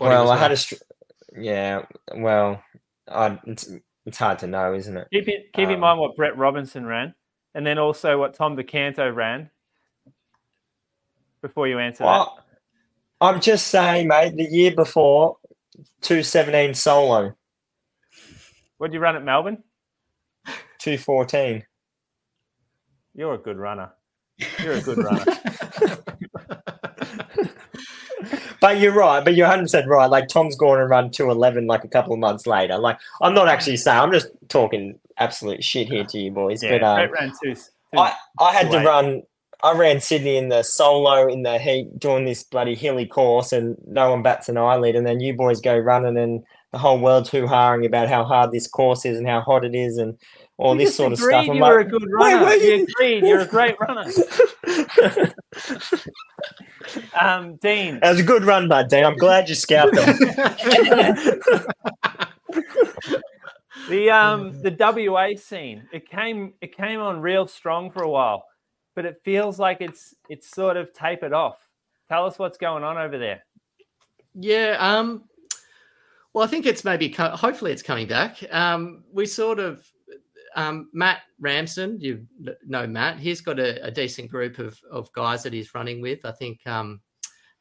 [0.01, 0.57] Well, I had a.
[0.57, 0.77] Str-
[1.37, 1.85] Yeah,
[2.17, 2.63] well,
[3.09, 3.71] I, it's
[4.07, 5.09] it's hard to know, isn't it?
[5.13, 7.15] Keep it, keep um, in mind what Brett Robinson ran,
[7.55, 9.51] and then also what Tom Do Canto ran.
[11.43, 12.43] Before you answer well,
[13.21, 14.35] that, I'm just saying, mate.
[14.35, 15.37] The year before,
[16.01, 17.35] two seventeen solo.
[18.79, 19.63] What did you run at Melbourne?
[20.79, 21.65] Two fourteen.
[23.15, 23.93] You're a good runner.
[24.63, 25.25] You're a good runner.
[28.61, 29.25] but you're right.
[29.25, 30.07] But you're 100 percent right.
[30.07, 32.79] Like Tom's going to run 211 like a couple of months later.
[32.79, 34.01] Like I'm not actually saying.
[34.01, 36.63] I'm just talking absolute shit here to you boys.
[36.63, 37.61] Yeah, but um, ran two, two,
[37.95, 39.23] I I had to run.
[39.63, 43.77] I ran Sydney in the solo in the heat, doing this bloody hilly course, and
[43.87, 44.95] no one bats an eyelid.
[44.95, 46.43] And then you boys go running, and
[46.73, 49.75] the whole world's hoo haing about how hard this course is and how hot it
[49.75, 50.19] is, and
[50.57, 51.49] all this sort of stuff.
[51.49, 52.45] I'm you like, were a good runner.
[52.45, 54.05] Wait, you agreed you're a great runner.
[57.21, 58.89] um, Dean, that was a good run, bud.
[58.89, 60.17] Dean, I'm glad you scalped them.
[63.89, 68.45] the um the WA scene it came it came on real strong for a while,
[68.95, 71.59] but it feels like it's it's sort of tapered off.
[72.09, 73.45] Tell us what's going on over there.
[74.35, 75.25] Yeah, um,
[76.33, 78.39] well, I think it's maybe hopefully it's coming back.
[78.53, 79.87] Um, we sort of
[80.55, 82.27] um, Matt Ramsden, you
[82.67, 83.19] know Matt.
[83.19, 86.25] He's got a, a, decent group of, of guys that he's running with.
[86.25, 87.01] I think um,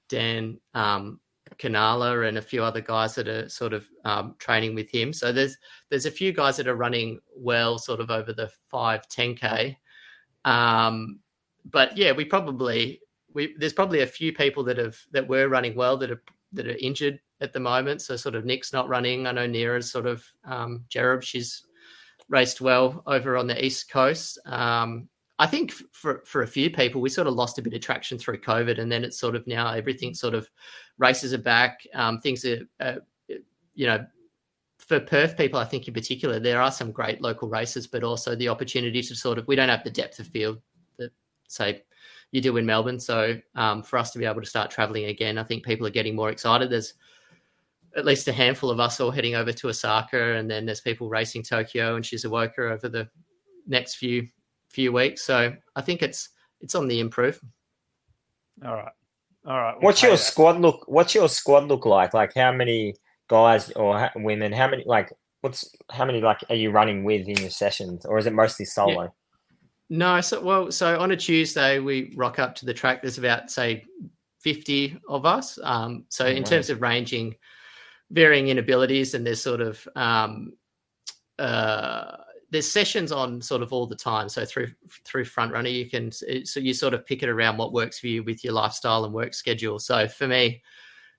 [0.10, 1.20] Dan um,
[1.58, 5.12] Canala and a few other guys that are sort of um, training with him.
[5.12, 5.58] So there's
[5.90, 9.78] there's a few guys that are running well, sort of over the five ten k.
[10.46, 11.20] Um,
[11.66, 13.02] but yeah, we probably
[13.34, 16.68] we there's probably a few people that have that were running well that are that
[16.68, 18.02] are injured at the moment.
[18.02, 19.26] So sort of Nick's not running.
[19.26, 21.64] I know Nira's sort of um, Jereb, she's
[22.34, 24.40] raced well over on the east coast.
[24.46, 25.08] Um,
[25.38, 28.18] I think for for a few people, we sort of lost a bit of traction
[28.18, 30.50] through COVID, and then it's sort of now everything sort of
[30.98, 31.86] races are back.
[31.94, 32.96] Um, things are, uh,
[33.76, 34.06] you know,
[34.80, 38.36] for Perth people, I think in particular, there are some great local races, but also
[38.36, 40.60] the opportunity to sort of we don't have the depth of field
[40.98, 41.12] that
[41.48, 41.84] say
[42.32, 43.00] you do in Melbourne.
[43.00, 45.92] So um, for us to be able to start traveling again, I think people are
[45.92, 46.72] getting more excited.
[46.72, 46.96] There's
[47.96, 51.10] at least a handful of us all heading over to Osaka, and then there's people
[51.10, 53.08] racing Tokyo and Shizuoka over the
[53.68, 54.28] next few
[54.70, 55.24] few weeks.
[55.24, 56.30] So I think it's
[56.62, 57.40] it's on the improve.
[58.66, 58.92] All right,
[59.46, 59.74] all right.
[59.76, 60.18] We'll what's your that.
[60.18, 60.84] squad look?
[60.88, 62.14] What's your squad look like?
[62.14, 62.96] Like how many
[63.28, 64.52] guys or women?
[64.52, 68.18] How many like what's how many like are you running with in your sessions, or
[68.18, 69.04] is it mostly solo?
[69.04, 69.08] Yeah.
[69.90, 73.02] No, so well, so on a Tuesday we rock up to the track.
[73.02, 73.84] There's about say
[74.40, 75.60] fifty of us.
[75.62, 76.50] Um, so oh, in wow.
[76.50, 77.36] terms of ranging,
[78.14, 80.54] varying inabilities, and there's sort of um,
[81.40, 82.18] uh,
[82.52, 84.30] there's sessions on sort of all the time.
[84.30, 84.72] So through
[85.04, 88.08] through front runner, you can so you sort of pick it around what works for
[88.08, 89.80] you with your lifestyle and work schedule.
[89.80, 90.62] So for me,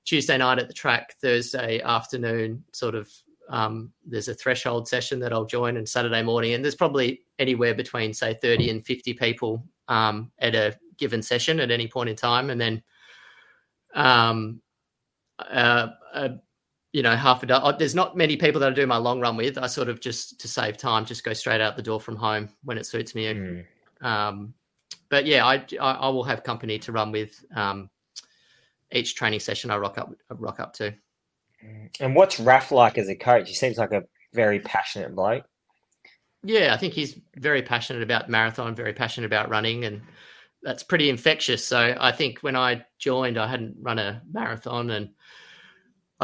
[0.05, 3.11] Tuesday night at the track, Thursday afternoon, sort of
[3.51, 7.75] um, there's a threshold session that I'll join, and Saturday morning, and there's probably anywhere
[7.75, 12.17] between say 30 and 50 people um, at a given session at any point in
[12.17, 12.83] time, and then
[13.95, 14.61] um,
[15.39, 16.29] uh, uh,
[16.95, 17.75] you know half a dozen.
[17.77, 19.59] There's not many people that I do my long run with.
[19.59, 22.49] I sort of just to save time, just go straight out the door from home
[22.63, 23.25] when it suits me.
[23.27, 23.65] Mm.
[24.01, 24.55] Um,
[25.09, 27.91] but yeah, I, I, I will have company to run with um,
[28.93, 29.73] each training session.
[29.73, 30.95] I rock up rock up to.
[31.99, 33.49] And what's Raf like as a coach?
[33.49, 35.45] He seems like a very passionate bloke.
[36.45, 40.01] Yeah, I think he's very passionate about marathon, very passionate about running, and
[40.63, 41.65] that's pretty infectious.
[41.65, 45.09] So I think when I joined, I hadn't run a marathon, and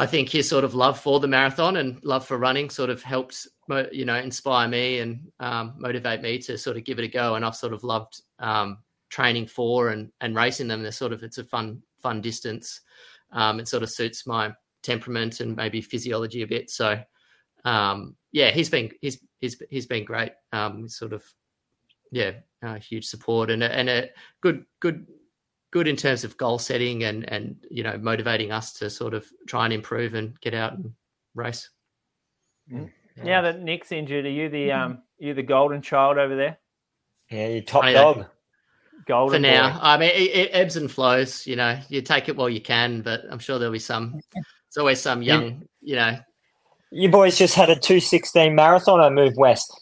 [0.01, 3.03] I think his sort of love for the marathon and love for running sort of
[3.03, 3.47] helps,
[3.91, 7.35] you know, inspire me and um, motivate me to sort of give it a go.
[7.35, 8.79] And I've sort of loved um,
[9.09, 10.81] training for and and racing them.
[10.81, 12.81] They're sort of it's a fun fun distance.
[13.31, 14.51] Um, it sort of suits my
[14.81, 16.71] temperament and maybe physiology a bit.
[16.71, 16.99] So
[17.63, 20.31] um, yeah, he's been he's he's he's been great.
[20.51, 21.23] Um, sort of
[22.11, 22.31] yeah,
[22.63, 24.09] uh, huge support and and a
[24.41, 25.05] good good
[25.71, 29.25] good in terms of goal setting and and you know motivating us to sort of
[29.47, 30.93] try and improve and get out and
[31.33, 31.69] race.
[32.71, 32.91] Mm.
[33.23, 34.91] Now that Nick's injured, are you the mm-hmm.
[34.91, 36.57] um you the golden child over there?
[37.29, 38.25] Yeah, you top I dog.
[39.07, 39.73] Golden for now.
[39.73, 39.79] Boy.
[39.81, 41.47] I mean, it, it, ebbs and flows.
[41.47, 44.19] You know, you take it while you can, but I'm sure there'll be some.
[44.67, 46.19] It's always some young, you, you know.
[46.91, 48.99] You boys just had a two sixteen marathon.
[48.99, 49.73] I moved west.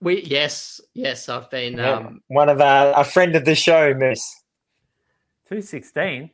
[0.00, 1.28] We yes, yes.
[1.28, 1.92] I've been yeah.
[1.92, 4.41] um, one of our a friend of the show, Moose.
[5.52, 6.30] Two sixteen.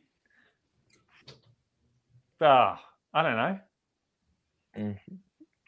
[2.39, 3.59] Ah, oh, I don't know.
[4.77, 5.15] Mm-hmm.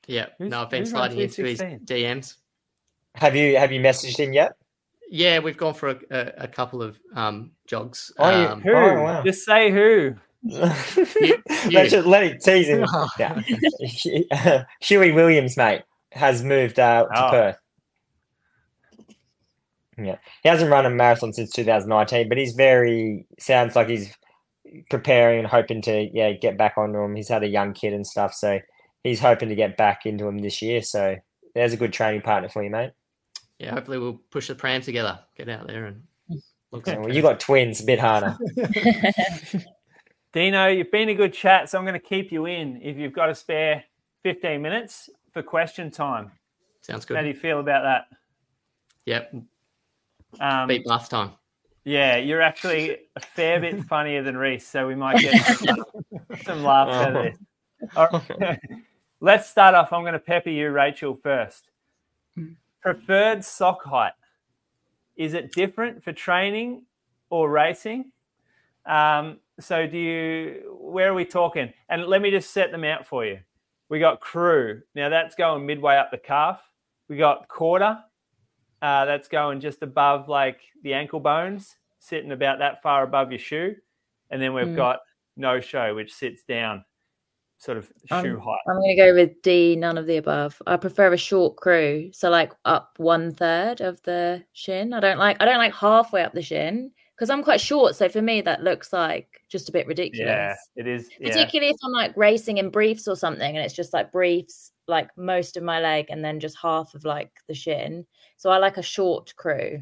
[0.07, 2.37] Yeah, who's, no, I've been sliding into his DMs.
[3.15, 4.53] Have you have you messaged him yet?
[5.09, 8.13] Yeah, we've gone for a, a, a couple of um, jogs.
[8.17, 8.71] Oh, um, who?
[8.71, 9.21] Oh, wow.
[9.21, 10.15] Just say who.
[10.43, 10.61] you,
[11.19, 11.37] you.
[11.71, 12.85] Let's just let it tease him.
[13.19, 14.63] yeah.
[14.79, 15.81] Huey Williams, mate,
[16.13, 17.29] has moved uh, to oh.
[17.31, 17.61] Perth.
[20.05, 24.15] Yeah, he hasn't run a marathon since 2019, but he's very sounds like he's
[24.89, 27.15] preparing and hoping to yeah get back onto him.
[27.15, 28.59] He's had a young kid and stuff, so
[29.03, 30.81] he's hoping to get back into him this year.
[30.81, 31.17] So
[31.55, 32.91] there's a good training partner for you, mate.
[33.59, 36.03] Yeah, hopefully we'll push the pram together, get out there and.
[36.71, 38.37] Look yeah, well, you got twins, a bit harder.
[40.33, 43.11] Dino, you've been a good chat, so I'm going to keep you in if you've
[43.11, 43.83] got a spare
[44.23, 46.31] 15 minutes for question time.
[46.81, 47.17] Sounds good.
[47.17, 48.17] How do you feel about that?
[49.05, 49.35] Yep,
[50.39, 51.31] um, Beat last time.
[51.83, 55.83] Yeah, you're actually a fair bit funnier than Reece, so we might get some,
[56.45, 57.37] some laughs out of this.
[57.95, 58.59] All right.
[59.19, 59.93] Let's start off.
[59.93, 61.69] I'm going to pepper you, Rachel, first.
[62.81, 64.13] Preferred sock height.
[65.15, 66.85] Is it different for training
[67.29, 68.11] or racing?
[68.87, 71.71] Um, so, do you, where are we talking?
[71.89, 73.39] And let me just set them out for you.
[73.89, 74.81] We got crew.
[74.95, 76.61] Now, that's going midway up the calf.
[77.07, 77.99] We got quarter.
[78.81, 83.39] Uh, that's going just above like the ankle bones, sitting about that far above your
[83.39, 83.75] shoe.
[84.31, 84.75] And then we've mm.
[84.75, 84.99] got
[85.37, 86.83] no show, which sits down
[87.61, 88.59] sort of shoe height.
[88.67, 90.59] I'm going to go with D, none of the above.
[90.65, 94.93] I prefer a short crew, so like up one third of the shin.
[94.93, 97.95] I don't like I don't like halfway up the shin because I'm quite short.
[97.95, 100.27] So for me, that looks like just a bit ridiculous.
[100.27, 101.07] Yeah, it is.
[101.21, 101.75] Particularly yeah.
[101.75, 105.57] if I'm like racing in briefs or something, and it's just like briefs, like most
[105.57, 108.05] of my leg, and then just half of like the shin.
[108.37, 109.81] So I like a short crew.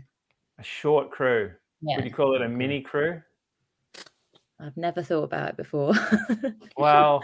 [0.58, 1.52] A short crew.
[1.82, 1.98] Yeah.
[1.98, 3.22] Would you call it a mini crew?
[4.62, 5.94] I've never thought about it before.
[6.78, 7.24] well,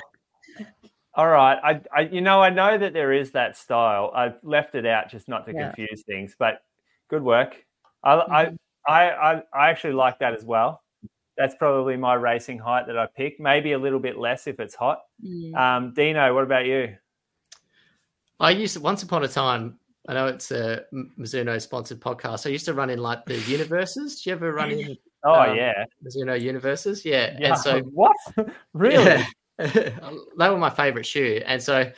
[1.14, 1.58] all right.
[1.64, 4.12] I, I, you know, I know that there is that style.
[4.16, 5.68] I've left it out just not to yeah.
[5.68, 6.62] confuse things, but
[7.10, 7.58] good work.
[8.04, 8.56] I, mm-hmm.
[8.88, 10.82] I, I, I actually like that as well.
[11.38, 13.40] That's probably my racing height that I pick.
[13.40, 15.02] Maybe a little bit less if it's hot.
[15.26, 15.56] Mm.
[15.56, 16.96] Um, Dino, what about you?
[18.40, 19.80] I used to, once upon a time.
[20.08, 22.46] I know it's a Mizuno sponsored podcast.
[22.46, 24.22] I used to run in like the universes.
[24.22, 24.98] Do you ever run in?
[25.28, 27.04] Oh um, yeah, Mizuno universes.
[27.04, 27.36] Yeah.
[27.40, 27.48] yeah.
[27.48, 28.16] And so what?
[28.74, 29.26] really?
[29.58, 29.90] Yeah.
[30.38, 31.92] they were my favorite shoe, and so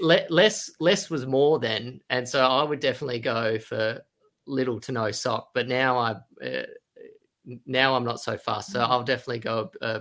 [0.00, 4.00] le- less less was more then, and so I would definitely go for
[4.46, 5.50] little to no sock.
[5.54, 6.10] But now I
[6.44, 6.66] uh,
[7.66, 10.00] now I'm not so fast, so I'll definitely go a,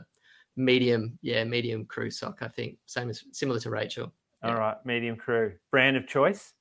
[0.55, 2.39] medium, yeah, medium crew sock.
[2.41, 4.11] I think same as similar to Rachel.
[4.41, 6.53] All right, medium crew brand of choice.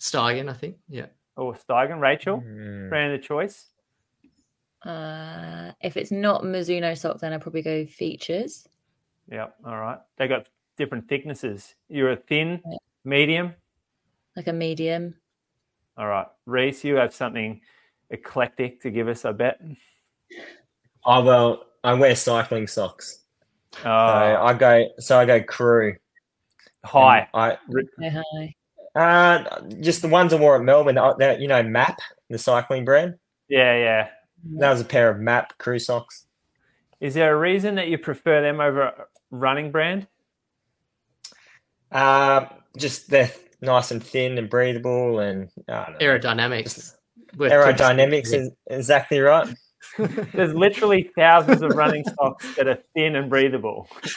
[0.00, 0.76] Steigen, I think.
[0.88, 1.06] Yeah.
[1.36, 2.88] Or Steigen, Rachel, Mm.
[2.88, 3.68] brand of choice.
[4.84, 8.68] Uh, if it's not Mizuno sock, then I probably go Feetures.
[9.30, 9.48] Yeah.
[9.64, 9.98] All right.
[10.16, 11.74] They got different thicknesses.
[11.88, 12.76] You're a thin, Yeah.
[13.04, 13.54] medium.
[14.34, 15.14] like a medium.
[15.98, 17.60] All right, Reece, you have something
[18.08, 19.26] eclectic to give us.
[19.26, 19.60] I bet.
[21.04, 23.24] Oh well, I wear cycling socks.
[23.76, 24.88] Oh, So I go.
[25.00, 25.96] So I go crew.
[26.84, 27.28] High.
[27.32, 27.56] I
[28.00, 28.54] Hi, hi.
[29.00, 30.98] uh just the ones I wore at Melbourne.
[30.98, 31.96] uh, that you know MAAP,
[32.30, 33.14] the cycling brand.
[33.48, 34.08] Yeah, yeah.
[34.58, 36.26] That was a pair of MAAP crew socks.
[37.00, 38.94] Is there a reason that you prefer them over a
[39.30, 40.06] running brand?
[41.90, 42.46] Uh,
[42.76, 43.30] just they're
[43.60, 45.94] nice and thin and breathable, and I.
[46.00, 46.94] Aerodynamics.
[47.36, 49.48] With aerodynamics is exactly right.
[49.98, 53.88] There's literally thousands of running socks that are thin and breathable.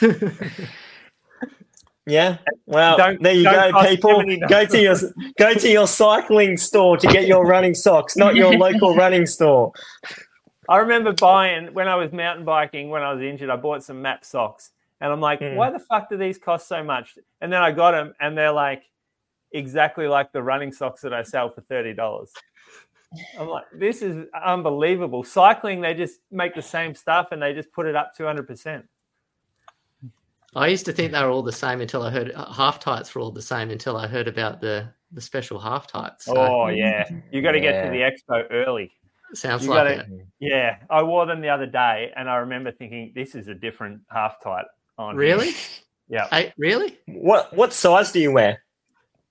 [2.06, 2.38] Yeah.
[2.66, 4.22] Well, Don't- there you go, people.
[4.48, 4.94] Go to your
[5.38, 9.72] go to your cycling store to get your running socks, not your local running store.
[10.68, 13.50] I remember buying when I was mountain biking when I was injured.
[13.50, 14.70] I bought some MAAP socks,
[15.00, 15.56] and I'm like, Mm.
[15.56, 17.18] why the fuck do these cost so much?
[17.40, 18.84] And then I got them, and they're like
[19.52, 22.32] exactly like the running socks that I sell for thirty dollars.
[23.38, 25.22] I'm like, this is unbelievable.
[25.24, 28.46] Cycling, they just make the same stuff and they just put it up two hundred
[28.46, 28.84] percent.
[30.56, 33.20] I used to think they were all the same until I heard half tights were
[33.20, 36.24] all the same until I heard about the the special half tights.
[36.24, 38.90] So Oh yeah, you got to get to the expo early.
[39.34, 40.26] sounds you like gotta- it.
[40.40, 44.00] Yeah, I wore them the other day, and I remember thinking this is a different
[44.10, 44.64] half tight
[44.98, 45.14] on.
[45.14, 45.52] here." Really?
[46.08, 46.28] Yeah.
[46.30, 46.96] Hey, really?
[47.06, 48.62] What what size do you wear?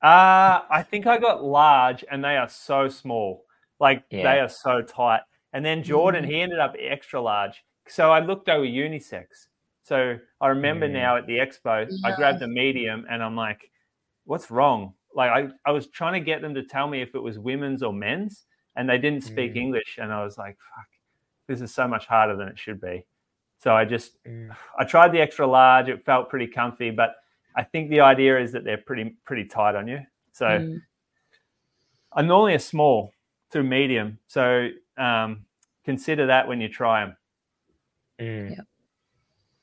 [0.04, 3.46] Uh, I think I got large, and they are so small.
[3.80, 4.24] Like Yeah.
[4.24, 5.22] they are so tight.
[5.54, 7.64] And then Jordan, he ended up extra large.
[7.88, 9.48] So I looked over unisex.
[9.86, 10.94] So I remember Mm.
[10.94, 13.70] now at the expo, I grabbed a medium, and I'm like,
[14.24, 17.22] "What's wrong?" Like I, I was trying to get them to tell me if it
[17.22, 18.46] was women's or men's,
[18.76, 19.58] and they didn't speak Mm.
[19.58, 20.00] English.
[20.02, 20.88] And I was like, "Fuck,
[21.46, 23.06] this is so much harder than it should be."
[23.60, 24.56] So I just Mm.
[24.80, 25.88] I tried the extra large.
[25.88, 27.18] It felt pretty comfy, but
[27.56, 30.04] I think the idea is that they're pretty pretty tight on you.
[30.32, 30.82] So Mm.
[32.14, 33.14] I'm normally a small
[33.52, 34.18] to medium.
[34.26, 35.46] So um,
[35.84, 37.18] consider that when you try them.
[38.20, 38.66] Mm.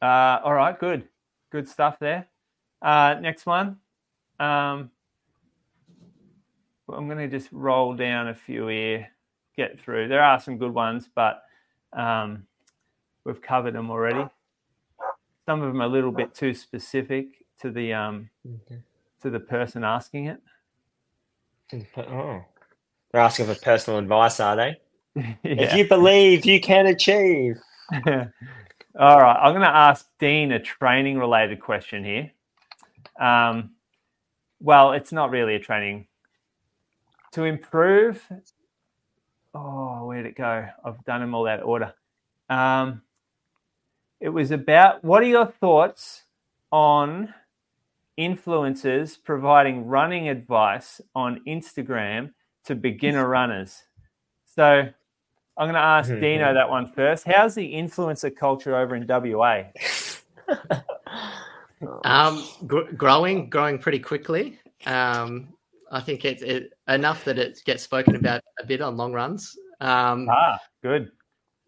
[0.02, 1.04] Uh, all right, good,
[1.50, 2.26] good stuff there.
[2.82, 3.76] Uh, next one.
[4.40, 4.90] Um,
[6.92, 9.08] I'm going to just roll down a few here,
[9.56, 10.08] get through.
[10.08, 11.44] There are some good ones, but
[11.92, 12.46] um,
[13.24, 14.28] we've covered them already.
[15.46, 17.26] Some of them are a little bit too specific
[17.60, 18.28] to the um,
[19.22, 20.40] to the person asking it.
[21.96, 22.44] Oh.
[23.12, 24.76] They're asking for personal advice, are they?
[25.44, 27.60] If you believe, you can achieve.
[28.98, 32.30] All right, I'm going to ask Dean a training related question here.
[33.18, 33.70] Um,
[34.60, 36.06] well, it's not really a training.
[37.32, 38.22] To improve,
[39.54, 40.68] oh, where'd it go?
[40.84, 41.94] I've done them all of order.
[42.50, 43.00] Um,
[44.20, 46.24] it was about what are your thoughts
[46.70, 47.32] on
[48.20, 52.32] influencers providing running advice on Instagram
[52.66, 53.84] to beginner runners?
[54.44, 54.90] So
[55.56, 56.20] I'm going to ask Mhm.
[56.20, 57.24] Dino that one first.
[57.26, 59.64] How's the influencer culture over in WA?
[62.04, 64.60] Um, gr- growing, growing pretty quickly.
[64.86, 65.52] Um,
[65.90, 69.56] I think it's it, enough that it gets spoken about a bit on long runs.
[69.80, 71.10] Um, Ah, good.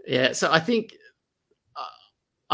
[0.06, 0.94] Yeah, so I think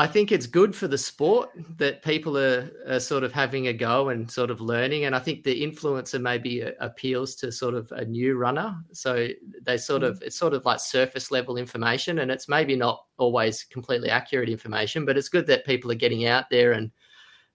[0.01, 3.75] I think it's good for the sport that people are, are sort of having a
[3.75, 7.75] go and sort of learning, and I think the influencer maybe uh, appeals to sort
[7.75, 8.75] of a new runner.
[8.93, 9.29] So
[9.61, 13.65] they sort of it's sort of like surface level information, and it's maybe not always
[13.65, 16.91] completely accurate information, but it's good that people are getting out there and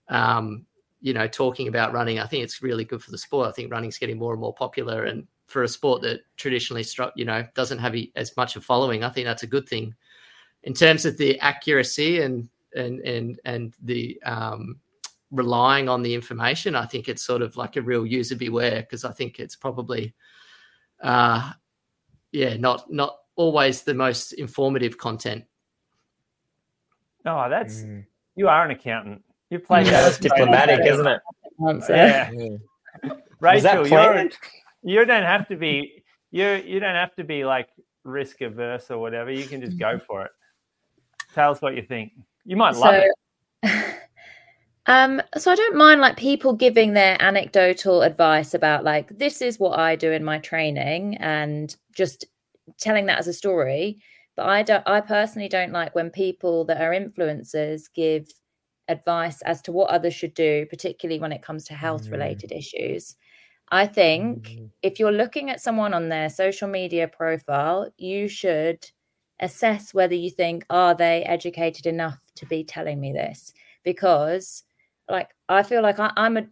[0.09, 0.67] um,
[1.01, 2.19] you know talking about running.
[2.19, 3.47] I think it's really good for the sport.
[3.47, 6.85] I think running's getting more and more popular, and for a sport that traditionally
[7.15, 9.95] you know doesn't have as much a following, I think that's a good thing
[10.65, 14.77] in terms of the accuracy and and and and the um,
[15.31, 19.05] relying on the information, I think it's sort of like a real user beware because
[19.05, 20.13] I think it's probably,
[21.01, 21.51] uh,
[22.31, 25.45] yeah, not not always the most informative content.
[27.25, 28.05] Oh, that's Mm.
[28.35, 29.23] you are an accountant.
[29.49, 30.01] You played Yeah, that.
[30.03, 31.21] that's diplomatic, isn't it?
[31.67, 31.95] answer.
[31.95, 32.29] Yeah.
[33.03, 34.37] That Rachel, you're, planned?
[34.83, 37.69] you don't have to be you you don't have to be like
[38.03, 39.31] risk averse or whatever.
[39.31, 40.31] You can just go for it.
[41.35, 42.13] Tell us what you think.
[42.45, 43.11] You might love it.
[44.85, 49.59] um, so I don't mind like people giving their anecdotal advice about like this is
[49.59, 52.23] what I do in my training and just
[52.79, 53.97] telling that as a story.
[54.37, 58.29] But I don't I personally don't like when people that are influencers give
[58.87, 63.17] advice as to what others should do, particularly when it comes to health related issues.
[63.71, 64.69] I think Mm.
[64.83, 68.89] if you're looking at someone on their social media profile, you should
[69.39, 73.53] assess whether you think are they educated enough to be telling me this?
[73.83, 74.63] Because
[75.09, 76.47] like i feel like I, i'm a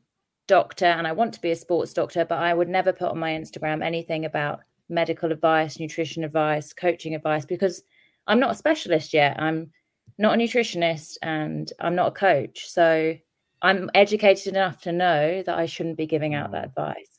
[0.47, 3.18] doctor and i want to be a sports doctor but i would never put on
[3.18, 7.84] my instagram anything about medical advice nutrition advice coaching advice because
[8.27, 9.35] i'm not a specialist yet.
[9.39, 9.72] I'm
[10.18, 12.69] not a nutritionist and i'm not a coach.
[12.69, 13.15] So
[13.61, 16.69] i'm educated enough to know that i shouldn't be giving out that mm.
[16.69, 17.10] advice.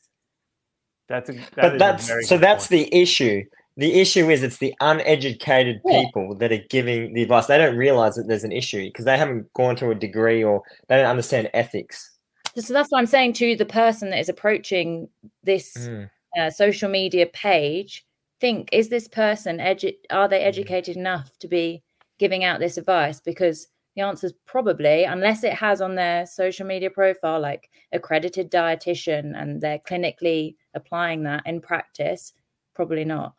[1.07, 2.91] That's a, that is But that's very so that's point.
[2.91, 3.43] the issue.
[3.77, 6.03] The issue is it's the uneducated Yeah.
[6.03, 7.47] people that are giving the advice.
[7.47, 10.63] They don't realize that there's an issue because they haven't gone to a degree or
[10.87, 12.11] they don't understand ethics.
[12.57, 15.09] so that's what i'm saying to the person that is approaching
[15.43, 16.09] this Mm.
[16.39, 18.05] uh, social media page
[18.39, 20.29] think is this person edu- are Mm.
[20.29, 21.83] they educated enough to be
[22.17, 26.65] giving out this advice because the answer is probably unless it has on their social
[26.65, 32.31] media profile like accredited dietitian and they're clinically applying that in practice
[32.73, 33.33] probably not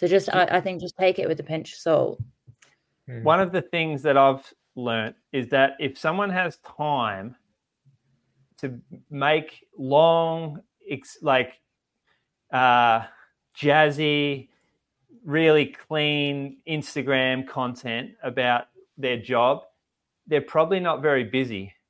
[0.00, 2.22] so just I, I think just take it with a pinch of salt
[3.22, 7.36] One of the things that I've learnt is that if someone has time
[8.58, 11.60] to make long, ex- like
[12.50, 13.02] uh,
[13.58, 14.48] jazzy,
[15.22, 19.64] really clean Instagram content about their job,
[20.26, 21.74] they're probably not very busy.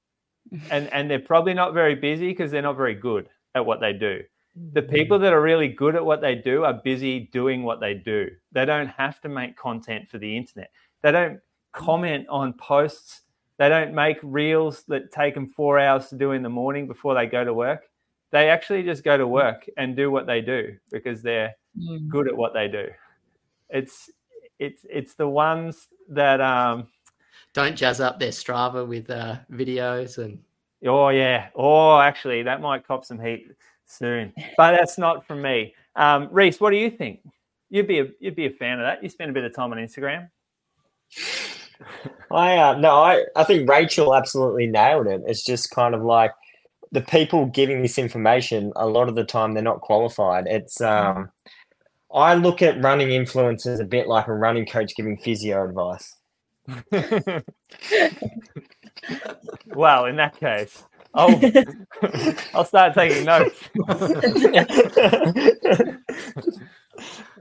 [0.68, 3.92] And, and they're probably not very busy because they're not very good at what they
[3.92, 4.22] do.
[4.72, 7.94] The people that are really good at what they do are busy doing what they
[7.94, 8.28] do.
[8.52, 10.70] They don't have to make content for the internet.
[11.02, 11.40] They don't
[11.72, 13.22] comment on posts.
[13.58, 17.14] They don't make reels that take them four hours to do in the morning before
[17.14, 17.84] they go to work.
[18.32, 21.54] They actually just go to work and do what they do because they're
[22.08, 22.88] good at what they do.
[23.68, 24.10] It's
[24.58, 26.88] it's it's the ones that um
[27.54, 30.38] Don't jazz up their Strava with uh, videos and
[30.86, 33.50] oh yeah oh actually that might cop some heat
[33.90, 35.74] soon but that's not from me.
[35.96, 37.20] Um, Reece, what do you think?
[37.68, 39.02] You'd be a you'd be a fan of that.
[39.02, 40.28] You spend a bit of time on Instagram.
[42.30, 45.22] I uh, no, I I think Rachel absolutely nailed it.
[45.26, 46.32] It's just kind of like
[46.92, 48.72] the people giving this information.
[48.76, 50.46] A lot of the time, they're not qualified.
[50.46, 51.30] It's um,
[52.12, 56.16] I look at running influencers a bit like a running coach giving physio advice.
[59.66, 60.84] well, in that case,
[61.14, 62.34] I'll oh.
[62.54, 63.68] I'll start taking notes.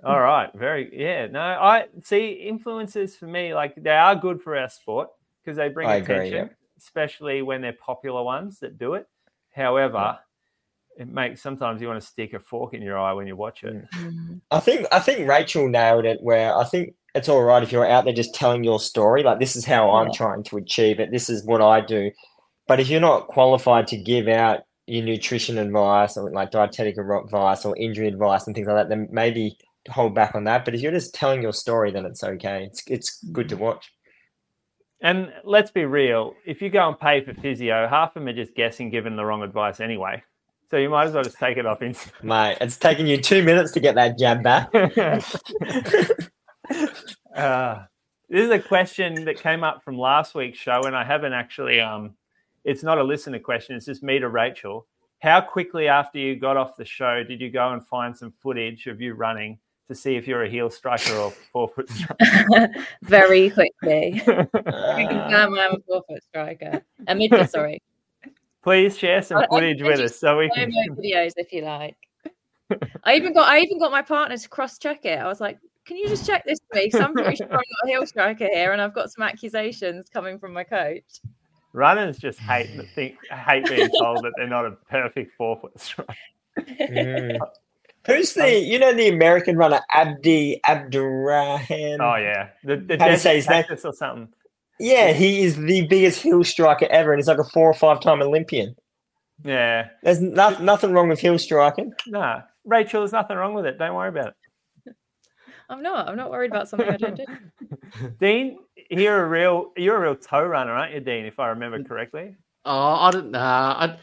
[0.04, 1.28] All right, very yeah.
[1.28, 5.10] No, I see influencers for me like they are good for our sport
[5.44, 6.54] because they bring I agree, attention, yeah.
[6.78, 9.08] especially when they're popular ones that do it.
[9.54, 10.18] However,
[10.98, 13.64] it makes sometimes you want to stick a fork in your eye when you watch
[13.64, 13.90] it.
[13.92, 14.42] Mm.
[14.52, 16.20] I think I think Rachel nailed it.
[16.22, 19.24] Where I think it's all right if you're out there just telling your story.
[19.24, 21.12] Like this is how I'm trying to achieve it.
[21.12, 22.12] This is what I do.
[22.70, 27.66] But if you're not qualified to give out your nutrition advice or like dietetic advice
[27.66, 29.58] or injury advice and things like that, then maybe
[29.90, 30.66] hold back on that.
[30.66, 32.66] But if you're just telling your story, then it's okay.
[32.66, 33.92] It's it's good to watch.
[35.02, 38.34] And let's be real, if you go and pay for physio, half of them are
[38.34, 40.22] just guessing, giving the wrong advice anyway.
[40.70, 42.24] So you might as well just take it off Instagram.
[42.24, 44.70] Mate, it's taking you two minutes to get that jab back.
[47.36, 47.84] uh,
[48.30, 51.80] this is a question that came up from last week's show, and I haven't actually.
[51.80, 52.14] Um,
[52.64, 54.86] it's not a listener question; it's just me to Rachel.
[55.22, 58.88] How quickly after you got off the show did you go and find some footage
[58.88, 59.58] of you running
[59.90, 62.74] to see if you're a heel striker or forefoot striker?
[63.02, 67.82] very quickly I confirm um, I'm a forefoot striker a midget sorry
[68.62, 70.72] Please share some I- I footage with us so we can.
[70.72, 71.96] videos if you like.
[73.04, 75.18] I even got I even got my partner to cross check it.
[75.18, 76.90] I was like, "Can you just check this for me?
[76.92, 80.08] 'Cause I'm pretty sure I'm not a heel striker here, and I've got some accusations
[80.10, 81.22] coming from my coach."
[81.74, 86.14] Runners just hate the think hate being told that they're not a perfect forefoot striker.
[86.60, 87.40] mm.
[88.06, 92.02] Who's the you know the American runner Abdi Abdirahman?
[92.02, 93.64] Oh yeah, the, the How do you say his name?
[93.64, 94.30] cactus or something.
[94.80, 98.00] Yeah, he is the biggest heel striker ever, and he's like a four or five
[98.00, 98.76] time Olympian.
[99.44, 101.94] Yeah, There's no, nothing wrong with heel striking.
[102.08, 103.78] nah, Rachel, there's nothing wrong with it.
[103.78, 104.28] Don't worry about
[104.86, 104.96] it.
[105.70, 106.08] I'm not.
[106.08, 107.26] I'm not worried about something I don't do.
[108.20, 108.58] Dean,
[108.90, 111.26] you're a real you're a real toe runner, aren't you, Dean?
[111.26, 112.36] If I remember correctly.
[112.66, 113.40] Oh, I don't know.
[113.40, 113.98] I,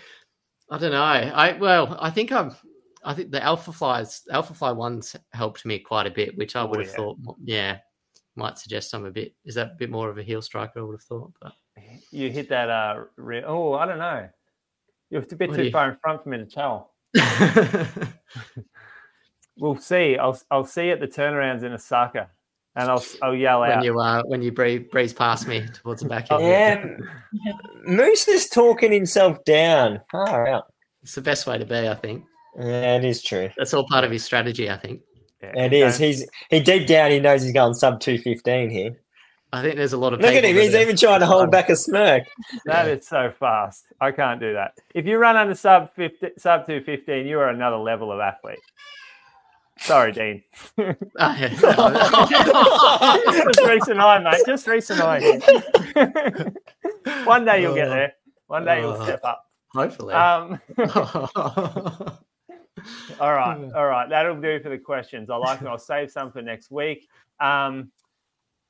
[0.70, 1.02] I don't know.
[1.02, 2.54] I well, I think I'm.
[3.04, 6.64] I think the Alpha Flies, Alpha Fly ones helped me quite a bit, which I
[6.64, 6.96] would Oh, have yeah.
[6.96, 7.78] thought, yeah,
[8.34, 9.32] might suggest I'm a bit.
[9.44, 10.80] Is that a bit more of a heel striker?
[10.80, 11.52] I would have thought, but
[12.10, 12.68] You hit that.
[12.68, 14.28] Uh, re- oh, I don't know.
[15.10, 16.94] You're a bit What too you- far in front for me to tell.
[19.58, 20.18] We'll see.
[20.18, 22.28] I'll I'll see at the turnarounds in Osaka,
[22.76, 23.84] and I'll I'll yell when out.
[23.84, 26.42] you uh, when you breeze, breeze past me towards the back end.
[26.42, 27.52] Yeah,
[27.86, 30.00] Moose is talking himself down.
[30.12, 30.64] Far out.
[31.02, 32.24] It's the best way to be, I think.
[32.58, 33.50] Yeah, it is true.
[33.56, 35.00] That's all part of his strategy, I think.
[35.42, 35.98] Yeah, It is.
[35.98, 38.96] don't- He's he deep down he knows he's going sub two fifteen here.
[39.52, 40.56] I think there's a lot of Look at him.
[40.56, 42.24] He's even trying to hold back a smirk.
[42.66, 43.84] That is so fast.
[44.00, 44.72] I can't do that.
[44.94, 48.58] If you run under sub 50, sub two fifteen, you are another level of athlete.
[49.78, 50.42] Sorry, Dean.
[51.18, 51.36] Ah.
[53.46, 54.42] Just recent eye, mate.
[54.46, 55.40] Just recent eye.
[57.24, 58.14] One day you'll get there.
[58.46, 59.50] One day you'll step up.
[59.68, 60.14] Hopefully.
[60.14, 60.60] Um,
[63.20, 64.08] all right, all right.
[64.08, 65.28] That'll do for the questions.
[65.30, 65.68] I like them.
[65.68, 67.08] I'll save some for next week.
[67.40, 67.90] Um,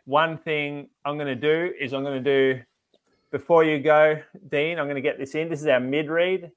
[0.04, 2.62] one thing I'm going to do is I'm going to do
[3.30, 4.78] before you go, Dean.
[4.78, 5.48] I'm going to get this in.
[5.48, 6.50] This is our mid read.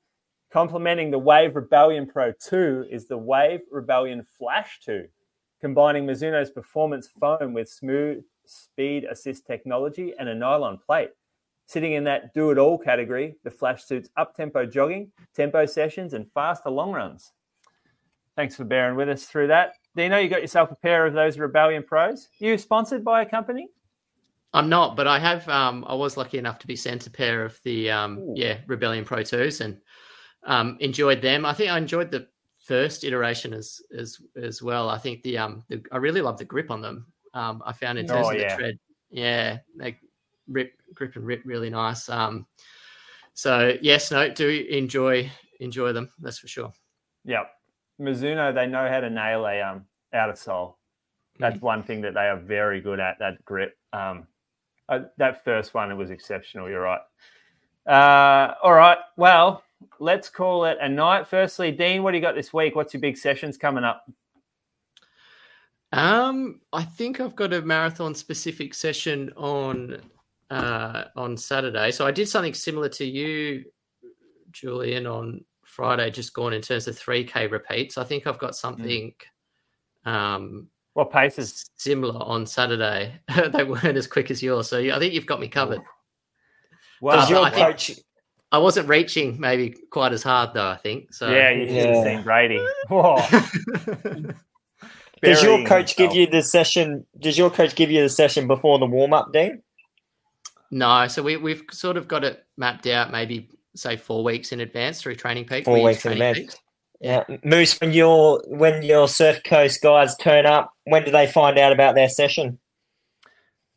[0.51, 5.05] Complementing the Wave Rebellion Pro 2 is the Wave Rebellion Flash 2,
[5.61, 11.11] combining Mizuno's performance foam with smooth speed assist technology and a nylon plate.
[11.67, 16.15] Sitting in that do it all category, the Flash suits up tempo jogging, tempo sessions,
[16.15, 17.31] and faster long runs.
[18.35, 19.73] Thanks for bearing with us through that.
[19.95, 22.27] Dino, you know you got yourself a pair of those Rebellion Pros.
[22.39, 23.67] You sponsored by a company?
[24.53, 25.47] I'm not, but I have.
[25.47, 29.05] Um, I was lucky enough to be sent a pair of the um, yeah Rebellion
[29.05, 29.77] Pro Twos and
[30.43, 31.45] um, enjoyed them.
[31.45, 32.27] I think I enjoyed the
[32.59, 34.89] first iteration as as as well.
[34.89, 37.07] I think the um the, I really love the grip on them.
[37.33, 38.55] Um, I found in terms Oh, of yeah.
[38.55, 38.79] the tread,
[39.11, 39.97] yeah, they
[40.47, 42.09] rip grip and rip really nice.
[42.09, 42.45] Um,
[43.33, 45.29] so yes, no, do enjoy
[45.59, 46.11] enjoy them.
[46.19, 46.71] That's for sure.
[47.25, 47.51] Yep.
[47.99, 50.77] Mizuno, they know how to nail a um, outer sole.
[51.37, 53.77] That's one thing that they are very good at, that grip.
[53.93, 54.27] Um,
[54.89, 56.69] uh, that first one, it was exceptional.
[56.69, 57.01] You're right.
[57.85, 58.97] Uh, all right.
[59.15, 59.63] Well,
[59.99, 61.27] let's call it a night.
[61.27, 62.75] Firstly, Dean, what do you got this week?
[62.75, 64.05] What's your big sessions coming up?
[65.91, 70.01] Um, I think I've got a marathon specific session on
[70.51, 71.91] uh, on Saturday.
[71.91, 73.65] So I did something similar to you,
[74.51, 77.97] Julian, on Friday, just gone in terms of three k repeats.
[77.97, 79.13] I think I've got something
[80.05, 81.69] um, What paces?
[81.75, 83.19] similar on Saturday.
[83.53, 85.81] they weren't as quick as yours, so I think you've got me covered.
[87.03, 87.91] Does Uh, your I think- coach?
[88.51, 90.67] I wasn't reaching maybe quite as hard though.
[90.67, 91.29] I think so.
[91.29, 92.03] yeah, you should have Yeah.
[92.03, 92.65] seen Brady.
[95.21, 97.05] Does your burying coach give you the session?
[97.19, 99.61] Does your coach give you the session before the warm up, Dean?
[100.71, 103.11] no, so we we've sort of got it mapped out.
[103.11, 105.65] Maybe say four weeks in advance through Training Peak.
[105.65, 106.37] Four We weeks in advance.
[106.39, 106.49] Peak.
[107.01, 107.79] Yeah, Moose.
[107.79, 111.95] When your when your Surf Coast guys turn up, when do they find out about
[111.95, 112.59] their session?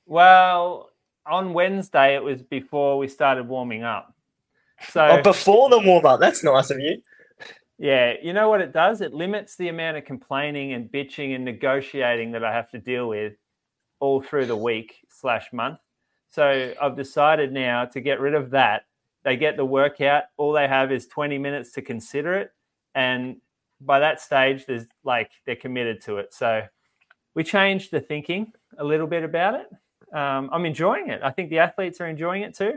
[0.06, 0.90] Well,
[1.26, 4.11] on Wednesday, it was before we started warming up.
[4.90, 6.20] So, Oh, before the warm up.
[6.20, 7.02] That's nice of you.
[7.78, 9.00] Yeah, you know what it does?
[9.00, 13.08] It limits the amount of complaining and bitching and negotiating that I have to deal
[13.08, 13.34] with
[13.98, 15.78] all through the week slash month.
[16.30, 18.82] So I've decided now to get rid of that.
[19.24, 20.24] They get the workout.
[20.36, 22.50] All they have is 20 minutes to consider it.
[22.94, 23.36] And
[23.80, 26.32] by that stage, there's like they're committed to it.
[26.32, 26.62] So
[27.34, 29.66] we changed the thinking a little bit about it.
[30.16, 31.20] Um, I'm enjoying it.
[31.22, 32.74] I think the athletes are enjoying it too.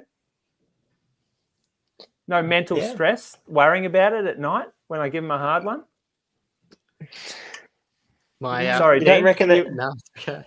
[2.28, 2.92] No mental Yeah.
[2.94, 5.84] stress, worrying about it at night when I give them a hard one.
[8.40, 10.44] My uh, Sorry, You don't reckon that No, okay.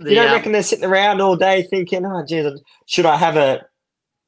[0.00, 3.36] you don't um, reckon they're sitting around all day thinking, "Oh, geez, should I have
[3.36, 3.64] a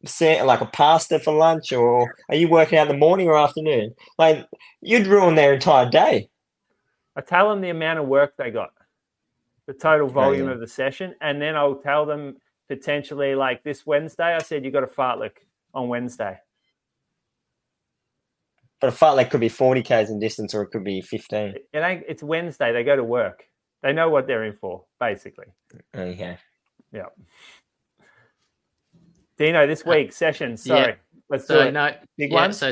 [0.04, 3.36] set like a pasta for lunch, or are you working out in the morning or
[3.36, 4.46] afternoon?" Like
[4.80, 6.28] you'd ruin their entire day.
[7.16, 8.70] I tell them the amount of work they got,
[9.66, 10.54] the total volume yeah.
[10.54, 12.36] of the session, and then I'll tell them
[12.68, 14.34] potentially like this Wednesday.
[14.34, 15.32] I said you got a fartlek
[15.74, 16.38] on Wednesday.
[18.80, 21.54] But a fartlek could be forty k's in distance, or it could be fifteen.
[21.72, 22.04] It ain't.
[22.08, 22.72] It's Wednesday.
[22.72, 23.44] They go to work.
[23.82, 25.46] They know what they're in for, basically.
[25.94, 26.38] Okay.
[26.92, 27.06] Yeah.
[29.38, 30.66] Dino, this Uh, week sessions.
[30.66, 30.74] yeah.
[30.82, 30.94] Sorry,
[31.28, 31.72] let's do So it.
[31.72, 32.58] no, Big yeah, ones?
[32.58, 32.70] So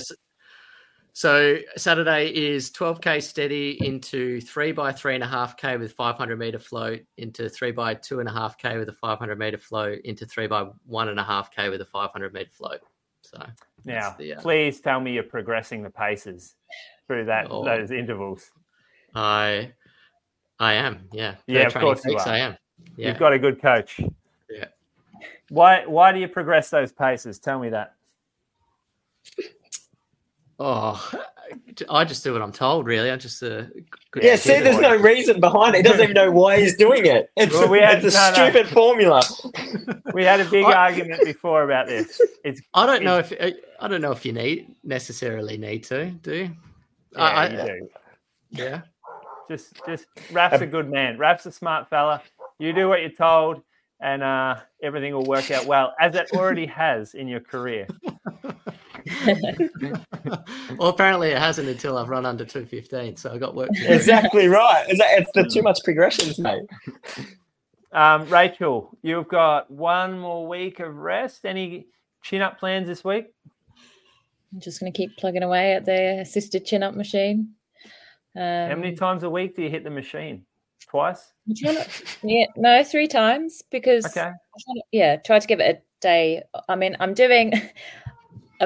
[1.13, 6.37] so Saturday is 12k steady into three by three and a half k with 500
[6.39, 10.01] meter float into three by two and a half k with a 500 meter float
[10.05, 12.81] into three by one and a half k with a 500 meter float.
[13.35, 13.47] So
[13.85, 16.55] Now, the, uh, please tell me you're progressing the paces
[17.06, 17.65] through that Oh.
[17.65, 18.51] those intervals.
[19.15, 19.73] I
[20.59, 22.28] I am yeah Yeah, of course you are.
[22.28, 22.56] I am
[22.97, 23.09] yeah.
[23.09, 24.01] You've got a good coach.
[24.51, 24.66] Yeah.
[25.51, 27.39] Why why do you progress those paces?
[27.39, 27.94] Tell me that.
[30.59, 31.13] Oh,
[31.91, 32.87] I just do what I'm told.
[32.87, 33.65] Really, I just uh,
[34.21, 34.37] yeah.
[34.37, 35.79] See, there's no reason behind it.
[35.79, 37.31] He doesn't even know why he's doing it.
[37.37, 38.73] It's, well, we had, it's a no, stupid no.
[38.73, 39.23] formula.
[40.13, 42.21] We had a big I, argument before about this.
[42.45, 42.61] It's.
[42.75, 43.33] I don't know if
[43.81, 46.35] I don't know if you need necessarily need to do.
[46.35, 46.51] You?
[47.13, 47.89] Yeah, I, you do.
[48.51, 48.81] Yeah.
[49.49, 51.19] Just, just Raf's a good man.
[51.19, 52.23] Raf's a smart fella.
[52.59, 53.63] You do what you're told,
[54.01, 57.87] and uh, everything will work out well, as it already has in your career.
[60.79, 63.71] well, apparently it hasn't until I've run under 215, so I got work.
[63.73, 64.87] exactly right.
[64.89, 66.65] It's the too much progressions, mate.
[67.93, 71.45] Um, Rachel, you've got one more week of rest.
[71.45, 71.87] Any
[72.23, 73.27] chin up plans this week?
[74.53, 77.55] I'm just going to keep plugging away at the assisted chin up machine.
[78.37, 80.45] Um, How many times a week do you hit the machine?
[80.89, 81.33] Twice?
[81.47, 84.31] yeah, no, three times because okay.
[84.93, 86.43] yeah, try to give it a day.
[86.69, 87.53] I mean, I'm doing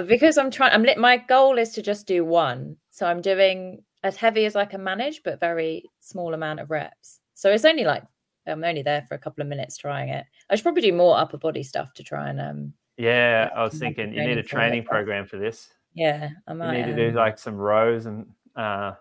[0.03, 0.73] because I'm trying.
[0.73, 0.99] I'm lit.
[0.99, 4.83] my goal is to just do one, so I'm doing as heavy as I can
[4.83, 7.21] manage, but very small amount of reps.
[7.35, 8.05] So it's only like
[8.47, 10.27] I'm only there for a couple of minutes trying it.
[10.51, 12.73] I should probably do more upper body stuff to try and um.
[12.97, 15.69] Yeah, I was thinking you need a training program for this.
[15.95, 16.79] Yeah, I might.
[16.79, 18.27] You need to do like some rows and
[18.57, 18.93] uh,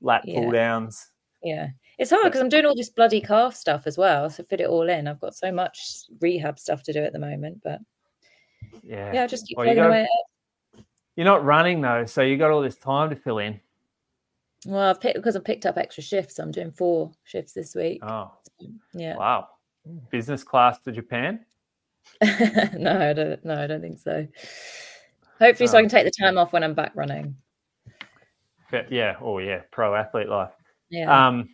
[0.00, 0.40] lat yeah.
[0.40, 1.10] pull downs.
[1.42, 1.68] Yeah,
[1.98, 4.30] it's hard because I'm doing all this bloody calf stuff as well.
[4.30, 5.06] So fit it all in.
[5.06, 7.80] I've got so much rehab stuff to do at the moment, but
[8.82, 10.08] yeah, yeah, I'll just keep well, away.
[11.16, 13.60] You're not running though, so you got all this time to fill in.
[14.66, 16.38] Well, I've picked because I picked up extra shifts.
[16.38, 18.00] I'm doing four shifts this week.
[18.02, 18.32] Oh,
[18.94, 19.16] yeah!
[19.16, 19.48] Wow,
[20.10, 21.44] business class to Japan?
[22.22, 23.44] no, I don't.
[23.44, 24.26] No, I don't think so.
[25.38, 25.72] Hopefully, oh.
[25.72, 27.36] so I can take the time off when I'm back running.
[28.88, 29.16] Yeah.
[29.20, 29.60] Oh, yeah.
[29.70, 30.50] Pro athlete life.
[30.90, 31.26] Yeah.
[31.26, 31.48] Um,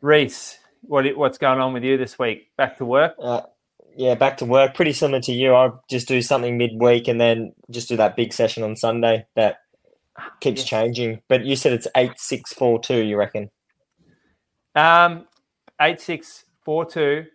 [0.00, 2.54] Reece, what what's going on with you this week?
[2.56, 3.14] Back to work?
[3.20, 3.42] Uh,
[3.96, 4.74] yeah, back to work.
[4.74, 5.54] Pretty similar to you.
[5.54, 9.58] I just do something midweek and then just do that big session on Sunday that
[10.40, 10.68] keeps yes.
[10.68, 11.20] changing.
[11.28, 13.02] But you said it's eight six four two.
[13.02, 13.50] You reckon?
[14.74, 15.26] Um,
[15.80, 17.26] eight six four two,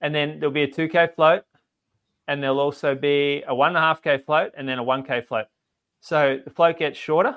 [0.00, 1.44] and then there'll be a two k float,
[2.28, 5.04] and there'll also be a one and a half k float, and then a one
[5.04, 5.46] k float.
[6.00, 7.36] So the float gets shorter,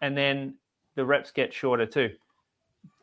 [0.00, 0.54] and then
[0.94, 2.10] the reps get shorter too.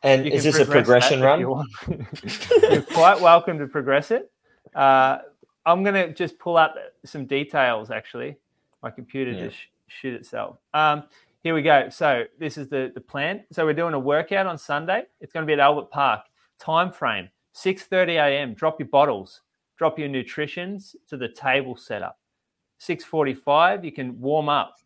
[0.06, 1.40] And is this a progression run?
[1.40, 1.64] You are
[2.92, 4.30] quite welcome to progress it.
[4.74, 5.18] Uh,
[5.64, 7.90] I'm going to just pull up some details.
[7.90, 8.36] Actually,
[8.82, 9.46] my computer yeah.
[9.46, 9.56] just
[9.88, 10.58] shoot itself.
[10.72, 11.04] Um,
[11.42, 11.88] here we go.
[11.88, 13.44] So this is the the plan.
[13.50, 15.02] So we're doing a workout on Sunday.
[15.20, 16.22] It's going to be at Albert Park.
[16.58, 18.54] Time frame: 6:30 a.m.
[18.54, 19.40] Drop your bottles.
[19.76, 22.18] Drop your nutritions to the table setup.
[22.80, 23.84] 6:45.
[23.84, 24.76] You can warm up.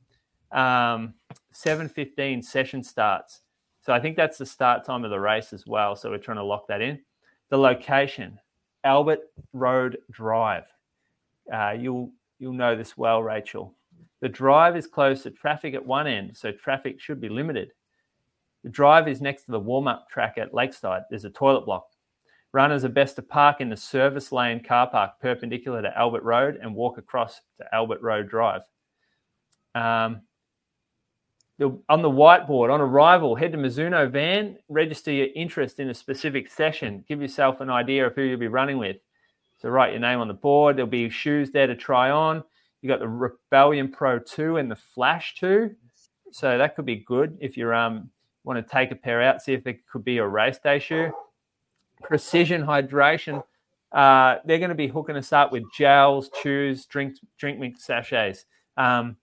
[0.52, 1.14] Um,
[1.52, 3.40] 7.15 session starts.
[3.82, 5.96] So I think that's the start time of the race as well.
[5.96, 7.00] So we're trying to lock that in.
[7.48, 8.38] The location,
[8.84, 9.20] Albert
[9.52, 10.64] Road Drive.
[11.52, 13.74] Uh, you'll you'll know this well, Rachel.
[14.20, 17.72] The drive is closed to traffic at one end, so traffic should be limited.
[18.62, 21.02] The drive is next to the warm-up track at Lakeside.
[21.08, 21.86] There's a toilet block.
[22.52, 26.58] Runners are best to park in the service lane car park perpendicular to Albert Road
[26.60, 28.62] and walk across to Albert Road Drive.
[29.74, 30.22] Um,
[31.88, 36.50] on the whiteboard on arrival, head to Mizuno van, register your interest in a specific
[36.50, 38.96] session, give yourself an idea of who you'll be running with.
[39.58, 40.76] So write your name on the board.
[40.76, 42.42] There'll be shoes there to try on.
[42.80, 45.70] You got the Rebellion Pro 2 and the Flash 2.
[46.32, 48.10] So that could be good if you um
[48.44, 51.12] want to take a pair out, see if it could be a race day shoe.
[52.02, 53.42] Precision Hydration.
[53.92, 58.46] Uh, they're going to be hooking us up with gels, chews, drink drink mix sachets.
[58.76, 59.16] Um,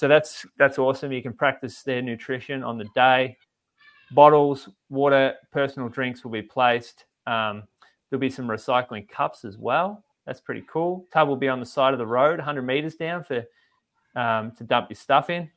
[0.00, 1.12] so that's that's awesome.
[1.12, 3.36] You can practice their nutrition on the day.
[4.12, 7.04] Bottles, water, personal drinks will be placed.
[7.26, 7.64] Um,
[8.08, 10.02] there'll be some recycling cups as well.
[10.24, 11.04] That's pretty cool.
[11.12, 13.44] Tub will be on the side of the road, 100 meters down for
[14.16, 15.50] um, to dump your stuff in.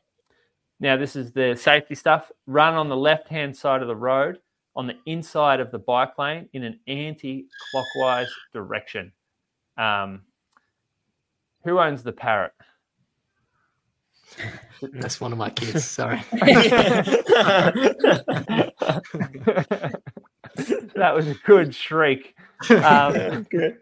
[0.82, 2.30] Now, this is the safety stuff.
[2.46, 4.40] Run on the left hand side of the road
[4.76, 9.14] on the inside of the bike lane in an anti clockwise direction.
[9.78, 10.24] Um,
[11.64, 12.52] who owns the parrot?
[14.92, 15.86] That's one of my kids.
[15.90, 16.22] Sorry.
[20.96, 22.36] that was a good shriek.
[22.70, 23.78] Um, good.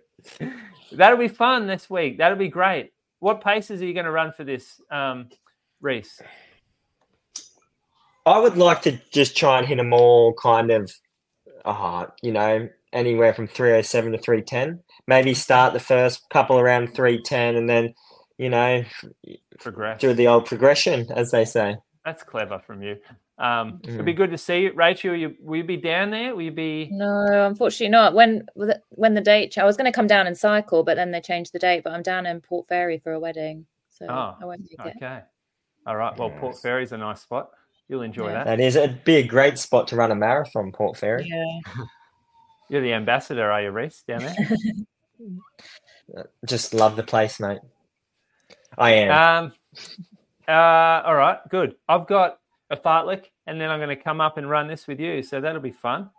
[0.92, 2.18] That'll be fun this week.
[2.18, 2.92] That'll be great.
[3.20, 5.30] What paces are you going to run for this, um,
[5.80, 6.22] Reece?
[8.26, 10.92] I would like to just try and hit a more kind of,
[11.66, 14.82] uh, you know, anywhere from 307 to 310.
[15.08, 17.94] Maybe start the first couple around 310 and then–
[18.42, 18.84] you know,
[19.60, 21.78] progress through the old progression, as they say.
[22.04, 22.98] That's clever from you.
[23.38, 23.94] Um, mm.
[23.94, 25.16] It'd be good to see you, Rachel.
[25.16, 26.36] You, will you be down there?
[26.36, 26.90] Will you be?
[26.92, 28.16] No, unfortunately not.
[28.16, 28.48] When
[28.90, 31.54] when the date, I was going to come down and cycle, but then they changed
[31.54, 31.84] the date.
[31.84, 34.94] But I'm down in Port Fairy for a wedding, so oh, I won't make it.
[34.98, 35.20] Okay.
[35.86, 36.18] All right.
[36.18, 36.62] Well, Port Yes.
[36.64, 37.52] Fairy's a nice spot.
[37.88, 38.44] You'll enjoy Yeah.
[38.44, 38.46] that.
[38.46, 41.28] That is, it'd be a great spot to run a marathon, Port Fairy.
[41.28, 41.84] Yeah.
[42.70, 46.26] You're the ambassador, are you, Reece, down there?
[46.46, 47.60] Just love the place, mate.
[48.78, 49.46] I am.
[49.46, 49.54] Um,
[50.48, 51.76] uh, all right, good.
[51.88, 52.40] I've got
[52.70, 55.22] a fartlek, and then I'm going to come up and run this with you.
[55.24, 56.10] So that'll be fun.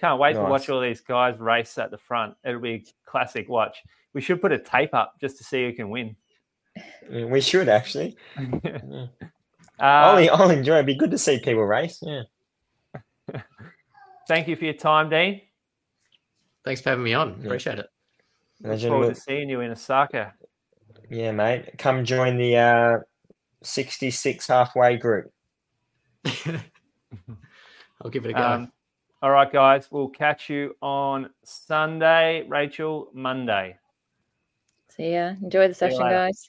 [0.00, 2.34] Can't wait to watch all these guys race at the front.
[2.44, 3.78] It'll be a classic watch.
[4.14, 6.16] We should put a tape up just to see who can win.
[7.08, 8.16] we should actually.
[8.36, 9.06] uh,
[9.78, 10.74] I'll, I'll enjoy.
[10.74, 12.02] It'd be good to see people race.
[12.02, 12.22] Yeah.
[14.28, 15.40] thank you for your time, Dean.
[16.64, 17.36] Thanks for having me on.
[17.38, 17.46] Yeah.
[17.46, 17.86] Appreciate it.
[18.60, 20.34] Look forward to seeing you in Osaka.
[21.12, 21.76] Yeah, mate.
[21.78, 22.98] Come join the uh,
[23.62, 25.30] 66 halfway group.
[26.24, 28.42] I'll give it a go.
[28.42, 28.72] Um,
[29.20, 29.88] all right, guys.
[29.90, 32.44] We'll catch you on Sunday.
[32.48, 33.76] Rachel, Monday.
[34.88, 35.34] See ya.
[35.42, 36.48] Enjoy the session, guys.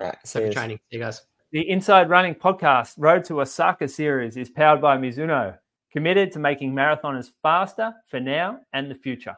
[0.00, 0.16] Right.
[0.24, 0.78] See Happy training.
[0.90, 1.22] See you guys.
[1.52, 5.56] The Inside Running podcast, Road to Osaka series, is powered by Mizuno,
[5.92, 9.36] committed to making marathoners faster for now and the future.